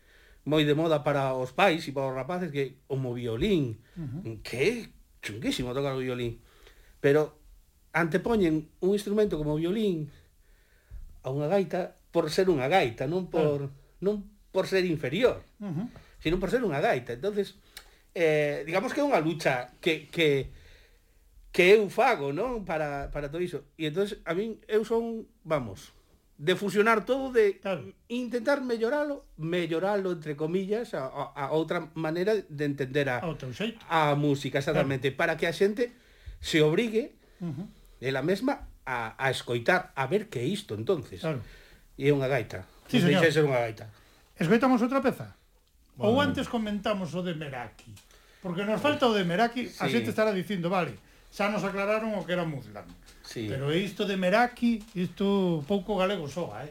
[0.44, 4.40] moi de moda para os pais e para os rapaces que como violín, uh -huh.
[4.40, 4.72] que é
[5.20, 6.40] chunguísimo tocar o violín.
[7.00, 7.36] Pero
[7.92, 10.08] antepoñen un instrumento como o violín
[11.24, 13.76] a unha gaita por ser unha gaita, non por claro.
[14.00, 15.86] non por ser inferior, uh -huh.
[16.20, 17.12] sino por ser unha gaita.
[17.12, 17.60] Entonces,
[18.16, 20.63] eh, digamos que é unha lucha que que
[21.54, 22.66] que eu fago, non?
[22.66, 23.70] Para, para todo iso.
[23.78, 25.94] E entón, a min, eu son, vamos,
[26.34, 27.94] de fusionar todo, de claro.
[28.10, 34.18] intentar melloralo, melloralo entre comillas, a, a, a outra maneira de entender a, a, a
[34.18, 35.18] música, exactamente, claro.
[35.22, 35.94] para que a xente
[36.42, 37.66] se obrigue uh -huh.
[38.02, 41.22] ela mesma a, a escoitar, a ver que é isto, entonces.
[41.22, 41.38] Claro.
[41.94, 42.66] E é unha gaita.
[42.90, 43.86] Sí, non deixa ser unha gaita.
[44.34, 45.38] Escoitamos outra peza?
[45.94, 46.10] Bueno.
[46.10, 47.94] Ou antes comentamos o de Meraki?
[48.42, 49.78] Porque nos falta o de Meraki, sí.
[49.78, 50.98] a xente estará dicindo, vale,
[51.34, 52.86] xa nos aclararon o que era Muzlan.
[53.26, 53.50] Sí.
[53.50, 56.70] Pero isto de Meraki, isto pouco galego soa, eh?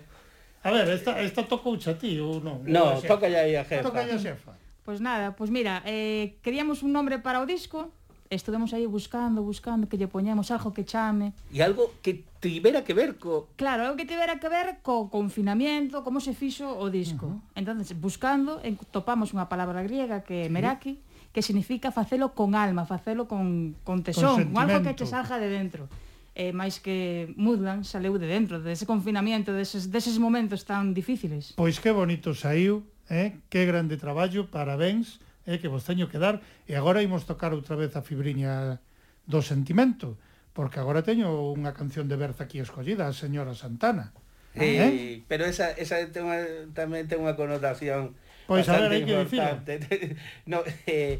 [0.63, 2.63] A ver, esta, esta toca a ti ou non?
[2.63, 3.83] No, no toca aí a xefa.
[3.83, 4.55] Toca a xefa.
[4.87, 7.91] Pois pues nada, pois pues mira, eh, queríamos un nombre para o disco,
[8.31, 11.35] estuvemos aí buscando, buscando que lle poñemos algo que chame.
[11.51, 13.51] E algo que tivera que ver co...
[13.59, 17.27] Claro, algo que tivera que ver co confinamiento, como se fixo o disco.
[17.27, 17.59] Uh -huh.
[17.59, 18.63] Entonces, buscando,
[18.95, 21.03] topamos unha palabra griega que é meraki
[21.33, 25.49] que significa facelo con alma, facelo con, con tesón, con, algo que che salga de
[25.49, 25.89] dentro.
[26.33, 31.53] Eh, máis que Mudland saleu de dentro, dese confinamiento, deses, deses momentos tan difíciles.
[31.57, 33.41] Pois que bonito saiu, eh?
[33.49, 35.57] que grande traballo, parabéns, eh?
[35.57, 36.41] que vos teño que dar.
[36.69, 38.81] E agora imos tocar outra vez a fibriña
[39.25, 40.17] do sentimento,
[40.53, 44.13] porque agora teño unha canción de Berza aquí escollida, a señora Santana.
[44.53, 45.21] Sí, eh?
[45.25, 48.13] pero esa, esa ten unha, tamén ten unha connotación
[48.47, 49.41] Pois a ver, hai que dicir.
[50.51, 51.19] no, eh,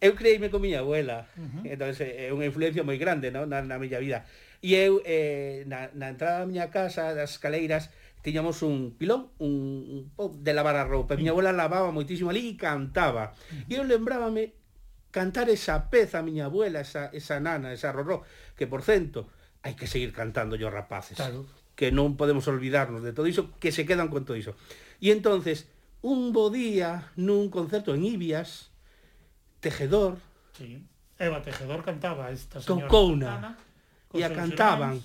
[0.00, 1.72] eu creíme con miña abuela, uh -huh.
[1.72, 3.44] entón é unha influencia moi grande no?
[3.48, 4.24] na, na miña vida.
[4.64, 7.92] E eu, eh, na, na entrada da miña casa, das escaleiras,
[8.26, 11.14] tiñamos un pilón, un, un de lavar a roupa.
[11.14, 13.36] Miña abuela lavaba moitísimo ali e cantaba.
[13.68, 14.56] E eu lembrábame
[15.14, 18.26] cantar esa peza a miña abuela, esa, esa nana, esa rorró,
[18.58, 19.30] que por cento,
[19.62, 21.16] hai que seguir cantando yo rapaces.
[21.16, 21.46] Claro.
[21.78, 24.58] Que non podemos olvidarnos de todo iso, que se quedan con todo iso.
[25.00, 25.70] E entonces,
[26.06, 28.70] un bo día nun concerto en Ibias,
[29.58, 30.22] Tejedor.
[30.54, 30.86] Sí.
[31.18, 32.86] Eva Tejedor cantaba esta señora.
[32.86, 33.58] Tocouna.
[34.14, 35.02] E a cantaban.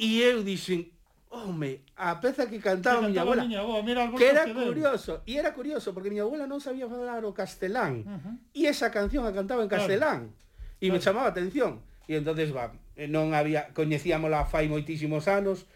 [0.00, 0.88] E eu dixen,
[1.28, 5.20] home, a peza que cantaba, que cantaba miña abuela, miña abuela que era que curioso,
[5.28, 8.34] e era curioso, porque miña abuela non sabía falar o castelán, uh -huh.
[8.56, 10.32] e esa canción a cantaba en castelán,
[10.80, 10.92] e claro.
[10.96, 15.68] me chamaba a atención, e entonces, va, eh, non había, coñecíamola fai moitísimos anos,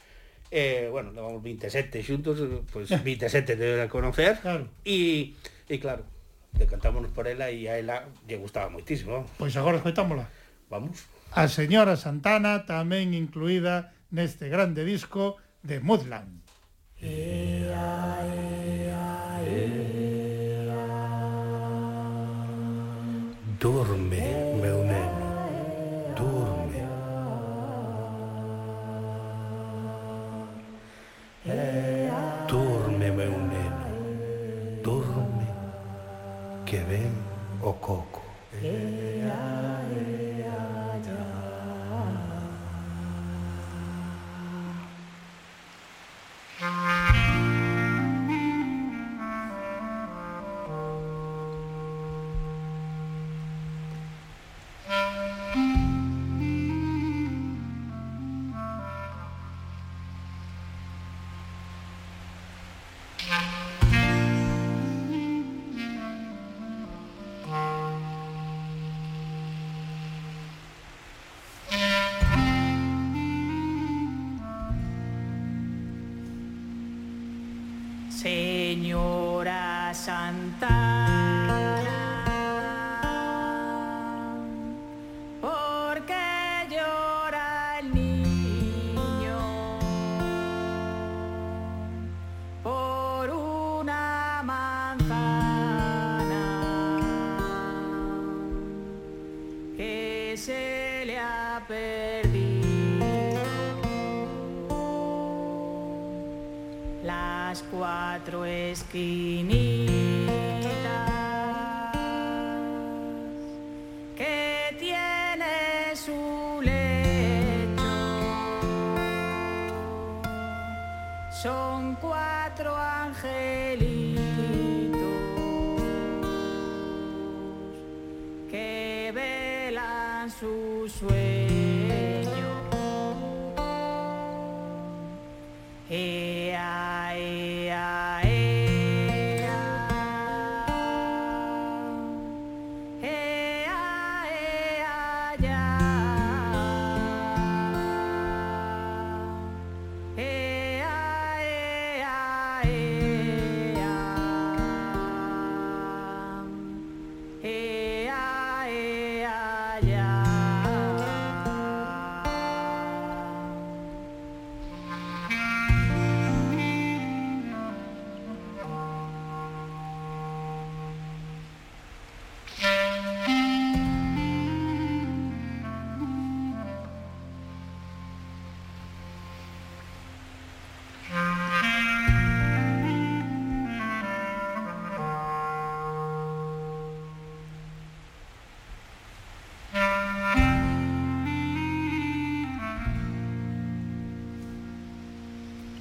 [0.55, 2.39] eh, bueno, levamos 27 xuntos,
[2.71, 4.71] pois pues, 27 de conocer, claro.
[4.87, 5.35] e,
[5.67, 6.07] e claro,
[6.55, 9.27] decantámonos por ela e a ela lle gustaba moitísimo.
[9.35, 10.31] Pois agora escoitámola.
[10.71, 11.11] Vamos.
[11.35, 16.47] A señora Santana tamén incluída neste grande disco de Mudland.
[17.03, 19.85] Ea, ea, ea.
[23.59, 24.34] Dorme.
[37.65, 38.14] occur.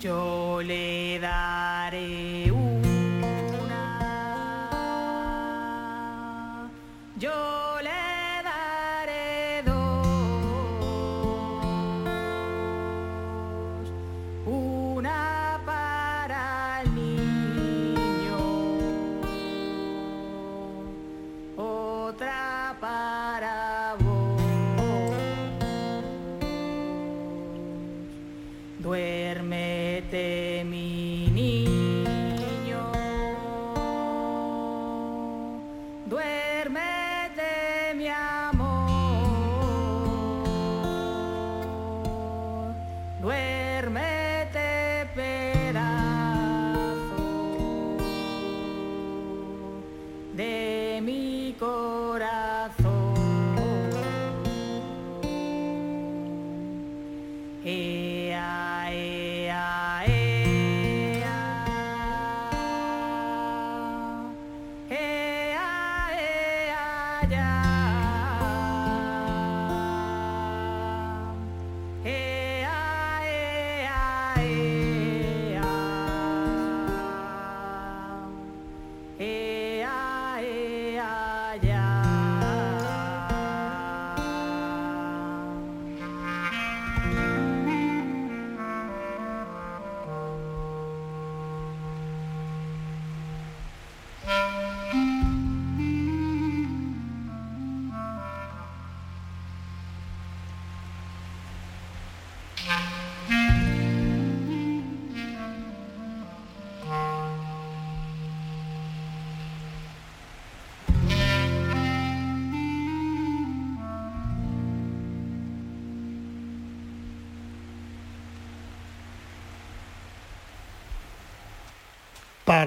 [0.04, 1.62] Yo le daré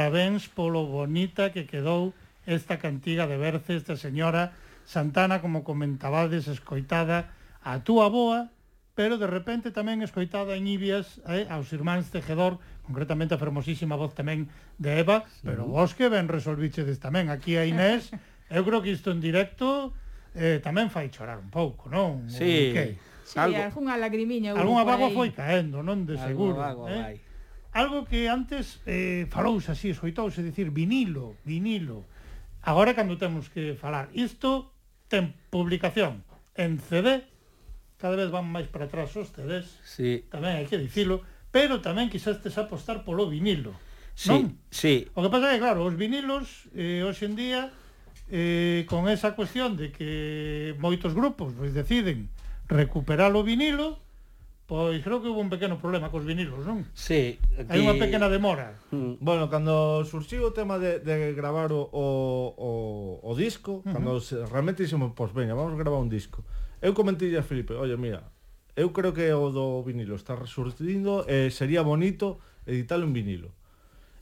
[0.07, 2.15] parabéns polo bonita que quedou
[2.47, 4.55] esta cantiga de verces de señora
[4.87, 8.55] Santana, como comentabades, escoitada a túa boa,
[8.95, 14.15] pero de repente tamén escoitada en Ibias eh, aos irmáns Tejedor, concretamente a fermosísima voz
[14.15, 14.47] tamén
[14.79, 15.43] de Eva, sí.
[15.43, 18.15] pero vos que ben resolvichedes tamén aquí a Inés,
[18.47, 19.91] eu creo que isto en directo
[20.39, 22.31] eh, tamén fai chorar un pouco, non?
[22.31, 22.71] Sí.
[22.71, 22.95] que...
[23.27, 24.55] Sí, algo, algunha lagrimiña.
[24.55, 26.63] Algunha vago foi caendo, non de seguro.
[26.63, 27.03] Algo vago eh?
[27.03, 27.26] vai
[27.77, 32.09] algo que antes eh, falouse así, escoitouse, dicir vinilo, vinilo.
[32.65, 34.73] Agora cando temos que falar isto,
[35.13, 36.25] ten publicación
[36.57, 37.29] en CD,
[38.01, 40.25] cada vez van máis para atrás os CDs, sí.
[40.33, 41.21] tamén hai que dicilo,
[41.53, 43.77] pero tamén quisestes apostar polo vinilo.
[44.17, 44.57] Sí, non?
[44.73, 45.13] sí.
[45.13, 47.69] O que pasa é que, claro, os vinilos, eh, hoxe en día,
[48.33, 52.33] eh, con esa cuestión de que moitos grupos pois, deciden
[52.73, 54.01] recuperar o vinilo,
[54.67, 56.83] Pois creo que hubo un pequeno problema cos vinilos, non?
[56.91, 57.39] Sí.
[57.55, 57.71] Aquí...
[57.71, 58.75] Hai unha pequena demora.
[58.91, 59.23] Mm.
[59.23, 62.07] Bueno, cando surxiu o tema de, de gravar o, o,
[62.59, 62.71] o,
[63.23, 63.95] o disco, uh -huh.
[63.95, 66.43] cando se, realmente dixemos, pois veña, vamos a gravar un disco.
[66.83, 68.27] Eu comentei a Felipe, oye, mira,
[68.75, 73.55] eu creo que o do vinilo está resurtindo, eh, sería bonito editar un vinilo.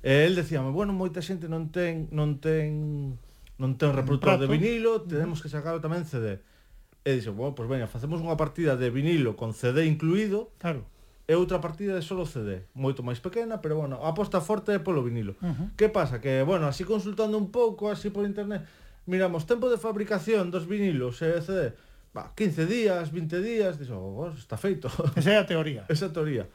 [0.04, 3.16] E el decíame, bueno, moita xente non ten non ten
[3.56, 6.44] non ten reproductor de vinilo, tenemos que sacar tamén CD
[7.04, 10.88] e dixo, bueno, pois pues veña, facemos unha partida de vinilo con CD incluído claro.
[11.28, 14.80] e outra partida de solo CD, moito máis pequena, pero bueno, a aposta forte é
[14.80, 15.36] polo vinilo.
[15.44, 15.68] Uh -huh.
[15.76, 16.24] Que pasa?
[16.24, 18.64] Que, bueno, así consultando un pouco, así por internet,
[19.04, 21.76] miramos tempo de fabricación dos vinilos e CD,
[22.16, 24.88] va, 15 días, 20 días, dixo, oh, está feito.
[25.16, 25.84] Esa é a teoría.
[25.92, 26.48] Esa é a teoría.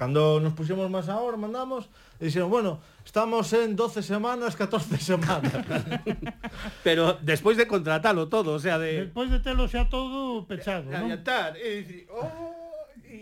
[0.00, 4.96] Cando nos puxemos máis a hora, mandamos, e dixeron, bueno, estamos en 12 semanas, 14
[4.96, 5.52] semanas.
[6.86, 9.12] Pero despois de contratalo todo, o sea, de...
[9.12, 11.04] Despois de telo xa todo pechado, non?
[11.04, 12.24] Adiantar, e dicir, oh,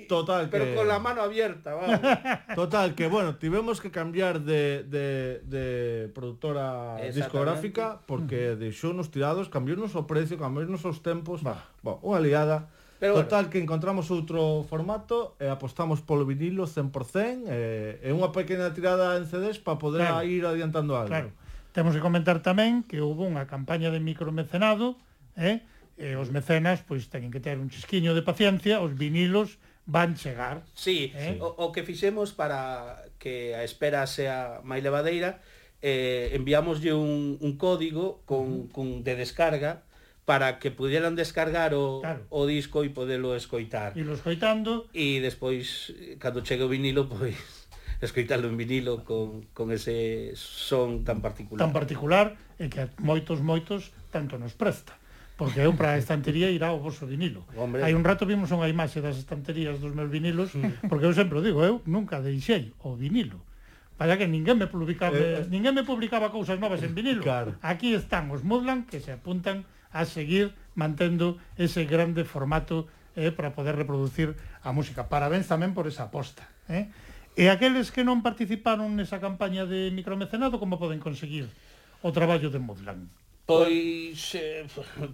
[0.07, 0.75] Total pero que...
[0.79, 1.99] con la mano abierta, vamos.
[2.55, 9.99] Total, que bueno, tivemos que cambiar de, de, de productora discográfica porque deixounos tirados, cambiounos
[9.99, 11.67] o precio, cambiounos os tempos, bah.
[11.83, 12.71] Bah, unha liada.
[12.99, 13.51] Pero Total, bueno.
[13.51, 19.25] que encontramos outro formato e apostamos polo vinilo 100% e, e unha pequena tirada en
[19.31, 20.27] CDs para poder claro.
[20.27, 21.15] ir adiantando algo.
[21.15, 21.31] Claro.
[21.71, 24.99] Temos que comentar tamén que houve unha campaña de micromecenado
[25.39, 25.63] eh?
[25.95, 30.67] e os mecenas pois teñen que ter un chisquiño de paciencia, os vinilos van chegar.
[30.75, 31.39] Sí, eh?
[31.39, 35.39] o, o que fixemos para que a espera sea máis levadeira
[35.83, 39.87] eh, enviámoslle un, un código con, con de descarga
[40.29, 42.21] para que pudieran descargar o, claro.
[42.29, 43.97] o disco e podelo escoitar.
[43.97, 44.85] E lo escoitando.
[44.93, 47.33] E despois, cando chegue o vinilo, pois
[48.05, 51.65] escoitalo en vinilo con, con ese son tan particular.
[51.65, 55.01] Tan particular e que moitos, moitos, tanto nos presta.
[55.41, 57.49] Porque eu para a estantería irá o vosso vinilo.
[57.57, 57.81] Hombre.
[57.81, 60.53] Hai un rato vimos unha imaxe das estanterías dos meus vinilos,
[60.93, 63.41] porque eu sempre digo, eu nunca deixei o vinilo.
[63.97, 65.49] Vaya que ninguén me publicaba, eh, eh.
[65.49, 67.25] ninguén me publicaba cousas novas en vinilo.
[67.25, 67.57] Claro.
[67.65, 72.87] Aquí están os Mudland que se apuntan a seguir mantendo ese grande formato
[73.17, 75.11] eh, para poder reproducir a música.
[75.11, 76.47] Parabéns tamén por esa aposta.
[76.71, 76.93] Eh?
[77.39, 81.47] E aqueles que non participaron nesa campaña de micromecenado, como poden conseguir
[82.03, 83.07] o traballo de Modlan?
[83.47, 84.67] Pois eh,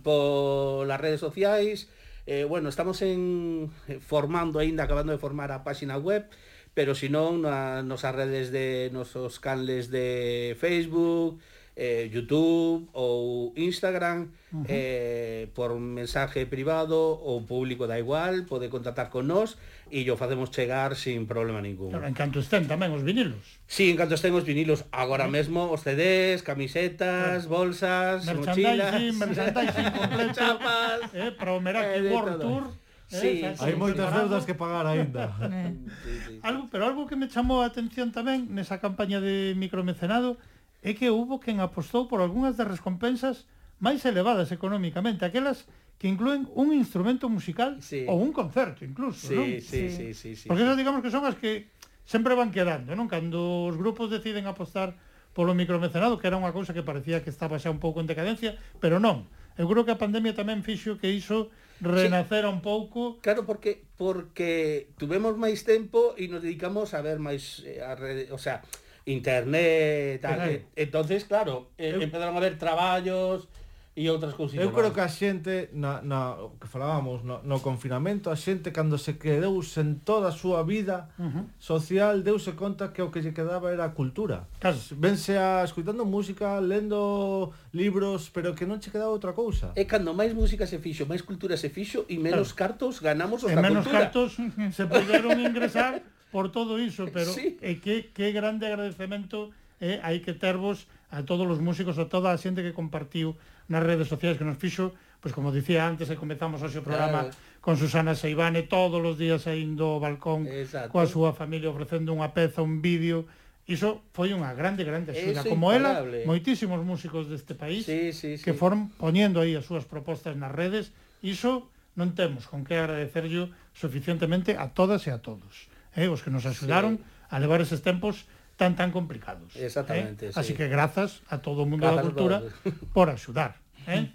[0.03, 1.87] polas redes sociais,
[2.27, 6.27] eh, bueno, estamos en eh, formando aínda, acabando de formar a páxina web,
[6.73, 11.39] pero senón nas nosas redes de nosos canles de Facebook,
[11.77, 14.67] eh, YouTube ou Instagram uh -huh.
[14.69, 19.59] eh, por mensaje privado ou público da igual, pode contactar con nós
[19.91, 21.91] e yo facemos chegar sin problema ningún.
[21.91, 23.43] Claro, en canto estén tamén os vinilos.
[23.67, 24.87] Sí, en canto estén os vinilos.
[24.95, 32.11] Agora mesmo os CDs, camisetas, bolsas, mochilas, merchandising completo, chapas, eh, para o Meraki eh,
[32.11, 32.43] World todo.
[32.43, 32.65] Tour.
[33.13, 35.35] Eh, sí, eh, hai moitas deudas que pagar aínda.
[35.45, 35.75] Eh.
[36.03, 36.35] sí, sí.
[36.43, 40.39] Algo, pero algo que me chamou a atención tamén nesa campaña de micromecenado
[40.85, 43.49] é que houbo quen apostou por algunhas das recompensas
[43.81, 45.65] máis elevadas económicamente, aquelas
[45.97, 48.05] que incluen un instrumento musical sí.
[48.05, 49.49] ou un concerto incluso, sí, non?
[49.65, 51.73] Sí, sí, sí, sí, Porque esas digamos que son as que
[52.05, 53.09] sempre van quedando, non?
[53.09, 54.93] Cando os grupos deciden apostar
[55.33, 58.61] polo micromecenado, que era unha cousa que parecía que estaba xa un pouco en decadencia,
[58.79, 59.27] pero non.
[59.57, 61.49] Eu creo que a pandemia tamén fixo que iso
[61.81, 62.55] renacera sí.
[62.55, 63.19] un pouco.
[63.25, 67.97] Claro, porque porque tuvemos máis tempo e nos dedicamos a ver máis eh, a,
[68.31, 68.61] o sea,
[69.07, 70.65] internet, tal.
[70.77, 72.01] Entonces, claro, eu...
[72.01, 73.49] empezaron a haber traballos
[73.97, 74.59] e outras cousas.
[74.59, 78.99] Eu creo que a xente na, na que falábamos no, no confinamento, a xente cando
[78.99, 81.45] se quedou sen toda a súa vida uh -huh.
[81.59, 84.51] social, deuse conta que o que lle quedaba era a cultura.
[84.59, 84.79] Claro.
[84.99, 89.71] Vense a escuitando música, lendo libros, pero que non che quedaba outra cousa.
[89.79, 92.75] E cando máis música se fixo, máis cultura se fixo e menos claro.
[92.75, 94.11] cartos ganamos os e menos cultura.
[94.11, 94.31] menos cartos
[94.77, 96.03] se poderon ingresar
[96.35, 97.55] por todo iso, pero sí.
[97.63, 102.35] e que, que grande agradecemento eh, hai que tervos a todos os músicos, a toda
[102.35, 103.39] a xente que compartiu
[103.71, 104.91] nas redes sociais que nos fixo,
[105.23, 107.63] pois como dicía antes, e comezamos hoxe o programa claro.
[107.63, 110.91] con Susana Seibane, todos os días saindo ao balcón Exacto.
[110.91, 113.31] coa súa familia ofrecendo unha peza, un vídeo,
[113.65, 115.41] Iso foi unha grande, grande axuda.
[115.41, 118.45] Como ela, moitísimos músicos deste país sí, sí, sí.
[118.45, 120.93] que foron poñendo aí as súas propostas nas redes.
[121.25, 126.31] Iso non temos con que agradecerllo suficientemente a todas e a todos eh, os que
[126.31, 127.05] nos axudaron sí.
[127.31, 129.55] a levar eses tempos tan tan complicados.
[129.57, 129.67] Eh?
[129.67, 130.33] Exactamente, eh?
[130.33, 130.39] sí.
[130.39, 132.75] Así que grazas a todo o mundo grazas da cultura todos.
[132.97, 134.11] por axudar, eh?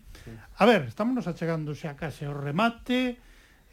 [0.59, 3.17] A ver, estamos achegando xa case ao remate.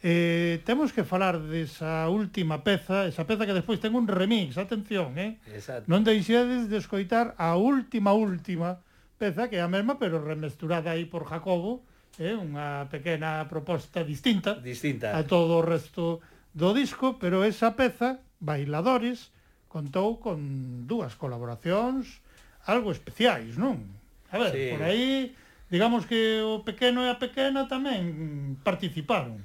[0.03, 5.17] Eh, temos que falar desa última peza, esa peza que despois ten un remix, atención,
[5.17, 5.41] eh?
[5.49, 5.89] Exacto.
[5.89, 8.85] Non deixedes de escoitar a última última
[9.17, 11.81] peza que é a mesma pero remesturada aí por Jacobo,
[12.21, 15.17] eh, unha pequena proposta distinta, distinta.
[15.17, 16.21] a todo o resto
[16.57, 19.29] do disco, pero esa peza, Bailadores,
[19.69, 22.25] contou con dúas colaboracións
[22.65, 23.85] algo especiais, non?
[24.33, 24.65] A ver, sí.
[24.73, 25.37] por aí,
[25.69, 29.37] digamos que o pequeno e a pequena tamén participaron.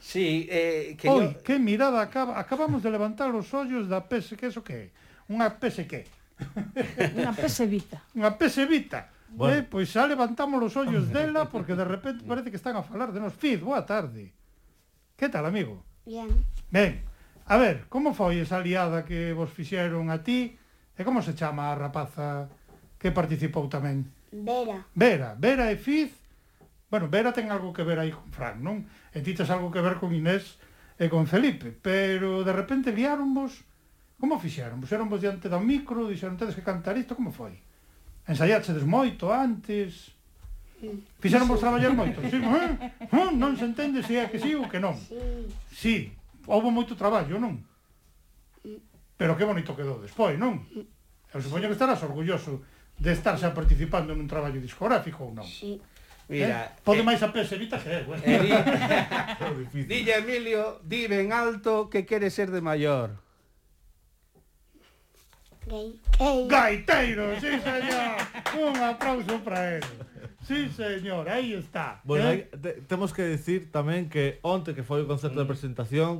[0.00, 1.44] Sí, eh, que Oi, yo...
[1.44, 4.86] que mirada, acaba, acabamos de levantar os ollos da PS, que eso que é?
[5.28, 6.08] Unha PS que?
[7.20, 8.00] Unha PS Vita.
[8.16, 9.12] Unha PS Vita.
[9.28, 9.52] Bueno.
[9.52, 13.12] Eh, pois xa levantamos os ollos dela porque de repente parece que están a falar
[13.12, 13.36] de nos.
[13.36, 14.32] Fid, boa tarde.
[15.12, 15.93] Que tal, amigo?
[16.04, 16.28] Bien.
[16.70, 17.02] Ben,
[17.48, 20.56] a ver, como foi esa aliada que vos fixeron a ti
[20.94, 22.48] e como se chama a rapaza
[23.00, 24.08] que participou tamén?
[24.30, 24.84] Vera.
[24.94, 26.12] Vera, Vera e Fiz.
[26.92, 28.86] Bueno, Vera ten algo que ver aí con Fran, non?
[29.10, 30.60] E ti tes algo que ver con Inés
[30.94, 33.66] e con Felipe, pero de repente liáronvos
[34.24, 34.80] Como fixeron?
[34.80, 37.60] Puseronvos diante do micro, dixeron tedes que cantar isto, como foi?
[38.24, 40.13] Ensaiáchedes moito antes?
[41.20, 42.20] Fixaron vos traballar moito?
[42.28, 42.72] Sí, eh?
[43.08, 43.30] eh?
[43.32, 44.98] Non se entende se é que sí ou que non.
[45.72, 46.12] Sí,
[46.46, 47.62] houve moito traballo, non?
[49.16, 50.60] Pero que bonito quedou despois, non?
[51.32, 52.62] Eu supoño que estarás orgulloso
[52.98, 55.46] de estar xa participando nun traballo discográfico ou non?
[55.46, 55.80] Sí.
[55.80, 55.92] Eh?
[56.28, 56.80] Mira, eh?
[56.84, 58.22] Pode eh, máis a peserita que é, bueno.
[58.24, 63.24] Eh, Dille Emilio, di ben alto que quere ser de maior.
[65.64, 66.48] Gaiteiro.
[66.48, 68.16] Gaiteiro, sí, señor.
[68.60, 70.03] Un aplauso para ele.
[70.44, 72.00] Sí, señor, aí está.
[72.04, 72.48] Bueno, eh?
[72.52, 75.52] hai, te, temos que decir tamén que onte que foi o concerto de mm.
[75.52, 76.12] presentación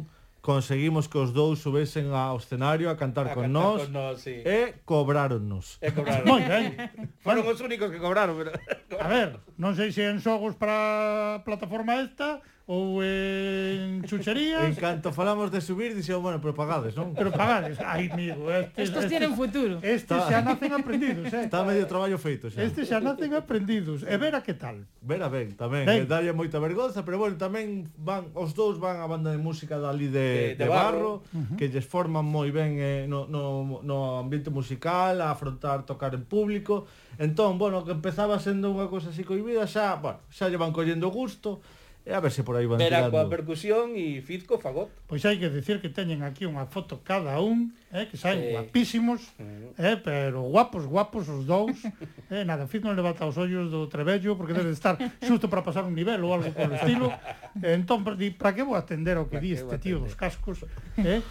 [0.44, 4.20] conseguimos que os dous subesen ao escenario a cantar, a con, cantar nós, con nós
[4.20, 4.44] sí.
[4.44, 5.80] e cobráronnos.
[5.80, 6.28] E cobraron.
[6.28, 6.76] Moi ben.
[7.24, 8.52] Foron os únicos que cobraron, pero...
[9.00, 14.64] A ver, non sei se en xogos para a plataforma esta ou en chucherías.
[14.64, 17.12] En canto falamos de subir, dixeron, oh, bueno, pero pagades, non?
[17.12, 18.48] Pero pagades, ai, amigo.
[18.48, 19.84] Estes, Estos tienen futuro.
[19.84, 21.44] Estes xa nacen aprendidos, eh.
[21.44, 22.64] Está medio traballo feito xa.
[22.64, 24.00] Estes xa nacen aprendidos.
[24.08, 24.88] E vera que tal.
[25.04, 25.84] Vera ben, tamén.
[25.84, 26.04] Ben.
[26.04, 29.76] Que dalle moita vergonza, pero bueno, tamén van, os dous van a banda de música
[29.76, 31.56] dali de, de, de, de Barro, barro uh -huh.
[31.60, 36.24] que lles forman moi ben eh, no, no, no ambiente musical, a afrontar tocar en
[36.24, 36.88] público.
[37.20, 41.12] Entón, bueno, que empezaba sendo unha cousa así coibida, xa, bueno, xa lle van collendo
[41.12, 41.60] gusto,
[42.04, 43.16] E a ver se por aí van Vera tirando.
[43.16, 44.92] coa percusión e Fizco fagot.
[45.08, 48.48] Pois hai que decir que teñen aquí unha foto cada un, eh, que saen sí.
[48.52, 49.80] guapísimos, mm.
[49.80, 51.80] eh, pero guapos, guapos os dous.
[52.28, 55.64] eh, nada, Fizco non levanta os ollos do trebello porque debe de estar xusto para
[55.64, 57.08] pasar un nivel ou algo polo estilo.
[57.64, 60.68] Eh, entón, para que vou atender ao que di este tío dos cascos?
[61.00, 61.24] Eh?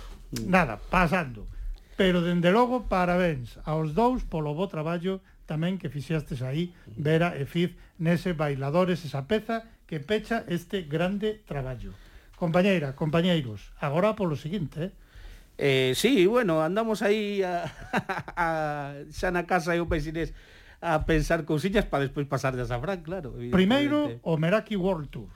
[0.50, 1.46] Nada, pasando.
[1.94, 7.46] Pero, dende logo, parabéns aos dous polo bo traballo tamén que fixestes aí, Vera e
[7.46, 11.92] Fiz, nese Bailadores, esa peza, que pecha este grande traballo.
[12.36, 14.92] Compañeira, compañeiros, agora polo seguinte, eh?
[15.58, 17.70] Eh, sí, bueno, andamos aí a,
[18.36, 18.48] a,
[19.14, 20.34] xa na casa e o peixinés
[20.84, 23.38] a pensar cousiñas para despois pasar a Fran, claro.
[23.54, 25.32] Primeiro, o Meraki World Tour.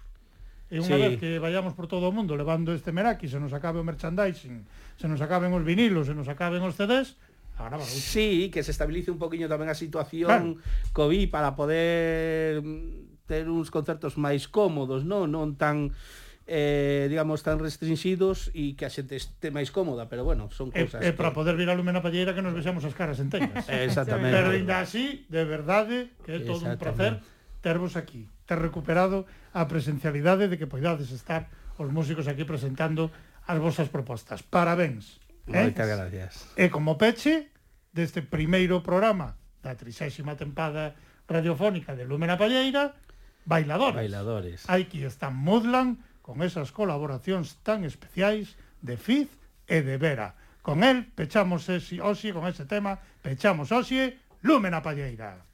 [0.68, 1.00] E unha sí.
[1.00, 4.68] vez que vayamos por todo o mundo levando este Meraki, se nos acabe o merchandising,
[5.00, 7.16] se nos acaben os vinilos, se nos acaben os CDs,
[7.58, 10.94] Agora sí, que se estabilice un poquinho tamén a situación claro.
[10.94, 12.62] COVID para poder
[13.28, 15.92] ter uns concertos máis cómodos, non, non tan
[16.48, 21.04] eh, digamos, tan restringidos e que a xente este máis cómoda, pero bueno, son cousas...
[21.04, 21.20] E, e que...
[21.20, 23.68] para poder vir a Lumena Palleira que nos vexamos as caras enteñas.
[23.88, 24.32] Exactamente.
[24.32, 27.20] Pero ainda así, de verdade, que é todo un placer
[27.60, 33.12] tervos aquí, ter recuperado a presencialidade de que poidades estar os músicos aquí presentando
[33.44, 34.40] as vosas propostas.
[34.40, 35.20] Parabéns.
[35.52, 35.68] Eh?
[35.68, 36.48] Moitas gracias.
[36.56, 37.52] E como peche
[37.92, 40.96] deste primeiro programa da 30 tempada
[41.28, 42.96] radiofónica de Lumena Palleira,
[43.48, 43.96] Bailadores.
[43.96, 44.60] Bailadores.
[44.68, 49.32] Hai que están modlan con esas colaboracións tan especiais de Fiz
[49.72, 50.36] e de Vera.
[50.60, 55.48] Con el pechamos ese oxe, con ese tema, pechamos oxe, Lumen a Palleira.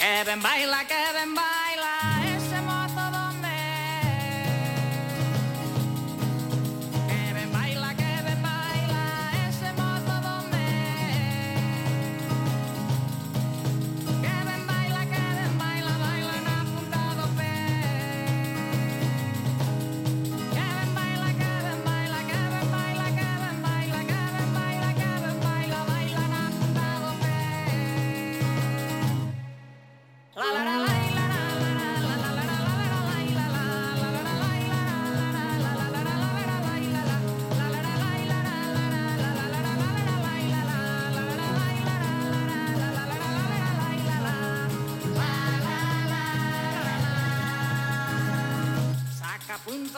[0.00, 2.17] Que ben baila, que ben baila.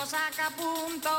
[0.07, 1.11] Saca punto,